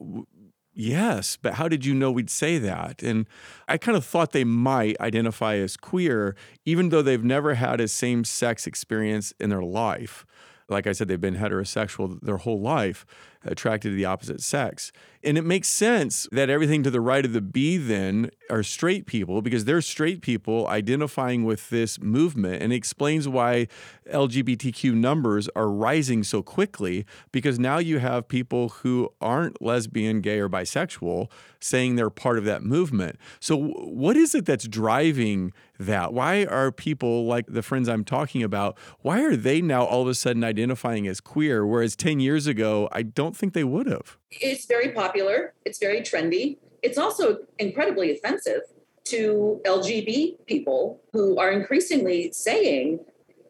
Yes, 0.79 1.39
but 1.41 1.55
how 1.55 1.67
did 1.67 1.85
you 1.85 1.95
know 1.95 2.11
we'd 2.11 2.29
say 2.29 2.59
that? 2.59 3.01
And 3.01 3.25
I 3.67 3.79
kind 3.79 3.97
of 3.97 4.05
thought 4.05 4.31
they 4.31 4.43
might 4.43 4.95
identify 5.01 5.55
as 5.55 5.75
queer, 5.75 6.35
even 6.65 6.89
though 6.89 7.01
they've 7.01 7.23
never 7.23 7.55
had 7.55 7.81
a 7.81 7.87
same 7.87 8.23
sex 8.23 8.67
experience 8.67 9.33
in 9.39 9.49
their 9.49 9.63
life. 9.63 10.23
like 10.69 10.85
I 10.85 10.91
said, 10.91 11.07
they've 11.07 11.19
been 11.19 11.37
heterosexual 11.37 12.19
their 12.21 12.37
whole 12.37 12.59
life, 12.61 13.05
attracted 13.43 13.89
to 13.89 13.95
the 13.95 14.05
opposite 14.05 14.41
sex. 14.41 14.91
And 15.23 15.37
it 15.37 15.43
makes 15.43 15.67
sense 15.67 16.27
that 16.31 16.49
everything 16.49 16.83
to 16.83 16.91
the 16.91 17.01
right 17.01 17.25
of 17.25 17.33
the 17.33 17.41
B 17.41 17.77
then 17.77 18.29
are 18.49 18.63
straight 18.63 19.05
people 19.05 19.41
because 19.41 19.65
they're 19.65 19.81
straight 19.81 20.21
people 20.21 20.67
identifying 20.67 21.43
with 21.43 21.69
this 21.69 21.99
movement 21.99 22.61
and 22.61 22.71
it 22.71 22.75
explains 22.75 23.27
why 23.27 23.67
LGBTQ 24.11 24.93
numbers 24.93 25.49
are 25.55 25.69
rising 25.69 26.23
so 26.23 26.41
quickly 26.41 27.05
because 27.31 27.59
now 27.59 27.77
you 27.77 27.99
have 27.99 28.27
people 28.27 28.69
who 28.69 29.09
aren't 29.19 29.61
lesbian, 29.61 30.21
gay, 30.21 30.39
or 30.39 30.49
bisexual 30.49 31.29
saying 31.59 31.95
they're 31.95 32.09
part 32.09 32.37
of 32.37 32.45
that 32.45 32.63
movement. 32.63 33.17
So, 33.39 33.57
what 33.57 34.15
is 34.15 34.35
it 34.35 34.45
that's 34.45 34.67
driving 34.67 35.53
that? 35.79 36.13
Why 36.13 36.45
are 36.45 36.71
people 36.71 37.25
like 37.25 37.45
the 37.47 37.61
friends 37.61 37.89
I'm 37.89 38.03
talking 38.03 38.43
about, 38.43 38.77
why 39.01 39.23
are 39.23 39.35
they 39.35 39.61
now 39.61 39.83
all 39.83 40.03
of 40.03 40.07
a 40.07 40.15
sudden 40.15 40.43
identifying 40.43 41.07
as 41.07 41.19
queer, 41.19 41.65
whereas 41.65 41.95
10 41.95 42.19
years 42.19 42.47
ago, 42.47 42.87
I 42.91 43.01
don't 43.03 43.35
think 43.37 43.53
they 43.53 43.63
would 43.63 43.87
have? 43.87 44.17
It's 44.31 44.65
very 44.65 44.89
popular, 44.89 45.53
it's 45.65 45.79
very 45.79 46.01
trendy. 46.01 46.57
It's 46.81 46.97
also 46.97 47.39
incredibly 47.57 48.11
offensive 48.11 48.61
to 49.05 49.61
LGB 49.65 50.45
people 50.45 51.01
who 51.13 51.37
are 51.37 51.51
increasingly 51.51 52.31
saying 52.31 52.99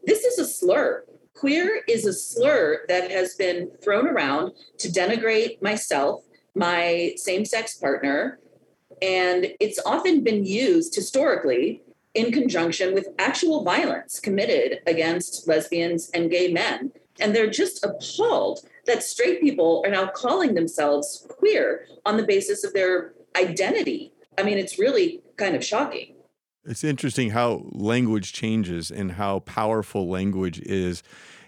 this 0.04 0.24
is 0.24 0.40
a 0.40 0.46
slur. 0.46 1.04
Queer 1.34 1.82
is 1.88 2.06
a 2.06 2.14
slur 2.14 2.86
that 2.88 3.12
has 3.12 3.36
been 3.36 3.70
thrown 3.84 4.08
around 4.08 4.54
to 4.80 4.88
denigrate 4.88 5.62
myself, 5.62 6.24
my 6.56 7.14
same 7.16 7.46
sex 7.46 7.76
partner, 7.76 8.40
and 9.02 9.48
it's 9.60 9.80
often 9.86 10.24
been 10.24 10.44
used 10.44 10.96
historically 10.96 11.82
in 12.14 12.32
conjunction 12.32 12.94
with 12.94 13.10
actual 13.20 13.64
violence 13.64 14.20
committed 14.20 14.80
against 14.88 15.48
lesbians 15.48 16.10
and 16.12 16.32
gay 16.32 16.52
men. 16.52 16.92
And 17.20 17.36
they're 17.36 17.50
just 17.50 17.86
appalled 17.86 18.62
that 18.88 19.04
straight 19.04 19.42
people 19.42 19.84
are 19.86 19.92
now 19.92 20.08
calling 20.08 20.56
themselves 20.56 21.26
queer 21.30 21.86
on 22.06 22.18
the 22.18 22.24
basis 22.24 22.64
of 22.64 22.74
their 22.74 23.14
identity. 23.40 24.14
I 24.38 24.44
mean, 24.44 24.58
it's 24.58 24.80
really 24.80 25.22
kind 25.38 25.56
of 25.56 25.64
shocking. 25.64 26.16
It's 26.66 26.84
interesting 26.84 27.30
how 27.30 27.64
language 27.72 28.34
changes 28.34 28.92
and 28.92 29.14
how 29.14 29.40
powerful 29.40 30.10
language 30.10 30.60
is. 30.60 31.02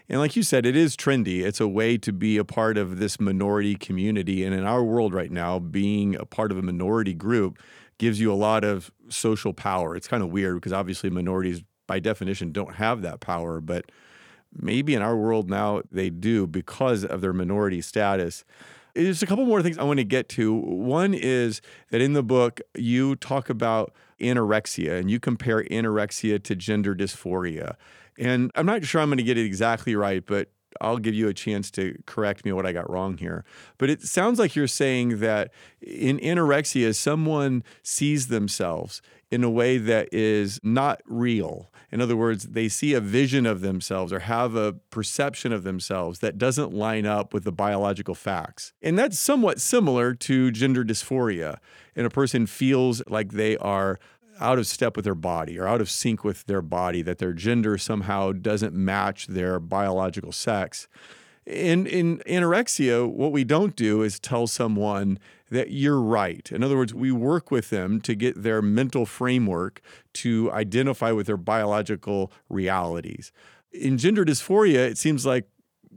And 0.08 0.18
like 0.18 0.34
you 0.34 0.42
said, 0.42 0.64
it 0.64 0.74
is 0.74 0.96
trendy. 0.96 1.42
It's 1.42 1.60
a 1.60 1.68
way 1.68 1.98
to 1.98 2.12
be 2.12 2.36
a 2.38 2.44
part 2.44 2.78
of 2.78 2.98
this 2.98 3.20
minority 3.20 3.74
community. 3.74 4.44
And 4.44 4.54
in 4.54 4.64
our 4.64 4.82
world 4.82 5.12
right 5.12 5.30
now, 5.30 5.58
being 5.58 6.16
a 6.16 6.24
part 6.24 6.50
of 6.50 6.58
a 6.58 6.62
minority 6.62 7.14
group 7.14 7.58
gives 7.98 8.18
you 8.18 8.32
a 8.32 8.34
lot 8.34 8.64
of 8.64 8.90
social 9.08 9.52
power. 9.52 9.94
It's 9.94 10.08
kind 10.08 10.22
of 10.22 10.30
weird 10.30 10.56
because 10.56 10.72
obviously 10.72 11.10
minorities, 11.10 11.62
by 11.86 12.00
definition, 12.00 12.50
don't 12.50 12.76
have 12.76 13.02
that 13.02 13.20
power. 13.20 13.60
But 13.60 13.92
maybe 14.54 14.94
in 14.94 15.02
our 15.02 15.16
world 15.16 15.48
now 15.48 15.82
they 15.90 16.10
do 16.10 16.46
because 16.46 17.04
of 17.04 17.20
their 17.20 17.32
minority 17.32 17.80
status. 17.80 18.44
There's 18.94 19.22
a 19.22 19.26
couple 19.26 19.46
more 19.46 19.62
things 19.62 19.78
I 19.78 19.84
want 19.84 19.98
to 19.98 20.04
get 20.04 20.28
to. 20.30 20.52
One 20.52 21.14
is 21.14 21.62
that 21.90 22.00
in 22.00 22.12
the 22.12 22.22
book, 22.22 22.60
you 22.74 23.16
talk 23.16 23.48
about 23.48 23.94
anorexia 24.20 24.98
and 24.98 25.10
you 25.10 25.20
compare 25.20 25.64
anorexia 25.64 26.42
to 26.42 26.56
gender 26.56 26.94
dysphoria. 26.94 27.76
And 28.18 28.50
I'm 28.54 28.66
not 28.66 28.84
sure 28.84 29.00
I'm 29.00 29.08
going 29.08 29.18
to 29.18 29.24
get 29.24 29.38
it 29.38 29.46
exactly 29.46 29.94
right, 29.94 30.24
but 30.26 30.50
I'll 30.80 30.98
give 30.98 31.14
you 31.14 31.28
a 31.28 31.34
chance 31.34 31.70
to 31.72 32.00
correct 32.06 32.44
me 32.44 32.52
what 32.52 32.66
I 32.66 32.72
got 32.72 32.90
wrong 32.90 33.16
here. 33.16 33.44
But 33.78 33.90
it 33.90 34.02
sounds 34.02 34.38
like 34.38 34.54
you're 34.54 34.66
saying 34.66 35.20
that 35.20 35.52
in 35.80 36.18
anorexia, 36.18 36.94
someone 36.94 37.64
sees 37.82 38.28
themselves 38.28 39.02
in 39.30 39.44
a 39.44 39.50
way 39.50 39.78
that 39.78 40.08
is 40.12 40.58
not 40.62 41.00
real. 41.06 41.70
In 41.92 42.00
other 42.00 42.16
words, 42.16 42.48
they 42.48 42.68
see 42.68 42.94
a 42.94 43.00
vision 43.00 43.46
of 43.46 43.60
themselves 43.60 44.12
or 44.12 44.20
have 44.20 44.54
a 44.54 44.74
perception 44.90 45.52
of 45.52 45.62
themselves 45.62 46.20
that 46.20 46.38
doesn't 46.38 46.72
line 46.72 47.06
up 47.06 47.32
with 47.32 47.44
the 47.44 47.52
biological 47.52 48.14
facts. 48.14 48.72
And 48.82 48.98
that's 48.98 49.18
somewhat 49.18 49.60
similar 49.60 50.14
to 50.14 50.50
gender 50.50 50.84
dysphoria. 50.84 51.58
And 51.96 52.06
a 52.06 52.10
person 52.10 52.46
feels 52.46 53.02
like 53.08 53.32
they 53.32 53.56
are 53.58 53.98
out 54.40 54.58
of 54.58 54.66
step 54.66 54.96
with 54.96 55.04
their 55.04 55.14
body 55.14 55.58
or 55.58 55.66
out 55.66 55.80
of 55.80 55.90
sync 55.90 56.24
with 56.24 56.46
their 56.46 56.62
body, 56.62 57.02
that 57.02 57.18
their 57.18 57.32
gender 57.32 57.76
somehow 57.76 58.32
doesn't 58.32 58.74
match 58.74 59.26
their 59.26 59.60
biological 59.60 60.32
sex. 60.32 60.88
In, 61.46 61.86
in 61.86 62.18
anorexia, 62.26 63.10
what 63.10 63.32
we 63.32 63.44
don't 63.44 63.74
do 63.74 64.02
is 64.02 64.20
tell 64.20 64.46
someone 64.46 65.18
that 65.50 65.70
you're 65.70 66.00
right. 66.00 66.50
In 66.52 66.62
other 66.62 66.76
words, 66.76 66.94
we 66.94 67.10
work 67.10 67.50
with 67.50 67.70
them 67.70 68.00
to 68.02 68.14
get 68.14 68.42
their 68.42 68.62
mental 68.62 69.04
framework 69.06 69.80
to 70.14 70.50
identify 70.52 71.12
with 71.12 71.26
their 71.26 71.36
biological 71.36 72.30
realities. 72.48 73.32
In 73.72 73.98
gender 73.98 74.24
dysphoria, 74.24 74.88
it 74.88 74.98
seems 74.98 75.26
like 75.26 75.48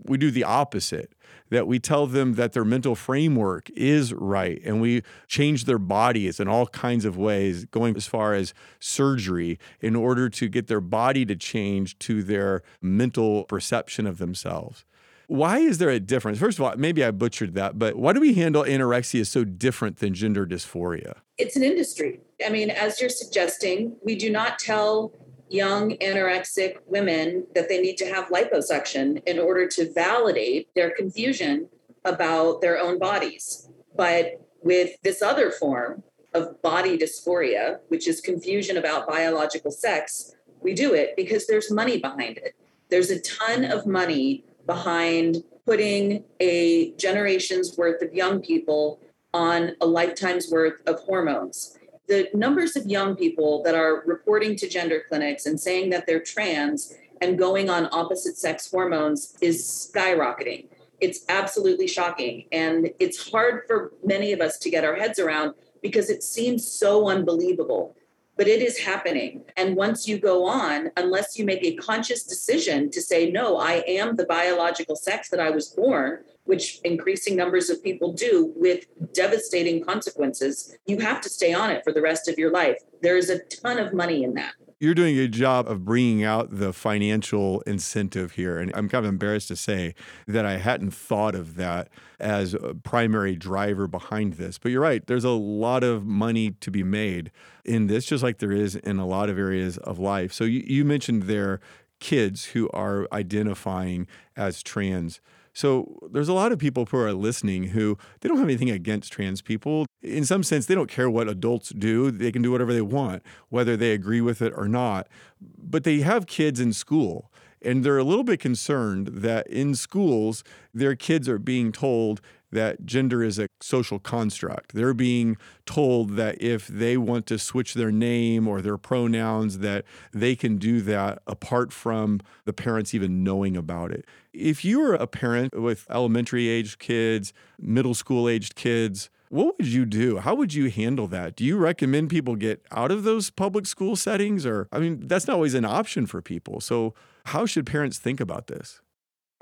we 0.06 0.18
do 0.18 0.32
the 0.32 0.44
opposite 0.44 1.14
that 1.50 1.68
we 1.68 1.78
tell 1.78 2.08
them 2.08 2.34
that 2.34 2.54
their 2.54 2.66
mental 2.66 2.96
framework 2.96 3.70
is 3.72 4.12
right 4.12 4.60
and 4.66 4.82
we 4.82 5.04
change 5.28 5.66
their 5.66 5.78
bodies 5.78 6.40
in 6.40 6.48
all 6.48 6.66
kinds 6.68 7.06
of 7.06 7.16
ways 7.16 7.66
going 7.66 7.96
as 7.96 8.08
far 8.08 8.34
as 8.34 8.56
surgery 8.80 9.60
in 9.80 9.96
order 9.96 10.30
to 10.30 10.48
get 10.48 10.66
their 10.66 10.82
body 10.82 11.26
to 11.26 11.36
change 11.36 11.98
to 12.00 12.24
their 12.24 12.64
mental 12.82 13.44
perception 13.44 14.08
of 14.08 14.18
themselves 14.18 14.84
why 15.28 15.60
is 15.60 15.78
there 15.78 15.90
a 15.90 16.00
difference? 16.00 16.40
First 16.40 16.60
of 16.60 16.66
all, 16.66 16.74
maybe 16.78 17.04
I 17.04 17.12
butchered 17.12 17.56
that, 17.56 17.80
but 17.80 17.96
why 17.96 18.14
do 18.14 18.20
we 18.20 18.34
handle 18.34 18.64
anorexia 18.64 19.26
so 19.26 19.44
different 19.44 19.98
than 19.98 20.14
gender 20.14 20.46
dysphoria? 20.46 21.16
It's 21.38 21.56
an 21.56 21.64
industry. 21.64 22.22
I 22.46 22.50
mean, 22.50 22.70
as 22.70 23.00
you're 23.00 23.10
suggesting, 23.10 23.96
we 24.04 24.16
do 24.16 24.30
not 24.30 24.60
tell 24.60 25.14
young 25.50 25.92
anorexic 25.98 26.78
women 26.88 27.46
that 27.54 27.70
they 27.70 27.80
need 27.80 27.98
to 27.98 28.06
have 28.06 28.28
liposuction 28.30 29.22
in 29.26 29.40
order 29.40 29.68
to 29.68 29.92
validate 29.94 30.74
their 30.76 30.92
confusion 30.92 31.70
about 32.06 32.62
their 32.62 32.80
own 32.80 33.00
bodies. 33.00 33.70
But 33.96 34.42
with 34.62 35.00
this 35.04 35.22
other 35.22 35.52
form 35.52 36.04
of 36.34 36.62
body 36.62 36.98
dysphoria, 36.98 37.80
which 37.90 38.08
is 38.08 38.20
confusion 38.20 38.78
about 38.78 39.08
biological 39.08 39.72
sex, 39.72 40.36
we 40.62 40.74
do 40.74 40.94
it 40.94 41.16
because 41.16 41.46
there's 41.46 41.70
money 41.72 42.00
behind 42.00 42.38
it. 42.38 42.56
There's 42.90 43.12
a 43.12 43.22
ton 43.22 43.66
of 43.66 43.86
money 43.86 44.46
behind 44.66 45.44
putting 45.66 46.24
a 46.40 46.92
generation's 46.94 47.78
worth 47.78 48.02
of 48.02 48.14
young 48.14 48.42
people 48.42 49.00
on 49.34 49.72
a 49.82 49.86
lifetime's 49.86 50.50
worth 50.52 50.82
of 50.88 51.00
hormones. 51.00 51.78
The 52.08 52.30
numbers 52.34 52.76
of 52.76 52.86
young 52.86 53.16
people 53.16 53.64
that 53.64 53.76
are 53.76 54.04
reporting 54.06 54.56
to 54.58 54.70
gender 54.70 55.04
clinics 55.08 55.46
and 55.46 55.60
saying 55.60 55.90
that 55.92 56.06
they're 56.06 56.22
trans 56.22 56.94
and 57.22 57.40
going 57.40 57.70
on 57.70 57.88
opposite 57.92 58.38
sex 58.38 58.70
hormones 58.70 59.36
is 59.42 59.92
skyrocketing. 59.94 60.68
It's 61.00 61.22
absolutely 61.30 61.88
shocking. 61.88 62.46
And 62.52 62.92
it's 63.00 63.32
hard 63.32 63.64
for 63.68 63.94
many 64.04 64.34
of 64.34 64.42
us 64.42 64.58
to 64.60 64.70
get 64.70 64.84
our 64.84 64.96
heads 64.96 65.20
around 65.20 65.54
because 65.82 66.10
it 66.10 66.24
seems 66.24 66.68
so 66.68 67.10
unbelievable 67.10 67.96
but 68.36 68.48
it 68.48 68.62
is 68.62 68.80
happening. 68.80 69.44
And 69.58 69.76
once 69.76 70.08
you 70.08 70.18
go 70.18 70.46
on, 70.46 70.90
unless 70.98 71.38
you 71.38 71.46
make 71.46 71.64
a 71.64 71.76
conscious 71.76 72.24
decision 72.24 72.90
to 72.92 73.02
say, 73.02 73.30
no, 73.30 73.58
I 73.58 73.84
am 73.88 74.16
the 74.16 74.26
biological 74.26 74.96
sex 74.96 75.30
that 75.30 75.40
I 75.40 75.50
was 75.50 75.70
born, 75.70 76.20
which 76.46 76.80
increasing 76.84 77.36
numbers 77.36 77.70
of 77.70 77.84
people 77.84 78.14
do 78.14 78.52
with 78.56 78.86
devastating 79.14 79.84
consequences, 79.84 80.76
you 80.86 81.00
have 81.00 81.22
to 81.22 81.30
stay 81.30 81.54
on 81.54 81.70
it 81.70 81.84
for 81.84 81.94
the 81.94 82.02
rest 82.02 82.28
of 82.28 82.38
your 82.38 82.52
life. 82.52 82.80
There 83.02 83.18
is 83.18 83.30
a 83.30 83.40
ton 83.40 83.80
of 83.80 83.94
money 83.94 84.24
in 84.24 84.34
that 84.34 84.54
you're 84.84 84.94
doing 84.94 85.18
a 85.18 85.30
job 85.30 85.66
of 85.70 85.86
bringing 85.86 86.26
out 86.26 86.50
the 86.52 86.74
financial 86.74 87.62
incentive 87.62 88.34
here. 88.34 88.58
And 88.58 88.70
I'm 88.76 88.90
kind 88.90 89.06
of 89.06 89.10
embarrassed 89.10 89.48
to 89.48 89.56
say 89.56 89.96
that 90.28 90.46
I 90.46 90.58
hadn't 90.58 90.92
thought 90.92 91.36
of 91.36 91.56
that 91.56 91.88
as 92.20 92.54
a 92.54 92.74
primary 92.74 93.38
driver 93.38 93.88
behind 93.88 94.34
this. 94.34 94.58
But 94.58 94.74
you're 94.74 94.82
right, 94.82 95.08
there's 95.08 95.24
a 95.24 95.30
lot 95.30 95.86
of 95.86 96.06
money 96.06 96.52
to 96.60 96.70
be 96.70 96.84
made 96.84 97.32
in 97.64 97.88
this, 97.88 98.06
just 98.06 98.24
like 98.24 98.40
there 98.40 98.52
is 98.52 98.76
in 98.76 99.00
a 99.00 99.08
lot 99.08 99.30
of 99.30 99.40
areas 99.40 99.78
of 99.78 100.00
life. 100.00 100.34
So 100.34 100.44
you, 100.44 100.62
you 100.68 100.84
mentioned 100.84 101.24
there 101.24 101.62
kids 102.02 102.48
who 102.48 102.70
are 102.74 103.08
identifying 103.14 104.06
as 104.36 104.62
trans. 104.62 105.22
So 105.54 106.00
there's 106.12 106.30
a 106.30 106.34
lot 106.34 106.52
of 106.52 106.60
people 106.60 106.86
who 106.86 106.98
are 106.98 107.14
listening 107.14 107.66
who 107.66 107.98
they 108.20 108.28
don't 108.28 108.40
have 108.40 108.48
anything 108.48 108.72
against 108.72 109.14
trans 109.14 109.42
people. 109.42 109.86
In 110.02 110.26
some 110.26 110.44
sense, 110.44 110.66
they 110.66 110.76
don't 110.76 110.90
care 110.90 111.10
what 111.10 111.30
adults 111.30 111.70
do. 111.70 112.12
They 112.12 112.32
can 112.32 112.42
do 112.42 112.52
whatever 112.52 112.74
they 112.74 112.82
want, 112.82 113.24
whether 113.50 113.78
they 113.78 113.92
agree 113.92 114.22
with 114.22 114.42
it 114.42 114.52
or 114.56 114.68
not. 114.68 115.08
But 115.40 115.84
they 115.84 116.00
have 116.00 116.26
kids 116.26 116.60
in 116.60 116.74
school. 116.74 117.32
And 117.62 117.84
they're 117.84 117.98
a 117.98 118.04
little 118.04 118.26
bit 118.26 118.42
concerned 118.42 119.08
that 119.08 119.48
in 119.48 119.76
schools, 119.76 120.44
their 120.74 120.96
kids 120.96 121.30
are 121.30 121.40
being 121.40 121.72
told 121.72 122.20
that 122.54 122.86
gender 122.86 123.24
is 123.24 123.40
a 123.40 123.48
social 123.62 124.00
construct. 124.00 124.74
They're 124.74 124.94
being 124.94 125.38
told 125.66 126.16
that 126.16 126.42
if 126.42 126.68
they 126.68 126.98
want 126.98 127.26
to 127.28 127.38
switch 127.38 127.74
their 127.74 127.92
name 127.92 128.48
or 128.48 128.62
their 128.62 128.78
pronouns, 128.78 129.60
that 129.60 129.86
they 130.12 130.36
can 130.36 130.58
do 130.58 130.82
that 130.82 131.22
apart 131.28 131.74
from 131.74 132.22
the 132.46 132.54
parents 132.54 132.94
even 132.94 133.24
knowing 133.24 133.58
about 133.58 133.92
it. 133.92 134.06
If 134.34 134.66
you 134.66 134.80
were 134.80 134.94
a 134.94 135.08
parent 135.08 135.60
with 135.60 135.86
elementary 135.90 136.48
aged 136.48 136.80
kids, 136.80 137.34
middle 137.60 137.94
school 137.94 138.28
aged 138.28 138.56
kids, 138.56 139.10
what 139.30 139.58
would 139.58 139.68
you 139.68 139.86
do? 139.86 140.18
How 140.20 140.36
would 140.36 140.54
you 140.54 140.70
handle 140.70 141.08
that? 141.08 141.36
Do 141.36 141.44
you 141.44 141.58
recommend 141.58 142.12
people 142.12 142.36
get 142.36 142.64
out 142.72 142.92
of 142.92 143.04
those 143.04 143.32
public 143.32 143.66
school 143.66 143.96
settings? 143.96 144.46
Or, 144.46 144.68
I 144.72 144.78
mean, 144.78 145.08
that's 145.08 145.26
not 145.26 145.34
always 145.34 145.56
an 145.56 145.66
option 145.66 146.06
for 146.06 146.22
people. 146.22 146.62
So, 146.62 146.94
how 147.26 147.48
should 147.48 147.66
parents 147.66 147.98
think 147.98 148.20
about 148.20 148.46
this? 148.46 148.82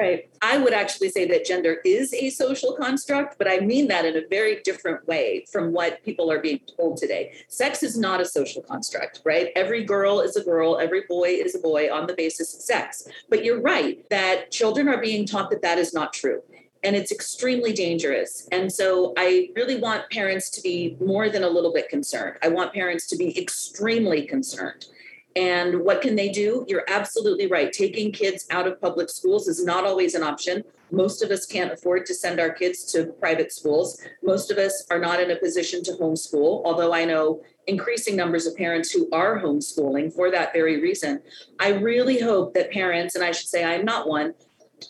Right. 0.02 0.28
I 0.41 0.58
would 0.58 0.74
actually 0.74 1.10
say 1.10 1.28
that 1.28 1.45
gender 1.45 1.78
is 1.86 2.12
a 2.12 2.32
social 2.32 2.74
construct, 2.74 3.38
but 3.38 3.47
I 3.47 3.60
mean 3.60 3.88
that 3.89 4.04
in 4.04 4.18
a 4.18 4.28
very 4.28 4.60
different 4.64 5.08
way 5.08 5.45
from 5.52 5.74
what 5.74 6.04
people 6.04 6.32
are 6.32 6.39
being 6.39 6.60
told 6.76 6.97
today. 6.97 7.34
Sex 7.49 7.84
is 7.84 7.99
not 7.99 8.20
a 8.20 8.26
social 8.26 8.64
construct, 8.64 9.22
right? 9.24 9.49
Every 9.56 9.84
girl 9.84 10.20
is 10.22 10.36
a 10.36 10.43
girl, 10.43 10.80
every 10.80 11.04
boy 11.08 11.28
is 11.28 11.54
a 11.54 11.60
boy 11.60 11.93
on 11.93 12.08
the 12.08 12.16
basis 12.16 12.56
of 12.56 12.62
sex. 12.62 13.08
But 13.30 13.45
you're 13.45 13.62
right 13.62 14.04
that 14.10 14.49
children 14.49 14.88
are 14.89 14.99
being 14.99 15.28
taught 15.28 15.52
that 15.52 15.62
that 15.62 15.78
is 15.78 15.93
not 15.93 16.14
true. 16.14 16.41
And 16.84 16.95
it's 16.95 17.12
extremely 17.12 17.72
dangerous. 17.72 18.47
And 18.52 18.74
so 18.74 19.14
I 19.18 19.49
really 19.56 19.76
want 19.76 20.10
parents 20.10 20.49
to 20.49 20.62
be 20.62 20.97
more 20.99 21.30
than 21.30 21.43
a 21.43 21.49
little 21.49 21.72
bit 21.72 21.89
concerned. 21.89 22.39
I 22.41 22.47
want 22.47 22.74
parents 22.74 23.06
to 23.10 23.16
be 23.18 23.39
extremely 23.39 24.26
concerned. 24.26 24.88
And 25.36 25.82
what 25.82 26.01
can 26.01 26.15
they 26.15 26.29
do? 26.29 26.65
You're 26.67 26.84
absolutely 26.88 27.47
right. 27.47 27.71
Taking 27.71 28.11
kids 28.11 28.45
out 28.49 28.67
of 28.67 28.82
public 28.82 29.09
schools 29.09 29.47
is 29.47 29.63
not 29.63 29.86
always 29.86 30.13
an 30.13 30.23
option. 30.23 30.63
Most 30.91 31.23
of 31.23 31.32
us 31.32 31.45
can't 31.45 31.71
afford 31.71 32.05
to 32.07 32.13
send 32.13 32.39
our 32.39 32.51
kids 32.51 32.84
to 32.91 33.05
private 33.19 33.53
schools. 33.53 34.01
Most 34.21 34.51
of 34.51 34.57
us 34.57 34.86
are 34.91 34.99
not 34.99 35.21
in 35.21 35.32
a 35.32 35.38
position 35.38 35.84
to 35.84 35.93
homeschool, 35.93 36.63
although 36.65 36.93
I 36.93 37.05
know 37.05 37.41
increasing 37.67 38.17
numbers 38.17 38.45
of 38.45 38.57
parents 38.57 38.91
who 38.91 39.07
are 39.13 39.39
homeschooling 39.39 40.13
for 40.13 40.32
that 40.32 40.51
very 40.51 40.82
reason. 40.82 41.21
I 41.59 41.69
really 41.69 42.19
hope 42.19 42.53
that 42.55 42.71
parents, 42.71 43.15
and 43.15 43.23
I 43.23 43.32
should 43.32 43.47
say 43.47 43.63
I'm 43.63 43.86
not 43.86 44.09
one, 44.09 44.34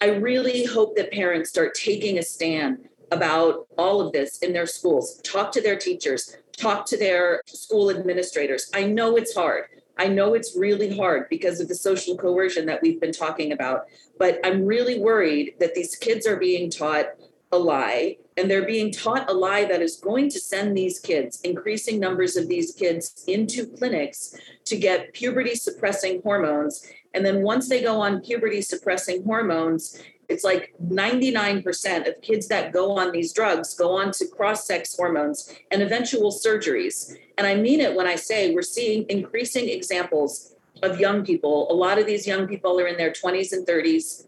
I 0.01 0.07
really 0.07 0.65
hope 0.65 0.95
that 0.95 1.11
parents 1.11 1.49
start 1.49 1.75
taking 1.75 2.17
a 2.17 2.23
stand 2.23 2.87
about 3.11 3.67
all 3.77 4.01
of 4.01 4.13
this 4.13 4.39
in 4.39 4.53
their 4.53 4.65
schools. 4.65 5.19
Talk 5.23 5.51
to 5.51 5.61
their 5.61 5.75
teachers, 5.77 6.35
talk 6.57 6.85
to 6.87 6.97
their 6.97 7.41
school 7.45 7.89
administrators. 7.91 8.71
I 8.73 8.85
know 8.85 9.17
it's 9.17 9.35
hard. 9.35 9.65
I 10.01 10.07
know 10.07 10.33
it's 10.33 10.57
really 10.57 10.97
hard 10.97 11.29
because 11.29 11.59
of 11.59 11.67
the 11.67 11.75
social 11.75 12.17
coercion 12.17 12.65
that 12.65 12.81
we've 12.81 12.99
been 12.99 13.11
talking 13.11 13.51
about, 13.51 13.85
but 14.17 14.39
I'm 14.43 14.65
really 14.65 14.97
worried 14.97 15.53
that 15.59 15.75
these 15.75 15.95
kids 15.95 16.25
are 16.25 16.37
being 16.37 16.71
taught 16.71 17.05
a 17.51 17.59
lie 17.59 18.17
and 18.35 18.49
they're 18.49 18.65
being 18.65 18.91
taught 18.91 19.29
a 19.29 19.33
lie 19.33 19.65
that 19.65 19.79
is 19.79 19.97
going 19.97 20.27
to 20.31 20.39
send 20.39 20.75
these 20.75 20.99
kids, 20.99 21.39
increasing 21.41 21.99
numbers 21.99 22.35
of 22.35 22.47
these 22.47 22.73
kids, 22.73 23.23
into 23.27 23.67
clinics 23.67 24.35
to 24.65 24.75
get 24.75 25.13
puberty 25.13 25.53
suppressing 25.53 26.19
hormones. 26.23 26.83
And 27.13 27.23
then 27.23 27.43
once 27.43 27.69
they 27.69 27.83
go 27.83 28.01
on 28.01 28.21
puberty 28.21 28.63
suppressing 28.63 29.23
hormones, 29.23 30.01
it's 30.32 30.43
like 30.43 30.73
99% 30.82 32.07
of 32.07 32.21
kids 32.21 32.47
that 32.47 32.71
go 32.71 32.97
on 32.97 33.11
these 33.11 33.34
drugs 33.34 33.73
go 33.73 33.97
on 33.97 34.11
to 34.13 34.27
cross 34.27 34.65
sex 34.65 34.95
hormones 34.95 35.53
and 35.69 35.82
eventual 35.82 36.32
surgeries. 36.32 37.15
And 37.38 37.45
I 37.45 37.55
mean 37.55 37.82
it 37.82 37.95
when 37.95 38.07
I 38.07 38.15
say 38.15 38.53
we're 38.53 38.61
seeing 38.61 39.05
increasing 39.09 39.67
examples 39.69 40.55
of 40.82 40.99
young 40.99 41.25
people. 41.25 41.71
A 41.71 41.73
lot 41.73 41.99
of 41.99 42.05
these 42.05 42.25
young 42.25 42.47
people 42.47 42.79
are 42.79 42.88
in 42.88 42.97
their 42.97 43.11
20s 43.11 43.51
and 43.51 43.67
30s, 43.67 44.25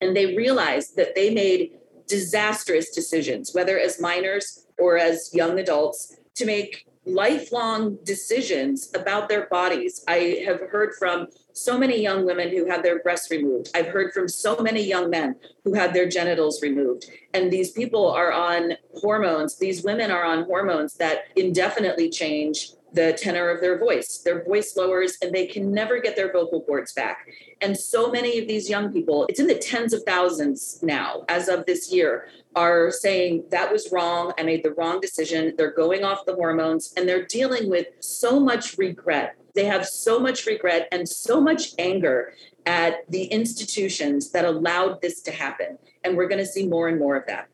and 0.00 0.16
they 0.16 0.34
realize 0.34 0.92
that 0.92 1.14
they 1.14 1.32
made 1.32 1.72
disastrous 2.08 2.90
decisions, 2.90 3.54
whether 3.54 3.78
as 3.78 4.00
minors 4.00 4.66
or 4.78 4.96
as 4.96 5.30
young 5.32 5.58
adults, 5.58 6.16
to 6.34 6.46
make 6.46 6.86
lifelong 7.06 7.98
decisions 8.04 8.90
about 8.94 9.28
their 9.28 9.46
bodies. 9.46 10.04
I 10.06 10.42
have 10.46 10.60
heard 10.60 10.94
from 10.98 11.28
so 11.52 11.78
many 11.78 12.00
young 12.00 12.24
women 12.24 12.50
who 12.50 12.66
had 12.66 12.82
their 12.82 13.02
breasts 13.02 13.30
removed. 13.30 13.70
I've 13.74 13.88
heard 13.88 14.12
from 14.12 14.28
so 14.28 14.58
many 14.58 14.82
young 14.82 15.10
men 15.10 15.36
who 15.64 15.74
had 15.74 15.94
their 15.94 16.08
genitals 16.08 16.62
removed. 16.62 17.06
And 17.34 17.50
these 17.50 17.72
people 17.72 18.10
are 18.10 18.32
on 18.32 18.74
hormones, 18.96 19.58
these 19.58 19.82
women 19.82 20.10
are 20.10 20.24
on 20.24 20.44
hormones 20.44 20.94
that 20.94 21.24
indefinitely 21.36 22.10
change 22.10 22.72
the 22.92 23.12
tenor 23.12 23.50
of 23.50 23.60
their 23.60 23.78
voice. 23.78 24.18
Their 24.18 24.44
voice 24.44 24.76
lowers 24.76 25.16
and 25.22 25.32
they 25.32 25.46
can 25.46 25.72
never 25.72 26.00
get 26.00 26.16
their 26.16 26.32
vocal 26.32 26.62
cords 26.62 26.92
back. 26.92 27.26
And 27.60 27.76
so 27.76 28.10
many 28.10 28.38
of 28.38 28.48
these 28.48 28.68
young 28.68 28.92
people, 28.92 29.26
it's 29.28 29.40
in 29.40 29.46
the 29.46 29.58
tens 29.58 29.92
of 29.92 30.02
thousands 30.04 30.80
now, 30.82 31.24
as 31.28 31.48
of 31.48 31.66
this 31.66 31.92
year, 31.92 32.28
are 32.56 32.90
saying 32.90 33.44
that 33.50 33.70
was 33.70 33.90
wrong. 33.92 34.32
I 34.38 34.42
made 34.42 34.64
the 34.64 34.72
wrong 34.72 35.00
decision. 35.00 35.54
They're 35.56 35.72
going 35.72 36.04
off 36.04 36.26
the 36.26 36.34
hormones 36.34 36.92
and 36.96 37.08
they're 37.08 37.26
dealing 37.26 37.70
with 37.70 37.86
so 38.00 38.40
much 38.40 38.76
regret. 38.78 39.36
They 39.54 39.64
have 39.64 39.86
so 39.86 40.18
much 40.18 40.46
regret 40.46 40.88
and 40.92 41.08
so 41.08 41.40
much 41.40 41.72
anger 41.78 42.32
at 42.66 43.10
the 43.10 43.24
institutions 43.24 44.30
that 44.32 44.44
allowed 44.44 45.00
this 45.00 45.22
to 45.22 45.32
happen. 45.32 45.78
And 46.04 46.16
we're 46.16 46.28
going 46.28 46.38
to 46.38 46.46
see 46.46 46.66
more 46.66 46.88
and 46.88 46.98
more 46.98 47.16
of 47.16 47.26
that. 47.26 47.48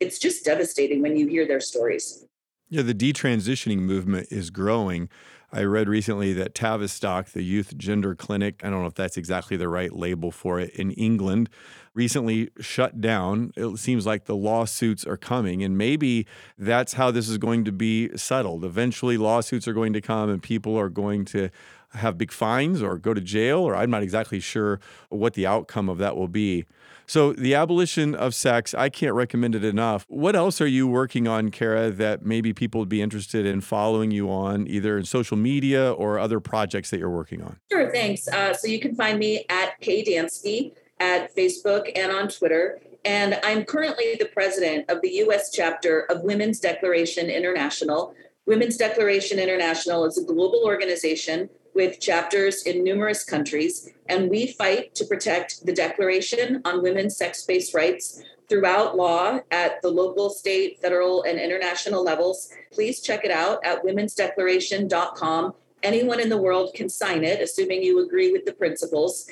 It's 0.00 0.18
just 0.18 0.44
devastating 0.44 1.02
when 1.02 1.16
you 1.16 1.26
hear 1.26 1.46
their 1.46 1.60
stories. 1.60 2.26
Yeah, 2.68 2.82
the 2.82 2.94
detransitioning 2.94 3.78
movement 3.78 4.28
is 4.30 4.50
growing. 4.50 5.08
I 5.56 5.64
read 5.64 5.88
recently 5.88 6.34
that 6.34 6.54
Tavistock, 6.54 7.30
the 7.30 7.40
youth 7.40 7.78
gender 7.78 8.14
clinic, 8.14 8.60
I 8.62 8.68
don't 8.68 8.82
know 8.82 8.88
if 8.88 8.94
that's 8.94 9.16
exactly 9.16 9.56
the 9.56 9.70
right 9.70 9.90
label 9.90 10.30
for 10.30 10.60
it, 10.60 10.68
in 10.74 10.90
England, 10.90 11.48
recently 11.94 12.50
shut 12.60 13.00
down. 13.00 13.52
It 13.56 13.78
seems 13.78 14.04
like 14.04 14.26
the 14.26 14.36
lawsuits 14.36 15.06
are 15.06 15.16
coming, 15.16 15.62
and 15.62 15.78
maybe 15.78 16.26
that's 16.58 16.92
how 16.92 17.10
this 17.10 17.26
is 17.30 17.38
going 17.38 17.64
to 17.64 17.72
be 17.72 18.14
settled. 18.18 18.66
Eventually, 18.66 19.16
lawsuits 19.16 19.66
are 19.66 19.72
going 19.72 19.94
to 19.94 20.02
come, 20.02 20.28
and 20.28 20.42
people 20.42 20.78
are 20.78 20.90
going 20.90 21.24
to 21.26 21.48
have 21.92 22.18
big 22.18 22.32
fines 22.32 22.82
or 22.82 22.98
go 22.98 23.14
to 23.14 23.20
jail, 23.22 23.60
or 23.60 23.74
I'm 23.74 23.88
not 23.88 24.02
exactly 24.02 24.40
sure 24.40 24.78
what 25.08 25.32
the 25.32 25.46
outcome 25.46 25.88
of 25.88 25.96
that 25.96 26.18
will 26.18 26.28
be. 26.28 26.66
So, 27.08 27.32
the 27.32 27.54
abolition 27.54 28.14
of 28.14 28.34
sex, 28.34 28.74
I 28.74 28.88
can't 28.88 29.14
recommend 29.14 29.54
it 29.54 29.64
enough. 29.64 30.04
What 30.08 30.34
else 30.34 30.60
are 30.60 30.66
you 30.66 30.88
working 30.88 31.28
on, 31.28 31.50
Kara, 31.50 31.90
that 31.90 32.24
maybe 32.24 32.52
people 32.52 32.80
would 32.80 32.88
be 32.88 33.00
interested 33.00 33.46
in 33.46 33.60
following 33.60 34.10
you 34.10 34.28
on, 34.30 34.66
either 34.66 34.98
in 34.98 35.04
social 35.04 35.36
media 35.36 35.92
or 35.92 36.18
other 36.18 36.40
projects 36.40 36.90
that 36.90 36.98
you're 36.98 37.10
working 37.10 37.42
on? 37.42 37.58
Sure, 37.70 37.90
thanks. 37.92 38.26
Uh, 38.26 38.54
so, 38.54 38.66
you 38.66 38.80
can 38.80 38.94
find 38.96 39.18
me 39.18 39.44
at 39.48 39.80
Kay 39.80 40.04
Dansky 40.04 40.72
at 40.98 41.34
Facebook 41.36 41.90
and 41.94 42.10
on 42.10 42.28
Twitter. 42.28 42.80
And 43.04 43.38
I'm 43.44 43.64
currently 43.64 44.16
the 44.18 44.26
president 44.26 44.90
of 44.90 45.00
the 45.00 45.10
US 45.26 45.52
chapter 45.52 46.00
of 46.10 46.22
Women's 46.22 46.58
Declaration 46.58 47.30
International. 47.30 48.14
Women's 48.46 48.76
Declaration 48.76 49.38
International 49.38 50.04
is 50.06 50.18
a 50.18 50.24
global 50.24 50.62
organization 50.64 51.48
with 51.76 52.00
chapters 52.00 52.64
in 52.64 52.82
numerous 52.82 53.22
countries, 53.22 53.92
and 54.08 54.28
we 54.28 54.48
fight 54.48 54.94
to 54.96 55.04
protect 55.04 55.64
the 55.64 55.72
Declaration 55.72 56.62
on 56.64 56.82
Women's 56.82 57.16
Sex 57.16 57.44
Based 57.44 57.74
Rights 57.74 58.22
throughout 58.48 58.96
law 58.96 59.40
at 59.50 59.82
the 59.82 59.90
local, 59.90 60.30
state, 60.30 60.80
federal, 60.80 61.22
and 61.22 61.38
international 61.38 62.02
levels. 62.02 62.50
Please 62.72 63.00
check 63.00 63.24
it 63.24 63.30
out 63.30 63.64
at 63.64 63.84
womensdeclaration.com. 63.84 65.54
Anyone 65.82 66.20
in 66.20 66.30
the 66.30 66.36
world 66.36 66.72
can 66.74 66.88
sign 66.88 67.22
it, 67.22 67.40
assuming 67.40 67.82
you 67.82 68.04
agree 68.04 68.32
with 68.32 68.44
the 68.44 68.54
principles 68.54 69.30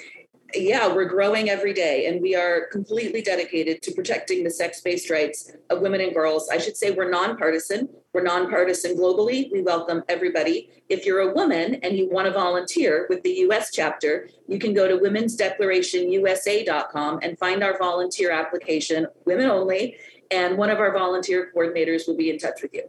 yeah, 0.56 0.92
we're 0.92 1.06
growing 1.06 1.50
every 1.50 1.72
day, 1.72 2.06
and 2.06 2.20
we 2.20 2.34
are 2.34 2.66
completely 2.70 3.22
dedicated 3.22 3.82
to 3.82 3.92
protecting 3.92 4.44
the 4.44 4.50
sex 4.50 4.80
based 4.80 5.10
rights 5.10 5.52
of 5.70 5.80
women 5.80 6.00
and 6.00 6.14
girls. 6.14 6.48
I 6.48 6.58
should 6.58 6.76
say 6.76 6.90
we're 6.90 7.10
nonpartisan. 7.10 7.88
We're 8.14 8.22
nonpartisan 8.22 8.96
globally. 8.96 9.50
We 9.50 9.62
welcome 9.62 10.04
everybody. 10.08 10.70
If 10.88 11.04
you're 11.04 11.18
a 11.18 11.34
woman 11.34 11.80
and 11.82 11.96
you 11.96 12.08
want 12.08 12.26
to 12.26 12.32
volunteer 12.32 13.06
with 13.10 13.24
the 13.24 13.32
US 13.48 13.72
chapter, 13.72 14.28
you 14.46 14.60
can 14.60 14.72
go 14.72 14.86
to 14.86 14.98
womensdeclarationusa.com 14.98 17.18
and 17.22 17.36
find 17.36 17.64
our 17.64 17.76
volunteer 17.76 18.30
application, 18.30 19.08
women 19.24 19.46
only, 19.46 19.96
and 20.30 20.56
one 20.56 20.70
of 20.70 20.78
our 20.78 20.92
volunteer 20.92 21.50
coordinators 21.52 22.06
will 22.06 22.16
be 22.16 22.30
in 22.30 22.38
touch 22.38 22.62
with 22.62 22.72
you. 22.72 22.84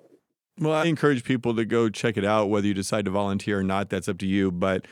Well, 0.60 0.74
I 0.74 0.86
encourage 0.86 1.24
people 1.24 1.56
to 1.56 1.66
go 1.66 1.90
check 1.90 2.18
it 2.18 2.24
out, 2.24 2.50
whether 2.50 2.68
you 2.68 2.76
decide 2.76 3.06
to 3.06 3.12
volunteer 3.12 3.58
or 3.60 3.64
not, 3.64 3.90
that's 3.90 4.08
up 4.08 4.20
to 4.20 4.28
you. 4.28 4.52
But 4.52 4.86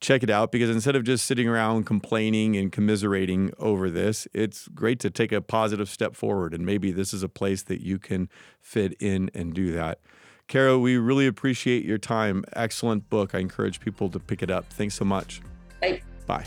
check 0.00 0.22
it 0.22 0.30
out 0.30 0.52
because 0.52 0.70
instead 0.70 0.96
of 0.96 1.04
just 1.04 1.24
sitting 1.24 1.48
around 1.48 1.84
complaining 1.84 2.56
and 2.56 2.72
commiserating 2.72 3.52
over 3.58 3.90
this, 3.90 4.26
it's 4.32 4.68
great 4.68 5.00
to 5.00 5.10
take 5.10 5.32
a 5.32 5.40
positive 5.40 5.88
step 5.88 6.14
forward. 6.14 6.54
And 6.54 6.64
maybe 6.64 6.90
this 6.90 7.12
is 7.12 7.22
a 7.22 7.28
place 7.28 7.62
that 7.64 7.80
you 7.80 7.98
can 7.98 8.28
fit 8.60 8.94
in 9.00 9.30
and 9.34 9.54
do 9.54 9.72
that. 9.72 9.98
Kara, 10.48 10.78
we 10.78 10.96
really 10.96 11.26
appreciate 11.26 11.84
your 11.84 11.98
time. 11.98 12.44
Excellent 12.54 13.10
book. 13.10 13.34
I 13.34 13.38
encourage 13.38 13.80
people 13.80 14.08
to 14.10 14.20
pick 14.20 14.42
it 14.42 14.50
up. 14.50 14.66
Thanks 14.72 14.94
so 14.94 15.04
much. 15.04 15.40
Bye. 15.80 16.02
Bye. 16.26 16.46